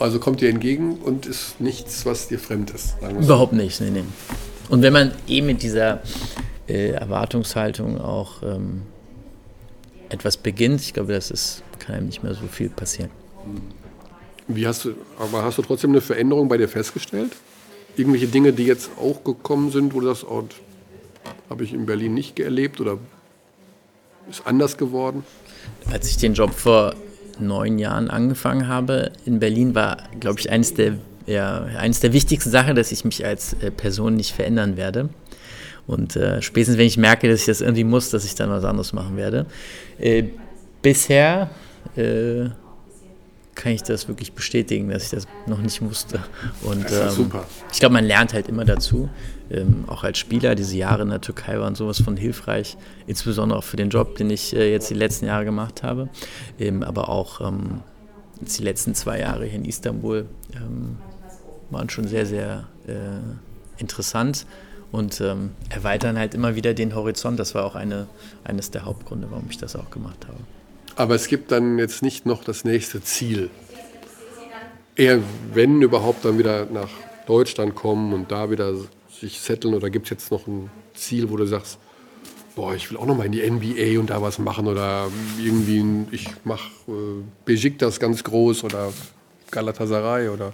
Also 0.00 0.18
kommt 0.18 0.40
dir 0.40 0.48
entgegen 0.48 0.96
und 0.96 1.26
ist 1.26 1.60
nichts, 1.60 2.04
was 2.06 2.28
dir 2.28 2.38
fremd 2.38 2.70
ist. 2.70 2.96
Überhaupt 3.20 3.52
nicht, 3.52 3.80
nee, 3.80 3.90
nee. 3.90 4.04
Und 4.68 4.82
wenn 4.82 4.92
man 4.92 5.12
eh 5.28 5.42
mit 5.42 5.62
dieser 5.62 6.02
äh, 6.68 6.90
Erwartungshaltung 6.90 8.00
auch 8.00 8.42
ähm, 8.42 8.82
etwas 10.08 10.36
beginnt, 10.36 10.80
ich 10.80 10.94
glaube, 10.94 11.12
das 11.12 11.30
ist, 11.30 11.62
kann 11.78 11.96
einem 11.96 12.06
nicht 12.06 12.22
mehr 12.22 12.34
so 12.34 12.46
viel 12.46 12.68
passieren. 12.68 13.10
Wie 14.46 14.66
hast 14.66 14.84
du, 14.84 14.94
aber 15.18 15.42
hast 15.42 15.58
du 15.58 15.62
trotzdem 15.62 15.90
eine 15.90 16.00
Veränderung 16.00 16.48
bei 16.48 16.56
dir 16.56 16.68
festgestellt? 16.68 17.32
Irgendwelche 17.96 18.28
Dinge, 18.28 18.52
die 18.52 18.64
jetzt 18.64 18.90
auch 18.98 19.24
gekommen 19.24 19.70
sind, 19.70 19.92
wo 19.92 20.00
du 20.00 20.06
sagst, 20.06 20.24
oh, 20.24 20.44
habe 21.50 21.64
ich 21.64 21.74
in 21.74 21.86
Berlin 21.86 22.14
nicht 22.14 22.38
erlebt 22.38 22.80
oder 22.80 22.98
ist 24.30 24.46
anders 24.46 24.76
geworden? 24.76 25.24
Als 25.90 26.08
ich 26.08 26.16
den 26.16 26.34
Job 26.34 26.52
vor 26.54 26.94
neun 27.38 27.78
Jahren 27.78 28.10
angefangen 28.10 28.68
habe 28.68 29.12
in 29.24 29.38
Berlin, 29.38 29.74
war, 29.74 29.98
glaube 30.20 30.40
ich, 30.40 30.50
eines 30.50 30.74
der, 30.74 30.94
ja, 31.26 31.64
eines 31.78 32.00
der 32.00 32.12
wichtigsten 32.12 32.50
Sachen, 32.50 32.74
dass 32.74 32.92
ich 32.92 33.04
mich 33.04 33.24
als 33.24 33.54
äh, 33.54 33.70
Person 33.70 34.16
nicht 34.16 34.32
verändern 34.32 34.76
werde. 34.76 35.10
Und 35.88 36.16
äh, 36.16 36.42
spätestens, 36.42 36.76
wenn 36.76 36.86
ich 36.86 36.98
merke, 36.98 37.28
dass 37.28 37.40
ich 37.40 37.46
das 37.46 37.62
irgendwie 37.62 37.82
muss, 37.82 38.10
dass 38.10 38.24
ich 38.26 38.34
dann 38.34 38.50
was 38.50 38.62
anderes 38.62 38.92
machen 38.92 39.16
werde. 39.16 39.46
Äh, 39.98 40.24
bisher 40.82 41.50
äh, 41.96 42.50
kann 43.54 43.72
ich 43.72 43.82
das 43.82 44.06
wirklich 44.06 44.34
bestätigen, 44.34 44.90
dass 44.90 45.04
ich 45.04 45.10
das 45.10 45.26
noch 45.46 45.60
nicht 45.60 45.80
musste. 45.80 46.20
Und 46.62 46.84
ähm, 46.92 47.08
super. 47.08 47.46
ich 47.72 47.80
glaube, 47.80 47.94
man 47.94 48.04
lernt 48.04 48.34
halt 48.34 48.48
immer 48.48 48.66
dazu. 48.66 49.08
Ähm, 49.50 49.84
auch 49.86 50.04
als 50.04 50.18
Spieler, 50.18 50.54
diese 50.54 50.76
Jahre 50.76 51.02
in 51.02 51.08
der 51.08 51.22
Türkei 51.22 51.58
waren 51.58 51.74
sowas 51.74 52.02
von 52.02 52.18
hilfreich, 52.18 52.76
insbesondere 53.06 53.58
auch 53.58 53.64
für 53.64 53.78
den 53.78 53.88
Job, 53.88 54.16
den 54.16 54.28
ich 54.28 54.54
äh, 54.54 54.70
jetzt 54.70 54.90
die 54.90 54.94
letzten 54.94 55.24
Jahre 55.24 55.46
gemacht 55.46 55.82
habe. 55.82 56.10
Ähm, 56.60 56.82
aber 56.82 57.08
auch 57.08 57.40
ähm, 57.40 57.80
die 58.42 58.62
letzten 58.62 58.94
zwei 58.94 59.20
Jahre 59.20 59.46
hier 59.46 59.58
in 59.58 59.64
Istanbul 59.64 60.26
ähm, 60.54 60.98
waren 61.70 61.88
schon 61.88 62.06
sehr, 62.06 62.26
sehr 62.26 62.68
äh, 62.86 63.80
interessant 63.80 64.44
und 64.92 65.20
ähm, 65.20 65.50
erweitern 65.68 66.18
halt 66.18 66.34
immer 66.34 66.54
wieder 66.54 66.74
den 66.74 66.94
Horizont. 66.94 67.38
Das 67.38 67.54
war 67.54 67.64
auch 67.64 67.74
eine, 67.74 68.06
eines 68.44 68.70
der 68.70 68.84
Hauptgründe, 68.84 69.28
warum 69.30 69.46
ich 69.50 69.58
das 69.58 69.76
auch 69.76 69.90
gemacht 69.90 70.26
habe. 70.26 70.38
Aber 70.96 71.14
es 71.14 71.28
gibt 71.28 71.52
dann 71.52 71.78
jetzt 71.78 72.02
nicht 72.02 72.26
noch 72.26 72.42
das 72.42 72.64
nächste 72.64 73.02
Ziel. 73.02 73.50
Eher, 74.96 75.20
wenn 75.54 75.80
überhaupt, 75.80 76.24
dann 76.24 76.38
wieder 76.38 76.66
nach 76.66 76.90
Deutschland 77.26 77.74
kommen 77.74 78.12
und 78.12 78.32
da 78.32 78.50
wieder 78.50 78.74
sich 79.20 79.40
setteln. 79.40 79.74
Oder 79.74 79.90
gibt 79.90 80.06
es 80.06 80.10
jetzt 80.10 80.32
noch 80.32 80.46
ein 80.46 80.70
Ziel, 80.94 81.30
wo 81.30 81.36
du 81.36 81.46
sagst, 81.46 81.78
boah, 82.56 82.74
ich 82.74 82.90
will 82.90 82.96
auch 82.96 83.06
noch 83.06 83.16
mal 83.16 83.26
in 83.26 83.32
die 83.32 83.48
NBA 83.48 84.00
und 84.00 84.10
da 84.10 84.20
was 84.20 84.40
machen 84.40 84.66
oder 84.66 85.08
irgendwie, 85.40 85.84
ich 86.10 86.28
mache 86.42 86.68
äh, 86.88 87.22
Besiktas 87.44 88.00
ganz 88.00 88.24
groß 88.24 88.64
oder 88.64 88.92
Galatasaray 89.52 90.28
oder 90.28 90.52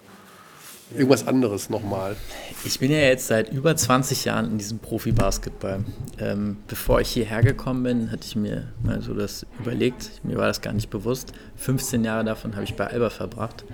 irgendwas 0.94 1.26
anderes 1.26 1.70
nochmal? 1.70 2.16
Ich 2.64 2.78
bin 2.78 2.90
ja 2.90 2.98
jetzt 2.98 3.26
seit 3.26 3.52
über 3.52 3.76
20 3.76 4.24
Jahren 4.24 4.52
in 4.52 4.58
diesem 4.58 4.78
Profi-Basketball. 4.78 5.84
Ähm, 6.18 6.56
bevor 6.68 7.00
ich 7.00 7.10
hierher 7.10 7.42
gekommen 7.42 7.82
bin, 7.82 8.10
hatte 8.10 8.26
ich 8.26 8.36
mir 8.36 8.68
mal 8.82 9.02
so 9.02 9.14
das 9.14 9.46
überlegt. 9.58 10.24
Mir 10.24 10.36
war 10.36 10.46
das 10.46 10.60
gar 10.60 10.72
nicht 10.72 10.90
bewusst. 10.90 11.32
15 11.56 12.04
Jahre 12.04 12.24
davon 12.24 12.54
habe 12.54 12.64
ich 12.64 12.74
bei 12.74 12.86
Alba 12.86 13.10
verbracht, 13.10 13.64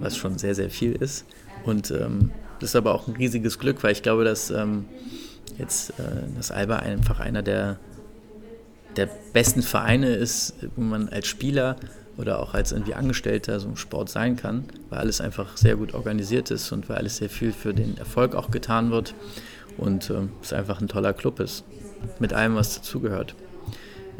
was 0.00 0.16
schon 0.16 0.38
sehr, 0.38 0.54
sehr 0.54 0.70
viel 0.70 0.92
ist. 0.92 1.24
Und 1.64 1.90
ähm, 1.90 2.30
das 2.60 2.70
ist 2.70 2.76
aber 2.76 2.94
auch 2.94 3.08
ein 3.08 3.16
riesiges 3.16 3.58
Glück, 3.58 3.82
weil 3.82 3.92
ich 3.92 4.02
glaube, 4.02 4.24
dass 4.24 4.50
ähm, 4.50 4.84
jetzt 5.58 5.90
äh, 5.98 6.02
das 6.36 6.50
Alba 6.50 6.76
einfach 6.76 7.20
einer 7.20 7.42
der, 7.42 7.78
der 8.96 9.08
besten 9.32 9.62
Vereine 9.62 10.14
ist, 10.14 10.54
wo 10.76 10.82
man 10.82 11.08
als 11.08 11.26
Spieler 11.26 11.76
oder 12.16 12.40
auch 12.40 12.54
als 12.54 12.72
irgendwie 12.72 12.94
Angestellter 12.94 13.58
so 13.60 13.68
im 13.68 13.76
Sport 13.76 14.08
sein 14.08 14.36
kann, 14.36 14.64
weil 14.90 15.00
alles 15.00 15.20
einfach 15.20 15.56
sehr 15.56 15.76
gut 15.76 15.94
organisiert 15.94 16.50
ist 16.50 16.70
und 16.72 16.88
weil 16.88 16.96
alles 16.96 17.16
sehr 17.16 17.30
viel 17.30 17.52
für 17.52 17.74
den 17.74 17.96
Erfolg 17.98 18.34
auch 18.34 18.50
getan 18.50 18.90
wird 18.90 19.14
und 19.76 20.10
ähm, 20.10 20.30
es 20.42 20.52
einfach 20.52 20.80
ein 20.80 20.88
toller 20.88 21.12
Club 21.12 21.40
ist, 21.40 21.64
mit 22.18 22.32
allem, 22.32 22.54
was 22.54 22.76
dazugehört. 22.76 23.34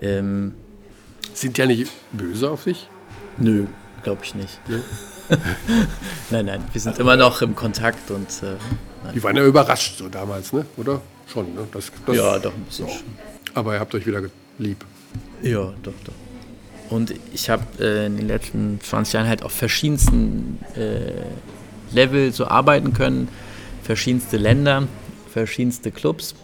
Ähm, 0.01 0.55
Sind 1.33 1.57
die 1.57 1.61
ja 1.61 1.67
nicht 1.67 1.91
böse 2.13 2.51
auf 2.51 2.65
dich? 2.65 2.89
Nö, 3.39 3.67
glaube 4.03 4.23
ich 4.25 4.35
nicht. 4.35 4.59
Ja. 4.69 4.79
nein, 6.31 6.47
nein, 6.47 6.65
wir 6.73 6.81
sind 6.81 6.93
also, 6.93 7.03
immer 7.03 7.17
noch 7.17 7.41
im 7.43 7.55
Kontakt 7.55 8.11
und. 8.11 8.29
Äh, 8.43 8.57
die 9.15 9.23
waren 9.23 9.37
ja 9.37 9.45
überrascht 9.45 9.99
so 9.99 10.09
damals, 10.09 10.53
ne? 10.53 10.67
Oder? 10.77 11.01
Schon, 11.27 11.55
ne? 11.55 11.67
Das, 11.73 11.91
das, 12.07 12.17
ja, 12.17 12.39
doch 12.39 12.55
ein 12.55 12.65
bisschen. 12.65 12.89
Ja. 12.89 12.95
Aber 13.55 13.75
ihr 13.75 13.81
habt 13.81 13.95
euch 13.95 14.07
wieder 14.07 14.23
lieb. 14.59 14.85
Ja, 15.43 15.73
doch, 15.83 15.93
doch. 16.05 16.24
Und 16.95 17.13
ich 17.33 17.51
habe 17.51 17.65
äh, 17.81 18.07
in 18.07 18.17
den 18.17 18.29
letzten 18.29 18.81
20 18.81 19.15
Jahren 19.15 19.27
halt 19.27 19.43
auf 19.43 19.51
verschiedensten 19.51 20.61
äh, 20.77 21.25
Level 21.93 22.33
so 22.33 22.47
arbeiten 22.47 22.93
können, 22.93 23.27
verschiedenste 23.83 24.37
Länder, 24.37 24.87
verschiedenste 25.29 25.91
Clubs. 25.91 26.37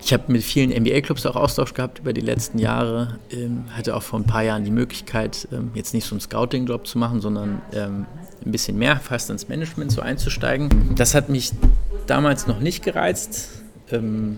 Ich 0.00 0.12
habe 0.12 0.30
mit 0.30 0.44
vielen 0.44 0.70
NBA-Clubs 0.70 1.26
auch 1.26 1.34
Austausch 1.34 1.74
gehabt 1.74 1.98
über 1.98 2.12
die 2.12 2.20
letzten 2.20 2.60
Jahre. 2.60 3.18
Ähm, 3.32 3.64
hatte 3.70 3.96
auch 3.96 4.02
vor 4.04 4.20
ein 4.20 4.26
paar 4.26 4.42
Jahren 4.44 4.62
die 4.62 4.70
Möglichkeit, 4.70 5.48
ähm, 5.50 5.72
jetzt 5.74 5.92
nicht 5.92 6.06
so 6.06 6.14
einen 6.14 6.20
Scouting-Job 6.20 6.86
zu 6.86 6.96
machen, 6.96 7.20
sondern 7.20 7.62
ähm, 7.72 8.06
ein 8.46 8.52
bisschen 8.52 8.78
mehr 8.78 8.98
fast 8.98 9.28
ins 9.28 9.48
Management 9.48 9.90
so 9.90 10.02
einzusteigen. 10.02 10.94
Das 10.94 11.16
hat 11.16 11.30
mich 11.30 11.50
damals 12.06 12.46
noch 12.46 12.60
nicht 12.60 12.84
gereizt. 12.84 13.48
Ähm, 13.90 14.36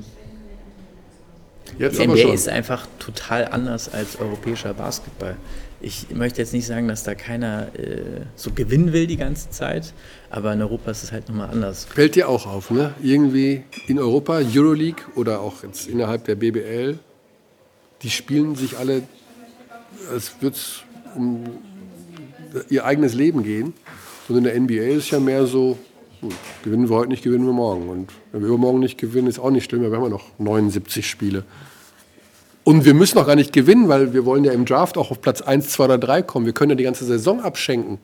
Jetzt 1.78 1.98
die 1.98 2.06
NBA 2.06 2.32
ist 2.32 2.48
einfach 2.48 2.86
total 2.98 3.46
anders 3.46 3.92
als 3.92 4.18
europäischer 4.18 4.72
Basketball. 4.74 5.36
Ich 5.80 6.06
möchte 6.10 6.40
jetzt 6.40 6.54
nicht 6.54 6.66
sagen, 6.66 6.88
dass 6.88 7.02
da 7.02 7.14
keiner 7.14 7.68
äh, 7.78 8.22
so 8.34 8.50
gewinnen 8.50 8.92
will 8.94 9.06
die 9.06 9.18
ganze 9.18 9.50
Zeit, 9.50 9.92
aber 10.30 10.52
in 10.54 10.62
Europa 10.62 10.90
ist 10.90 11.02
es 11.02 11.12
halt 11.12 11.28
nochmal 11.28 11.50
anders. 11.50 11.84
Fällt 11.84 12.14
dir 12.14 12.28
auch 12.28 12.46
auf, 12.46 12.70
ne? 12.70 12.94
Irgendwie 13.02 13.62
in 13.86 13.98
Europa, 13.98 14.40
Euroleague 14.40 15.04
oder 15.16 15.40
auch 15.40 15.62
jetzt 15.62 15.86
innerhalb 15.86 16.24
der 16.24 16.36
BBL, 16.36 16.98
die 18.02 18.10
spielen 18.10 18.56
sich 18.56 18.78
alle, 18.78 19.02
es 20.14 20.32
um 21.14 21.44
ihr 22.70 22.84
eigenes 22.84 23.14
Leben 23.14 23.42
gehen. 23.42 23.74
Und 24.28 24.38
in 24.38 24.44
der 24.44 24.58
NBA 24.58 24.96
ist 24.96 25.04
es 25.04 25.10
ja 25.10 25.20
mehr 25.20 25.46
so, 25.46 25.78
gut, 26.20 26.34
gewinnen 26.62 26.88
wir 26.88 26.96
heute 26.96 27.10
nicht, 27.10 27.22
gewinnen 27.22 27.46
wir 27.46 27.52
morgen. 27.52 27.88
Und 27.88 28.12
wenn 28.32 28.40
wir 28.42 28.48
übermorgen 28.48 28.80
nicht 28.80 28.98
gewinnen, 28.98 29.28
ist 29.28 29.38
auch 29.38 29.50
nicht 29.50 29.64
schlimm, 29.64 29.82
wir 29.82 29.90
haben 29.90 30.02
ja 30.02 30.08
noch 30.08 30.30
79 30.38 31.08
Spiele. 31.08 31.44
Und 32.64 32.84
wir 32.84 32.94
müssen 32.94 33.18
auch 33.18 33.26
gar 33.26 33.36
nicht 33.36 33.52
gewinnen, 33.52 33.88
weil 33.88 34.12
wir 34.12 34.24
wollen 34.24 34.44
ja 34.44 34.52
im 34.52 34.64
Draft 34.64 34.98
auch 34.98 35.10
auf 35.10 35.20
Platz 35.20 35.40
1, 35.40 35.70
2 35.70 35.84
oder 35.84 35.98
3 35.98 36.22
kommen. 36.22 36.46
Wir 36.46 36.52
können 36.52 36.70
ja 36.70 36.76
die 36.76 36.84
ganze 36.84 37.04
Saison 37.04 37.40
abschenken. 37.40 37.98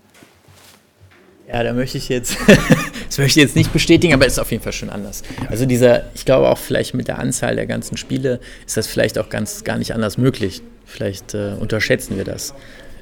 Ja, 1.49 1.65
da 1.65 1.73
möchte 1.73 1.99
ich 1.99 2.09
jetzt 2.09 2.37
Das 3.13 3.19
möchte 3.19 3.41
ich 3.41 3.45
jetzt 3.45 3.57
nicht 3.57 3.75
bestätigen, 3.75 4.15
aber 4.15 4.25
es 4.27 4.33
ist 4.33 4.39
auf 4.39 4.51
jeden 4.51 4.63
Fall 4.63 4.73
schon 4.73 4.89
anders. 4.89 5.23
Also 5.51 5.67
dieser, 5.67 6.05
ich 6.15 6.25
glaube 6.25 6.49
auch 6.49 6.57
vielleicht 6.57 6.95
mit 6.95 7.09
der 7.09 7.19
Anzahl 7.19 7.57
der 7.57 7.67
ganzen 7.67 7.99
Spiele 7.99 8.41
ist 8.67 8.79
das 8.79 8.87
vielleicht 8.87 9.19
auch 9.19 9.29
ganz 9.29 9.65
gar 9.65 9.77
nicht 9.77 9.95
anders 9.95 10.17
möglich. 10.17 10.63
Vielleicht 10.87 11.35
äh, 11.35 11.53
unterschätzen 11.61 12.17
wir 12.17 12.25
das. 12.25 12.55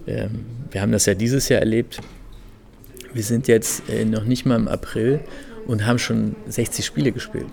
Ähm, 0.09 0.47
wir 0.73 0.83
haben 0.83 0.91
das 0.91 1.07
ja 1.07 1.15
dieses 1.15 1.49
Jahr 1.49 1.61
erlebt. 1.61 2.01
Wir 3.13 3.23
sind 3.23 3.49
jetzt 3.49 3.89
äh, 3.89 4.05
noch 4.05 4.25
nicht 4.25 4.47
mal 4.47 4.57
im 4.57 4.69
April 4.69 5.21
und 5.67 5.87
haben 5.87 5.99
schon 5.99 6.37
60 6.49 6.85
Spiele 6.85 7.13
gespielt. 7.13 7.47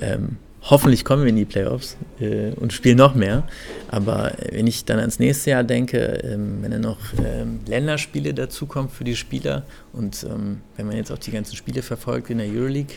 Ähm, 0.00 0.36
hoffentlich 0.62 1.04
kommen 1.04 1.22
wir 1.22 1.30
in 1.30 1.36
die 1.36 1.44
Playoffs 1.44 1.96
äh, 2.20 2.52
und 2.52 2.72
spielen 2.72 2.98
noch 2.98 3.14
mehr. 3.14 3.46
Aber 3.88 4.32
wenn 4.50 4.66
ich 4.66 4.84
dann 4.84 4.98
ans 4.98 5.18
nächste 5.18 5.50
Jahr 5.50 5.64
denke, 5.64 5.98
ähm, 6.24 6.58
wenn 6.62 6.70
dann 6.72 6.82
noch 6.82 6.98
ähm, 7.24 7.60
Länderspiele 7.66 8.34
dazukommen 8.34 8.90
für 8.90 9.04
die 9.04 9.16
Spieler 9.16 9.64
und 9.92 10.24
ähm, 10.24 10.60
wenn 10.76 10.86
man 10.86 10.96
jetzt 10.96 11.10
auch 11.10 11.18
die 11.18 11.30
ganzen 11.30 11.56
Spiele 11.56 11.82
verfolgt 11.82 12.30
in 12.30 12.38
der 12.38 12.48
Euroleague, 12.48 12.96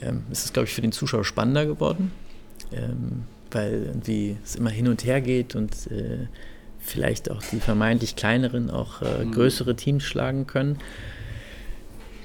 ähm, 0.00 0.24
ist 0.30 0.44
es, 0.44 0.52
glaube 0.52 0.66
ich, 0.66 0.74
für 0.74 0.82
den 0.82 0.92
Zuschauer 0.92 1.24
spannender 1.24 1.66
geworden, 1.66 2.12
ähm, 2.72 3.24
weil 3.50 3.84
irgendwie 3.86 4.36
es 4.44 4.56
immer 4.56 4.70
hin 4.70 4.88
und 4.88 5.04
her 5.04 5.20
geht 5.20 5.54
und 5.54 5.72
äh, 5.90 6.26
vielleicht 6.80 7.30
auch 7.30 7.42
die 7.52 7.60
vermeintlich 7.60 8.16
kleineren 8.16 8.70
auch 8.70 9.02
äh, 9.02 9.24
mhm. 9.24 9.32
größere 9.32 9.76
Teams 9.76 10.02
schlagen 10.02 10.46
können. 10.46 10.78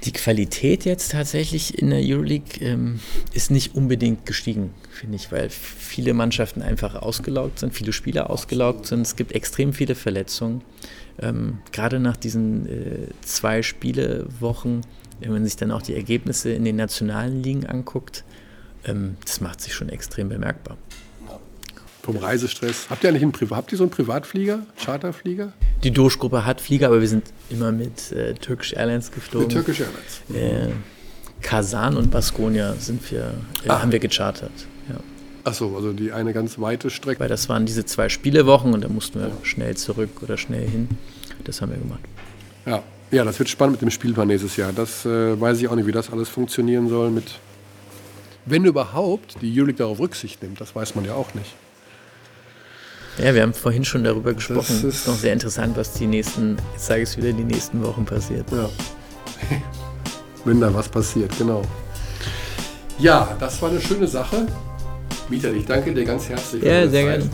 Die 0.04 0.12
Qualität 0.12 0.84
jetzt 0.84 1.12
tatsächlich 1.12 1.78
in 1.78 1.90
der 1.90 2.00
Euroleague 2.00 2.60
ähm, 2.60 3.00
ist 3.32 3.50
nicht 3.50 3.74
unbedingt 3.74 4.26
gestiegen, 4.26 4.72
finde 4.90 5.16
ich, 5.16 5.32
weil 5.32 5.48
viele 5.50 6.14
Mannschaften 6.14 6.62
einfach 6.62 6.94
ausgelaugt 6.94 7.58
sind, 7.58 7.74
viele 7.74 7.92
Spieler 7.92 8.30
ausgelaugt 8.30 8.86
sind. 8.86 9.00
Es 9.00 9.16
gibt 9.16 9.32
extrem 9.32 9.72
viele 9.72 9.94
Verletzungen. 9.94 10.62
Ähm, 11.18 11.58
gerade 11.72 11.98
nach 11.98 12.16
diesen 12.16 12.66
äh, 12.68 13.08
zwei 13.22 13.62
Spielewochen, 13.62 14.82
wenn 15.20 15.32
man 15.32 15.44
sich 15.44 15.56
dann 15.56 15.70
auch 15.70 15.82
die 15.82 15.94
Ergebnisse 15.94 16.52
in 16.52 16.64
den 16.64 16.76
nationalen 16.76 17.42
Ligen 17.42 17.66
anguckt, 17.66 18.22
ähm, 18.84 19.16
das 19.24 19.40
macht 19.40 19.60
sich 19.60 19.74
schon 19.74 19.88
extrem 19.88 20.28
bemerkbar. 20.28 20.76
Vom 22.06 22.18
Reisestress. 22.18 22.86
Habt 22.88 23.02
ihr 23.02 23.10
eigentlich 23.10 23.24
einen 23.24 23.32
Privat, 23.32 23.58
habt 23.58 23.72
ihr 23.72 23.78
so 23.78 23.82
einen 23.82 23.90
Privatflieger, 23.90 24.60
Charterflieger? 24.84 25.52
Die 25.82 25.90
Doge-Gruppe 25.90 26.46
hat 26.46 26.60
Flieger, 26.60 26.86
aber 26.86 27.00
wir 27.00 27.08
sind 27.08 27.24
immer 27.50 27.72
mit 27.72 28.12
äh, 28.12 28.34
Turkish 28.34 28.74
Airlines 28.74 29.10
geflogen. 29.10 29.48
Mit 29.48 29.56
Turkish 29.56 29.80
Airlines. 29.80 30.70
Äh, 30.70 30.72
Kasan 31.42 31.96
und 31.96 32.12
Baskonia 32.12 32.74
sind 32.78 33.10
wir, 33.10 33.34
äh, 33.64 33.68
haben 33.70 33.90
wir 33.90 33.98
gechartert. 33.98 34.52
Ja. 34.88 35.00
Achso, 35.42 35.74
also 35.74 35.92
die 35.92 36.12
eine 36.12 36.32
ganz 36.32 36.60
weite 36.60 36.90
Strecke. 36.90 37.18
Weil 37.18 37.28
das 37.28 37.48
waren 37.48 37.66
diese 37.66 37.84
zwei 37.84 38.08
Spielewochen 38.08 38.72
und 38.72 38.84
da 38.84 38.88
mussten 38.88 39.18
wir 39.18 39.32
schnell 39.42 39.76
zurück 39.76 40.22
oder 40.22 40.36
schnell 40.36 40.68
hin. 40.68 40.88
Das 41.42 41.60
haben 41.60 41.72
wir 41.72 41.78
gemacht. 41.78 42.02
Ja, 42.66 42.84
ja 43.10 43.24
das 43.24 43.40
wird 43.40 43.48
spannend 43.48 43.72
mit 43.72 43.82
dem 43.82 43.90
Spielplan 43.90 44.28
nächstes 44.28 44.56
Jahr. 44.56 44.72
Das 44.72 45.04
äh, 45.06 45.40
weiß 45.40 45.60
ich 45.60 45.66
auch 45.66 45.74
nicht, 45.74 45.88
wie 45.88 45.92
das 45.92 46.12
alles 46.12 46.28
funktionieren 46.28 46.88
soll 46.88 47.10
mit. 47.10 47.40
Wenn 48.44 48.64
überhaupt 48.64 49.42
die 49.42 49.50
Euroleague 49.50 49.78
darauf 49.78 49.98
Rücksicht 49.98 50.40
nimmt, 50.40 50.60
das 50.60 50.76
weiß 50.76 50.94
man 50.94 51.04
ja 51.04 51.14
auch 51.14 51.34
nicht. 51.34 51.52
Ja, 53.18 53.34
wir 53.34 53.42
haben 53.42 53.54
vorhin 53.54 53.84
schon 53.84 54.04
darüber 54.04 54.34
gesprochen. 54.34 54.76
Es 54.76 54.84
ist, 54.84 55.00
ist 55.00 55.06
noch 55.06 55.14
sehr 55.14 55.32
interessant, 55.32 55.76
was 55.76 55.92
die 55.92 56.06
nächsten, 56.06 56.56
jetzt 56.72 56.86
sage 56.86 57.02
ich 57.02 57.08
es 57.10 57.16
wieder, 57.16 57.32
die 57.32 57.44
nächsten 57.44 57.82
Wochen 57.82 58.04
passiert. 58.04 58.50
Ja. 58.50 58.68
Wenn 60.44 60.60
da 60.60 60.72
was 60.72 60.88
passiert, 60.88 61.36
genau. 61.38 61.62
Ja, 62.98 63.36
das 63.40 63.60
war 63.62 63.70
eine 63.70 63.80
schöne 63.80 64.06
Sache. 64.06 64.46
Mieter, 65.28 65.52
ich 65.52 65.64
danke 65.64 65.92
dir 65.92 66.04
ganz 66.04 66.28
herzlich. 66.28 66.62
Ja, 66.62 66.86
sehr 66.88 67.04
gerne. 67.04 67.30